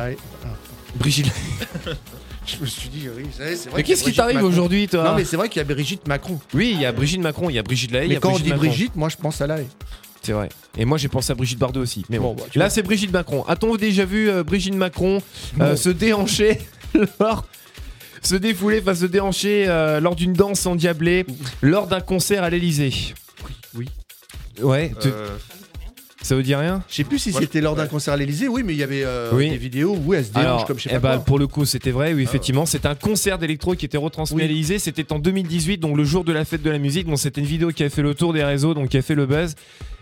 Brigitte. 0.96 1.30
Je 2.46 2.56
me 2.60 2.66
suis 2.66 2.88
dit, 2.88 3.08
oui, 3.16 3.24
c'est 3.36 3.42
vrai, 3.44 3.56
c'est 3.56 3.68
vrai 3.70 3.78
Mais 3.78 3.82
qu'il 3.84 3.90
y 3.90 3.92
a 3.92 3.94
qu'est-ce 3.94 3.98
qui 4.00 4.04
Brigitte 4.04 4.16
t'arrive 4.16 4.34
Macron. 4.36 4.48
aujourd'hui, 4.48 4.88
toi 4.88 5.04
Non, 5.04 5.14
mais 5.14 5.24
c'est 5.24 5.36
vrai 5.36 5.48
qu'il 5.48 5.60
y 5.60 5.64
a 5.64 5.64
Brigitte 5.74 6.08
Macron. 6.08 6.40
Oui, 6.54 6.72
il 6.74 6.80
y 6.80 6.86
a 6.86 6.90
Brigitte 6.92 7.20
Macron, 7.20 7.48
il 7.48 7.54
y 7.54 7.58
a 7.58 7.62
Brigitte 7.62 7.92
Lahaye, 7.92 8.06
il 8.06 8.10
y 8.10 8.14
Mais 8.14 8.16
a 8.16 8.20
quand 8.20 8.32
on 8.32 8.38
dit 8.38 8.48
Macron. 8.50 8.66
Brigitte, 8.66 8.96
moi 8.96 9.08
je 9.08 9.16
pense 9.16 9.40
à 9.40 9.46
la 9.46 9.58
haie. 9.60 9.68
C'est 10.22 10.32
vrai. 10.32 10.48
Et 10.76 10.84
moi 10.84 10.98
j'ai 10.98 11.08
pensé 11.08 11.30
à 11.30 11.34
Brigitte 11.36 11.58
Bardot 11.60 11.80
aussi. 11.80 12.04
Mais 12.10 12.18
bon, 12.18 12.32
Bon, 12.34 12.42
bah, 12.42 12.48
tu 12.50 12.58
là 12.58 12.64
vois. 12.66 12.70
c'est 12.70 12.82
Brigitte 12.82 13.12
Macron. 13.12 13.44
A-t-on 13.46 13.76
déjà 13.76 14.04
vu 14.04 14.28
euh, 14.28 14.42
Brigitte 14.42 14.74
Macron 14.74 15.22
euh, 15.60 15.76
se 15.76 15.88
déhancher 15.88 16.58
lors 17.20 17.44
se 18.22 18.34
défouler, 18.36 18.80
enfin 18.82 18.94
se 18.94 19.06
déhancher 19.06 19.66
euh, 19.68 20.00
lors 20.00 20.14
d'une 20.16 20.32
danse 20.32 20.66
endiablée 20.66 21.24
lors 21.60 21.86
d'un 21.86 22.00
concert 22.00 22.42
à 22.44 22.50
l'Elysée 22.50 22.92
Oui. 23.76 23.88
Ouais. 24.60 24.92
tu- 25.00 25.08
Euh, 25.08 25.28
Ça 26.24 26.36
vous 26.36 26.42
dit 26.42 26.54
rien? 26.54 26.84
Je 26.88 26.94
sais 26.94 27.02
plus 27.04 27.18
si 27.18 27.32
c'était 27.32 27.60
lors 27.60 27.74
d'un 27.74 27.82
ouais. 27.82 27.88
concert 27.88 28.14
à 28.14 28.16
l'Elysée, 28.16 28.46
oui, 28.46 28.62
mais 28.64 28.74
il 28.74 28.78
y 28.78 28.84
avait 28.84 29.02
euh, 29.04 29.30
Oui. 29.32 29.50
des 29.50 29.56
vidéos 29.56 29.96
où 30.06 30.14
elle 30.14 30.24
se 30.24 30.30
Alors, 30.38 30.64
comme 30.66 30.78
je 30.78 30.84
sais 30.84 30.90
eh 30.92 31.00
pas 31.00 31.00
ben, 31.00 31.16
quoi. 31.16 31.24
pour 31.24 31.38
le 31.40 31.48
coup, 31.48 31.64
c'était 31.64 31.90
vrai, 31.90 32.14
oui, 32.14 32.22
effectivement. 32.22 32.64
C'est 32.64 32.86
un 32.86 32.94
concert 32.94 33.38
d'électro 33.38 33.74
qui 33.74 33.86
était 33.86 33.98
retransmis 33.98 34.36
Oui. 34.36 34.44
à 34.44 34.46
l'Elysée. 34.46 34.78
C'était 34.78 35.12
en 35.12 35.18
2018, 35.18 35.78
donc 35.78 35.96
le 35.96 36.04
jour 36.04 36.22
de 36.22 36.32
la 36.32 36.44
fête 36.44 36.62
de 36.62 36.70
la 36.70 36.78
musique. 36.78 37.08
Bon, 37.08 37.16
c'était 37.16 37.40
une 37.40 37.46
vidéo 37.48 37.70
qui 37.70 37.82
a 37.82 37.90
fait 37.90 38.02
le 38.02 38.14
tour 38.14 38.32
des 38.32 38.44
réseaux, 38.44 38.72
donc 38.72 38.90
qui 38.90 38.98
a 38.98 39.02
fait 39.02 39.16
le 39.16 39.26
buzz. 39.26 39.56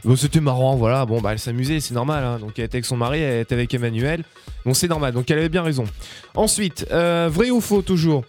Bon, 0.04 0.14
c'était 0.14 0.40
marrant, 0.40 0.76
voilà. 0.76 1.06
Bon, 1.06 1.22
bah, 1.22 1.32
elle 1.32 1.38
s'amusait, 1.38 1.80
c'est 1.80 1.94
normal. 1.94 2.22
hein. 2.22 2.38
Donc, 2.38 2.52
elle 2.58 2.66
était 2.66 2.76
avec 2.76 2.84
son 2.84 2.98
mari, 2.98 3.20
elle 3.20 3.40
était 3.40 3.54
avec 3.54 3.72
Emmanuel. 3.72 4.22
Bon, 4.66 4.74
c'est 4.74 4.88
normal. 4.88 5.14
Donc, 5.14 5.30
elle 5.30 5.38
avait 5.38 5.48
bien 5.48 5.62
raison. 5.62 5.84
Ensuite, 6.34 6.86
euh, 6.92 7.30
vrai 7.32 7.48
ou 7.48 7.62
faux, 7.62 7.80
toujours? 7.80 8.24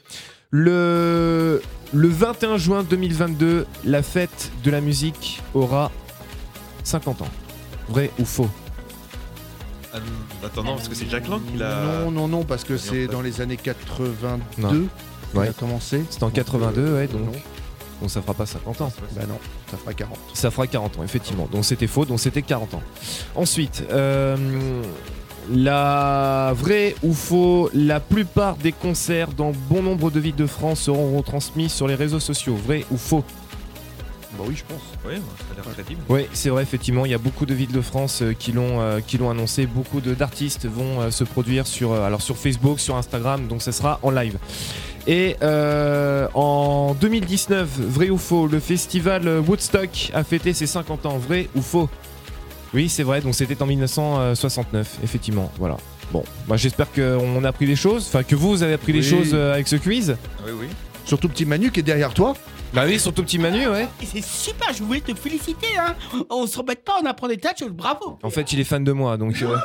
Le, 0.50 1.62
le 1.94 2.08
21 2.08 2.58
juin 2.58 2.84
2022, 2.84 3.66
la 3.86 4.02
fête 4.04 4.52
de 4.64 4.72
la 4.72 4.80
musique 4.82 5.42
aura 5.54 5.92
50 6.84 7.22
ans. 7.22 7.28
Vrai 7.90 8.12
ou 8.20 8.26
faux 8.26 8.50
ah, 9.94 9.98
attends, 10.46 10.64
non, 10.64 10.76
parce 10.76 10.88
que 10.88 10.96
c'est 10.96 11.10
Jack 11.10 11.28
Lang 11.28 11.42
qui 11.52 11.58
l'a. 11.58 11.82
Non, 12.06 12.12
non, 12.12 12.28
non, 12.30 12.44
parce 12.46 12.64
que 12.64 12.78
c'est 12.78 13.08
dans 13.08 13.22
les 13.22 13.42
années 13.42 13.58
82 13.58 14.62
Non. 14.62 14.70
qu'il 14.70 15.40
Ouais. 15.40 15.50
a 15.50 15.54
commencé. 15.54 16.04
C'était 16.10 16.24
en 16.24 16.30
82, 16.30 16.94
ouais, 16.94 17.08
donc. 17.08 17.22
non. 17.26 17.32
Donc, 18.00 18.10
ça 18.10 18.22
fera 18.22 18.34
pas 18.34 18.46
50 18.46 18.82
ans. 18.82 18.92
Bah 19.16 19.24
non, 19.28 19.38
ça 19.70 19.78
fera 19.78 19.94
40. 19.94 20.18
Ça 20.34 20.50
fera 20.50 20.66
40 20.66 20.98
ans, 21.00 21.04
effectivement. 21.04 21.48
Donc 21.52 21.66
c'était 21.66 21.88
faux, 21.88 22.06
donc 22.06 22.20
c'était 22.20 22.42
40 22.42 22.74
ans. 22.74 22.82
Ensuite, 23.36 23.84
euh, 23.92 24.82
la 25.52 26.54
vraie 26.56 26.96
ou 27.04 27.14
faux, 27.14 27.70
la 27.74 28.00
plupart 28.00 28.56
des 28.56 28.72
concerts 28.72 29.34
dans 29.34 29.52
bon 29.70 29.84
nombre 29.84 30.10
de 30.10 30.20
villes 30.20 30.36
de 30.36 30.48
France 30.48 30.80
seront 30.82 31.18
retransmis 31.18 31.70
sur 31.70 31.88
les 31.88 31.96
réseaux 31.96 32.20
sociaux. 32.20 32.56
Vrai 32.56 32.86
ou 32.92 32.98
faux 32.98 33.24
Bah 34.38 34.46
oui, 34.48 34.56
je 34.56 34.64
pense. 34.64 34.82
Oui, 35.06 35.16
ça 35.16 35.46
a 35.52 35.56
l'air 35.66 35.74
crédible. 35.74 36.02
Oui, 36.08 36.22
c'est 36.34 36.50
vrai, 36.50 36.64
effectivement, 36.64 37.06
il 37.06 37.12
y 37.12 37.14
a 37.14 37.18
beaucoup 37.18 37.46
de 37.46 37.54
villes 37.54 37.72
de 37.72 37.82
France 37.82 38.22
euh, 38.22 38.34
qui 38.34 38.52
l'ont 38.54 38.80
euh, 38.80 39.00
qui 39.06 39.18
l'ont 39.18 39.30
annoncé. 39.30 39.66
Beaucoup 39.66 40.00
de- 40.02 40.14
d'artistes 40.14 40.66
vont 40.68 41.02
euh, 41.02 41.12
se 41.12 41.24
produire 41.26 41.68
sur, 41.68 41.92
euh, 41.92 42.06
alors 42.06 42.22
sur 42.22 42.38
Facebook, 42.38 42.80
sur 42.80 42.96
Instagram, 42.96 43.48
donc 43.48 43.62
ça 43.62 43.72
sera 43.72 44.00
en 44.04 44.10
live. 44.12 44.38
Et 45.08 45.36
euh, 45.42 46.28
en 46.34 46.94
2019, 47.00 47.68
vrai 47.80 48.10
ou 48.10 48.18
faux, 48.18 48.48
le 48.48 48.60
festival 48.60 49.28
Woodstock 49.40 50.12
a 50.14 50.24
fêté 50.24 50.54
ses 50.54 50.68
50 50.68 51.06
ans. 51.08 51.18
Vrai 51.18 51.50
ou 51.56 51.62
faux? 51.62 51.90
Oui, 52.74 52.88
c'est 52.88 53.04
vrai, 53.04 53.20
donc 53.20 53.36
c'était 53.36 53.62
en 53.62 53.66
1969, 53.66 55.00
effectivement. 55.04 55.52
Voilà. 55.60 55.76
Bon, 56.14 56.24
bah, 56.48 56.56
j'espère 56.56 56.92
qu'on 56.92 57.44
a 57.44 57.48
appris 57.50 57.66
des 57.66 57.76
choses, 57.76 58.06
enfin 58.08 58.24
que 58.24 58.36
vous, 58.36 58.64
avez 58.64 58.74
appris 58.74 58.94
des 58.94 59.00
Oui. 59.00 59.06
choses 59.06 59.32
euh, 59.34 59.54
avec 59.54 59.68
ce 59.68 59.76
quiz. 59.76 60.16
Oui, 60.46 60.52
oui. 60.58 60.68
Surtout 61.06 61.28
petit 61.30 61.46
Manu 61.46 61.72
qui 61.72 61.80
est 61.82 61.84
derrière 61.84 62.14
toi. 62.14 62.34
Bah 62.74 62.84
oui, 62.88 62.98
surtout 63.00 63.24
petit 63.24 63.38
Manu, 63.38 63.68
ouais. 63.68 63.86
Et 64.02 64.06
C'est 64.06 64.24
super, 64.24 64.74
je 64.74 64.82
voulais 64.82 65.02
te 65.02 65.14
féliciter. 65.14 65.68
Hein. 65.78 65.94
On 66.30 66.48
se 66.48 66.58
remet 66.58 66.76
pas, 66.76 66.94
on 67.04 67.06
apprend 67.06 67.28
des 67.28 67.36
tas 67.38 67.52
de 67.52 67.58
choses. 67.58 67.72
Bravo. 67.74 68.18
En 68.24 68.30
fait, 68.30 68.54
il 68.54 68.62
est 68.62 68.64
fan 68.64 68.82
de 68.84 68.94
moi, 68.94 69.18
donc. 69.18 69.42
euh, 69.42 69.58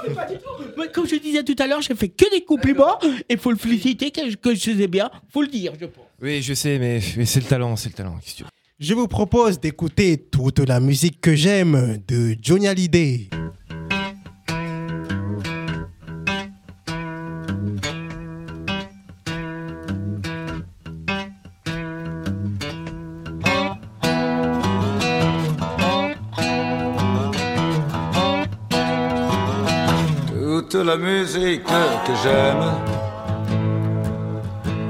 Moi, 0.77 0.89
Comme 0.89 1.07
je 1.07 1.15
disais 1.17 1.45
tout 1.45 1.55
à 1.61 1.69
l'heure, 1.69 1.81
j'ai 1.83 1.95
fait 1.95 2.09
que 2.09 2.29
des 2.33 2.43
compliments. 2.45 2.99
Et 3.29 3.37
faut 3.37 3.53
le 3.53 3.57
féliciter, 3.59 4.11
que, 4.11 4.35
que 4.35 4.55
je 4.57 4.61
faisais 4.73 4.89
bien. 4.89 5.09
Faut 5.33 5.43
le 5.43 5.49
dire, 5.49 5.73
je 5.81 5.87
pense. 5.87 6.05
Oui, 6.21 6.43
je 6.43 6.53
sais, 6.55 6.79
mais, 6.81 7.01
mais 7.17 7.27
c'est 7.27 7.41
le 7.41 7.47
talent, 7.47 7.77
c'est 7.77 7.91
le 7.91 7.95
talent. 7.95 8.17
Je 8.81 8.95
vous 8.95 9.07
propose 9.07 9.61
d'écouter 9.61 10.19
toute 10.19 10.59
la 10.59 10.81
musique 10.81 11.21
que 11.21 11.35
j'aime 11.37 12.03
de 12.09 12.35
Johnny 12.43 12.67
Hallyday. 12.67 13.31
Que 32.07 32.13
j'aime, 32.23 32.67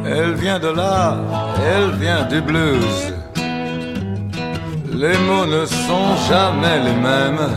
elle 0.05 0.35
vient 0.35 0.59
de 0.59 0.69
là, 0.69 1.17
elle 1.67 1.93
vient 1.93 2.25
du 2.25 2.43
blues. 2.43 3.15
Les 4.93 5.17
mots 5.27 5.47
ne 5.47 5.65
sont 5.65 6.11
jamais 6.29 6.79
les 6.87 6.99
mêmes 7.11 7.49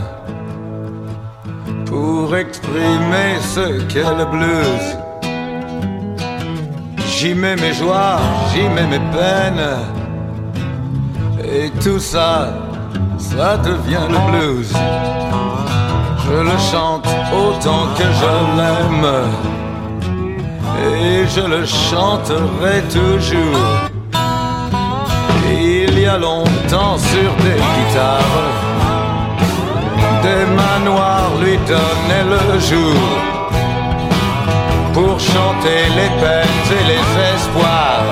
pour 1.86 2.36
exprimer 2.36 3.32
ce 3.41 3.82
qu'est 3.89 4.16
le 4.22 4.26
blues. 4.26 4.88
J'y 7.07 7.34
mets 7.34 7.57
mes 7.57 7.74
joies, 7.74 8.20
j'y 8.49 8.64
mets 8.76 8.88
mes 8.88 9.03
peines, 9.18 9.70
et 11.43 11.70
tout 11.84 11.99
ça, 11.99 12.53
ça 13.18 13.57
devient 13.57 14.07
le 14.16 14.20
blues. 14.30 14.74
Je 16.26 16.43
le 16.49 16.57
chante 16.72 17.09
autant 17.34 17.88
que 17.98 18.04
je 18.04 18.34
l'aime, 18.58 19.10
et 20.88 21.28
je 21.28 21.42
le 21.42 21.66
chanterai 21.66 22.82
toujours. 22.92 23.90
Il 25.52 26.00
y 26.00 26.06
a 26.06 26.18
longtemps 26.18 26.98
sur 26.98 27.32
des 27.46 27.60
guitares, 27.74 28.50
des 30.24 30.46
manoirs 30.62 31.32
lui 31.42 31.58
donnaient 31.68 32.30
le 32.36 32.60
jour 32.60 33.02
pour 34.94 35.20
chanter 35.20 35.82
les 35.96 36.12
peines 36.22 36.68
et 36.80 36.84
les 36.92 37.06
espoirs, 37.34 38.10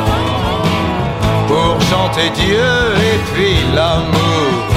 pour 1.47 1.81
chanter 1.89 2.29
Dieu 2.35 2.71
et 3.11 3.19
puis 3.33 3.57
l'amour. 3.75 4.76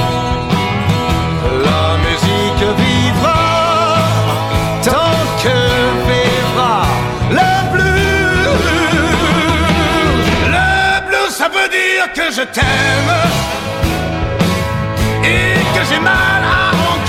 Dire 11.70 12.12
que 12.12 12.32
je 12.32 12.42
t'aime 12.42 13.14
et 15.24 15.78
que 15.78 15.84
j'ai 15.88 16.00
mal 16.00 16.42
à 16.42 16.76
en. 16.76 17.00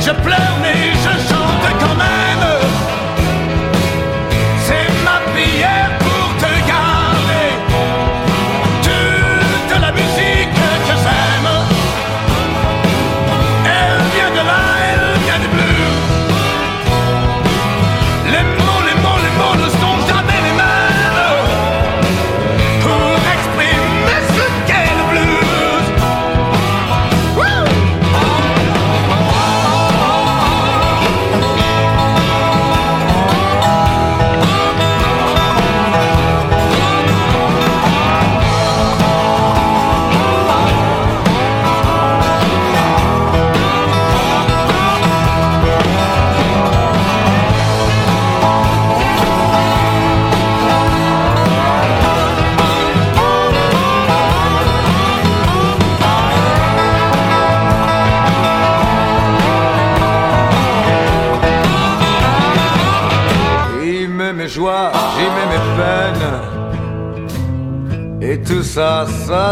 Je 0.00 0.12
pleure 0.12 0.56
mais 0.62 0.92
je 1.04 1.28
chante 1.28 1.39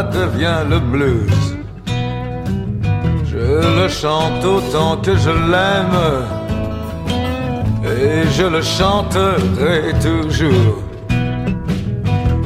devient 0.03 0.65
le 0.69 0.79
blues. 0.79 1.57
Je 3.25 3.83
le 3.83 3.89
chante 3.89 4.45
autant 4.45 4.97
que 4.97 5.17
je 5.17 5.31
l'aime. 5.31 5.99
Et 7.85 8.29
je 8.37 8.45
le 8.45 8.63
chanterai 8.63 9.95
toujours. 10.01 10.83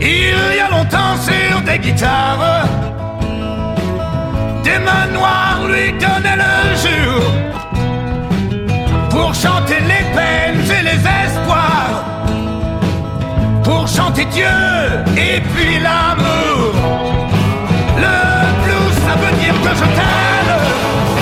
Il 0.00 0.56
y 0.56 0.60
a 0.60 0.70
longtemps 0.70 1.16
sur 1.20 1.60
des 1.62 1.78
guitares, 1.78 2.66
des 4.64 4.78
manoirs 4.78 5.60
lui 5.68 5.92
donnaient 5.92 6.36
le 6.36 6.74
jour 6.84 7.22
pour 9.10 9.34
chanter 9.34 9.80
les 9.80 10.04
peines 10.16 10.64
et 10.78 10.82
les 10.82 11.00
espoirs, 11.24 12.04
pour 13.62 13.86
chanter 13.86 14.24
Dieu 14.26 14.58
et 15.16 15.40
puis 15.40 15.78
l'amour. 15.80 17.11
Ça 19.12 19.18
veut 19.18 19.36
dire 19.36 19.52
que 19.60 19.76
je 19.76 19.84
t'aime 19.84 21.21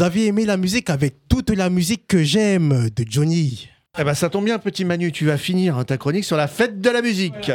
Vous 0.00 0.06
avez 0.06 0.28
aimé 0.28 0.46
la 0.46 0.56
musique 0.56 0.88
avec 0.88 1.28
toute 1.28 1.50
la 1.50 1.68
musique 1.68 2.06
que 2.08 2.24
j'aime 2.24 2.88
de 2.96 3.04
Johnny. 3.06 3.68
Eh 3.98 4.02
ben 4.02 4.14
ça 4.14 4.30
tombe 4.30 4.46
bien, 4.46 4.58
petit 4.58 4.86
Manu, 4.86 5.12
tu 5.12 5.26
vas 5.26 5.36
finir 5.36 5.76
hein, 5.76 5.84
ta 5.84 5.98
chronique 5.98 6.24
sur 6.24 6.38
la 6.38 6.48
fête 6.48 6.80
de 6.80 6.88
la 6.88 7.02
musique. 7.02 7.52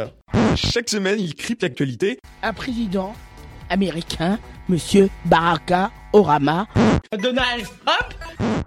Chaque 0.56 0.88
semaine, 0.88 1.20
il 1.20 1.34
crypte 1.34 1.64
l'actualité. 1.64 2.20
Un 2.44 2.54
président 2.54 3.16
américain, 3.72 4.38
Monsieur 4.70 5.10
Baraka 5.26 5.90
Orama, 6.14 6.68
Donald 7.18 7.66
Trump, 7.84 8.14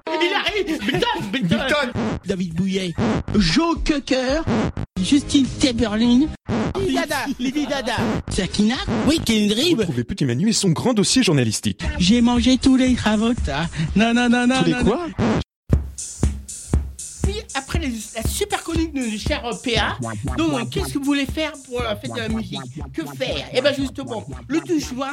Il 0.09 0.35
arrive. 0.35 0.83
Milton 0.83 1.31
Milton 1.33 1.93
David 2.27 2.55
Bouillet, 2.55 2.95
Joe 3.37 3.77
Cocker, 3.87 4.43
Justine 5.03 5.47
Timberlin, 5.61 6.27
Lady 6.79 6.95
Dada, 6.95 7.17
Lady 7.39 7.67
Dada, 7.67 7.97
Sakina, 8.31 8.75
oui, 9.07 9.21
Kendrick. 9.25 9.79
Retrouvez 9.79 10.05
Petit 10.05 10.25
Manu 10.25 10.49
et 10.49 10.53
son 10.53 10.71
grand 10.71 10.93
dossier 10.95 11.23
journalistique. 11.23 11.83
J'ai 11.99 12.21
mangé 12.21 12.59
tous 12.59 12.77
les 12.77 12.95
Travolta. 12.95 13.69
Non, 13.97 14.13
non, 14.13 14.29
non, 14.29 14.47
non. 14.47 14.59
Tous 14.61 14.65
les 14.67 14.73
non, 14.73 14.85
quoi 14.85 15.07
Puis 17.23 17.35
après 17.55 17.79
les- 17.79 17.93
la 18.17 18.23
super 18.29 18.63
chronique 18.63 18.93
de 18.95 19.17
cher 19.17 19.43
PA, 19.43 19.99
donc 20.37 20.71
qu'est-ce 20.71 20.93
que 20.95 20.99
vous 20.99 21.05
voulez 21.05 21.27
faire 21.27 21.53
pour 21.67 21.83
la 21.83 21.97
fête 21.97 22.13
de 22.13 22.19
la 22.19 22.29
musique? 22.29 22.61
Que 22.93 23.03
faire? 23.17 23.49
Eh 23.53 23.61
bien 23.61 23.73
justement, 23.73 24.27
le 24.49 24.61
12 24.61 24.85
juin, 24.89 25.13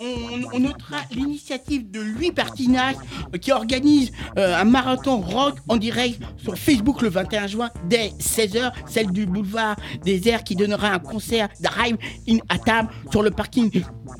on, 0.00 0.58
notera 0.58 0.98
l'initiative 1.10 1.90
de 1.90 2.00
Louis 2.00 2.30
Bertinac 2.30 2.96
euh, 3.34 3.38
qui 3.38 3.52
organise 3.52 4.12
euh, 4.38 4.56
un 4.56 4.64
marathon 4.64 5.20
rock 5.20 5.56
en 5.68 5.76
direct 5.76 6.20
sur 6.36 6.56
Facebook 6.56 7.02
le 7.02 7.08
21 7.08 7.46
juin 7.46 7.70
dès 7.88 8.08
16h, 8.18 8.72
celle 8.86 9.10
du 9.10 9.26
boulevard 9.26 9.76
des 10.04 10.28
Airs 10.28 10.44
qui 10.44 10.56
donnera 10.56 10.88
un 10.88 10.98
concert 10.98 11.48
Drive 11.60 11.96
in 12.28 12.38
table 12.64 12.88
sur 13.10 13.22
le 13.22 13.30
parking 13.30 13.70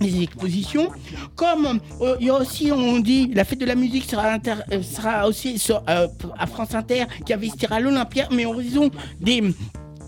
des 0.00 0.22
expositions. 0.22 0.90
Comme 1.34 1.80
euh, 2.00 2.16
il 2.20 2.26
y 2.26 2.30
a 2.30 2.34
aussi, 2.34 2.70
on 2.72 2.98
dit, 2.98 3.30
la 3.34 3.44
fête 3.44 3.60
de 3.60 3.66
la 3.66 3.74
musique 3.74 4.04
sera, 4.04 4.38
euh, 4.38 5.28
aussi 5.28 5.60
à 6.38 6.46
France 6.46 6.74
Inter 6.74 7.04
qui 7.24 7.32
investira 7.32 7.80
l'Olympia, 7.80 8.28
mais 8.30 8.46
en 8.46 8.52
raison 8.52 8.90
des 9.20 9.42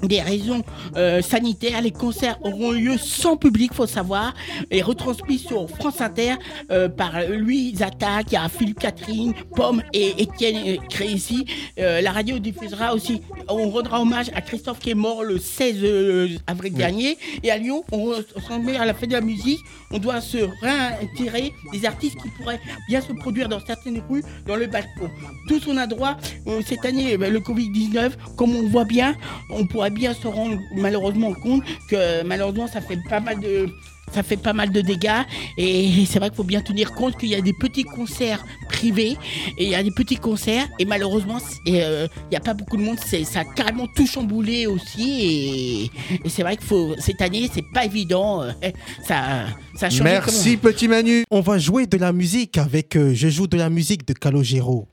des 0.02 0.20
raisons 0.20 0.62
euh, 0.96 1.22
sanitaires, 1.22 1.80
les 1.80 1.90
concerts 1.90 2.38
auront 2.42 2.72
lieu 2.72 2.96
sans 2.98 3.36
public, 3.36 3.72
faut 3.72 3.86
savoir, 3.86 4.34
et 4.70 4.82
retransmis 4.82 5.38
sur 5.38 5.68
France 5.68 6.00
Inter 6.00 6.34
euh, 6.70 6.88
par 6.88 7.12
Louis 7.28 7.74
Zata, 7.76 8.22
il 8.26 8.32
y 8.32 8.36
a 8.36 8.48
Philippe 8.48 8.80
Catherine, 8.80 9.32
Pomme 9.54 9.82
et 9.92 10.22
Étienne 10.22 10.62
euh, 10.66 10.76
Crécy. 10.88 11.46
Euh, 11.78 12.00
la 12.00 12.12
radio 12.12 12.38
diffusera 12.38 12.94
aussi, 12.94 13.22
on 13.48 13.70
rendra 13.70 14.00
hommage 14.00 14.30
à 14.34 14.40
Christophe 14.40 14.80
qui 14.80 14.90
est 14.90 14.94
mort 14.94 15.22
le 15.22 15.38
16 15.38 15.76
euh, 15.82 16.28
avril 16.46 16.74
dernier, 16.74 17.16
et 17.42 17.50
à 17.50 17.58
Lyon, 17.58 17.84
on 17.92 18.14
s'en 18.46 18.58
met 18.58 18.76
à 18.76 18.84
la 18.84 18.94
fête 18.94 19.10
de 19.10 19.14
la 19.14 19.20
musique, 19.20 19.60
on 19.90 19.98
doit 19.98 20.20
se 20.20 20.38
réintéresser 20.60 21.52
des 21.72 21.86
artistes 21.86 22.16
qui 22.20 22.28
pourraient 22.30 22.60
bien 22.88 23.00
se 23.00 23.12
produire 23.12 23.48
dans 23.48 23.60
certaines 23.64 24.02
rues, 24.08 24.22
dans 24.46 24.56
le 24.56 24.66
balcon. 24.66 25.10
Tous 25.48 25.62
on 25.68 25.76
a 25.76 25.86
droit, 25.86 26.16
cette 26.66 26.84
année, 26.84 27.16
le 27.16 27.38
Covid-19, 27.40 28.12
comme 28.36 28.54
on 28.54 28.68
voit 28.68 28.84
bien, 28.84 29.14
on 29.50 29.66
pourrait 29.66 29.91
bien 29.92 30.14
se 30.14 30.26
rendre 30.26 30.58
malheureusement 30.74 31.32
compte 31.34 31.62
que 31.88 32.22
malheureusement 32.24 32.66
ça 32.66 32.80
fait 32.80 32.98
pas 33.08 33.20
mal 33.20 33.40
de 33.40 33.68
ça 34.12 34.22
fait 34.22 34.36
pas 34.36 34.52
mal 34.52 34.70
de 34.70 34.80
dégâts 34.80 35.22
et 35.56 36.04
c'est 36.06 36.18
vrai 36.18 36.28
qu'il 36.28 36.36
faut 36.36 36.44
bien 36.44 36.60
tenir 36.60 36.92
compte 36.92 37.16
qu'il 37.16 37.30
y 37.30 37.34
a 37.34 37.40
des 37.40 37.54
petits 37.54 37.84
concerts 37.84 38.44
privés 38.68 39.16
et 39.56 39.64
il 39.64 39.70
y 39.70 39.74
a 39.74 39.82
des 39.82 39.90
petits 39.90 40.16
concerts 40.16 40.68
et 40.78 40.84
malheureusement 40.84 41.38
euh, 41.68 42.06
il 42.24 42.28
n'y 42.30 42.36
a 42.36 42.40
pas 42.40 42.52
beaucoup 42.54 42.76
de 42.76 42.82
monde 42.82 42.98
ça 42.98 43.40
a 43.40 43.44
carrément 43.44 43.86
tout 43.96 44.06
chamboulé 44.06 44.66
aussi 44.66 45.20
et, 45.22 45.84
et 46.24 46.28
c'est 46.28 46.42
vrai 46.42 46.56
qu'il 46.56 46.66
faut 46.66 46.94
cette 46.98 47.22
année 47.22 47.48
c'est 47.52 47.64
pas 47.72 47.84
évident 47.84 48.42
euh, 48.42 48.52
ça 49.06 49.46
ça 49.76 49.86
a 49.86 49.90
changé 49.90 50.04
Merci 50.04 50.56
petit 50.56 50.88
Manu. 50.88 51.24
On 51.30 51.40
va 51.40 51.58
jouer 51.58 51.86
de 51.86 51.96
la 51.96 52.12
musique 52.12 52.58
avec 52.58 52.96
euh, 52.96 53.14
Je 53.14 53.28
joue 53.28 53.46
de 53.46 53.56
la 53.56 53.70
musique 53.70 54.06
de 54.06 54.12
Calogero. 54.12 54.91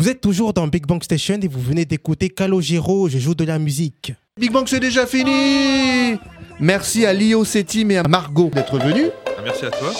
Vous 0.00 0.08
êtes 0.08 0.22
toujours 0.22 0.54
dans 0.54 0.66
Big 0.66 0.86
Bang 0.86 1.02
Station 1.02 1.38
et 1.42 1.46
vous 1.46 1.60
venez 1.60 1.84
d'écouter 1.84 2.30
Calogero, 2.30 3.10
je 3.10 3.18
joue 3.18 3.34
de 3.34 3.44
la 3.44 3.58
musique. 3.58 4.14
Big 4.40 4.50
Bang, 4.50 4.66
c'est 4.66 4.80
déjà 4.80 5.04
fini 5.04 6.16
Merci 6.58 7.04
à 7.04 7.12
Lio 7.12 7.44
Setim 7.44 7.90
et 7.90 7.98
à 7.98 8.04
Margot 8.04 8.50
d'être 8.50 8.78
venus. 8.78 9.10
Ah, 9.26 9.42
Merci 9.44 9.66
à 9.66 9.70
toi. 9.70 9.92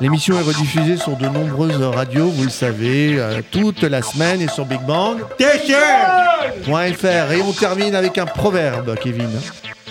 L'émission 0.00 0.36
est 0.40 0.42
rediffusée 0.42 0.96
sur 0.96 1.16
de 1.16 1.28
nombreuses 1.28 1.80
radios, 1.80 2.26
vous 2.26 2.42
le 2.42 2.50
savez, 2.50 3.16
euh, 3.16 3.42
toute 3.48 3.82
la 3.82 4.02
semaine 4.02 4.40
et 4.40 4.48
sur 4.48 4.66
Big 4.66 4.80
Bang. 4.80 5.20
.fr. 5.38 7.32
Et 7.32 7.42
on 7.42 7.52
termine 7.52 7.94
avec 7.94 8.18
un 8.18 8.26
proverbe, 8.26 8.96
Kevin. 8.98 9.30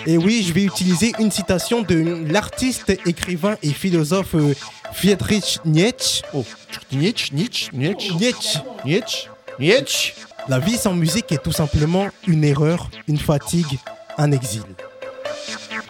Et 0.06 0.18
oui, 0.18 0.44
je 0.46 0.52
vais 0.52 0.64
utiliser 0.64 1.14
une 1.18 1.30
citation 1.30 1.80
de 1.80 2.30
l'artiste, 2.30 2.90
écrivain 3.06 3.56
et 3.62 3.70
philosophe 3.70 4.34
euh, 4.34 4.52
Friedrich 4.94 5.60
Nietzsche. 5.64 6.22
Oh, 6.32 6.44
Nietzsche, 6.92 7.34
Nietzsche, 7.34 7.70
Nietzsche, 7.72 8.14
Nietzsche. 8.14 8.60
Nietzsche, 8.84 9.28
Nietzsche. 9.58 10.14
La 10.48 10.58
vie 10.58 10.76
sans 10.76 10.94
musique 10.94 11.32
est 11.32 11.42
tout 11.42 11.52
simplement 11.52 12.08
une 12.26 12.44
erreur, 12.44 12.88
une 13.08 13.18
fatigue, 13.18 13.78
un 14.16 14.32
exil. 14.32 14.62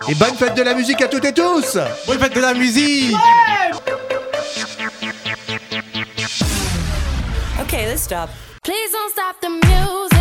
Et 0.09 0.15
bonne 0.15 0.35
fête 0.35 0.55
de 0.55 0.63
la 0.63 0.75
musique 0.75 1.01
à 1.01 1.09
toutes 1.09 1.25
et 1.25 1.33
tous 1.33 1.79
Bonne 2.07 2.19
fête 2.19 2.35
de 2.35 2.41
la 2.41 2.53
musique 2.53 3.15
Okay, 7.61 7.87
let's 7.87 8.03
stop. 8.03 8.29
Please 8.63 8.93
don't 8.93 9.11
stop 9.11 9.41
the 9.41 9.49
music. 9.49 10.14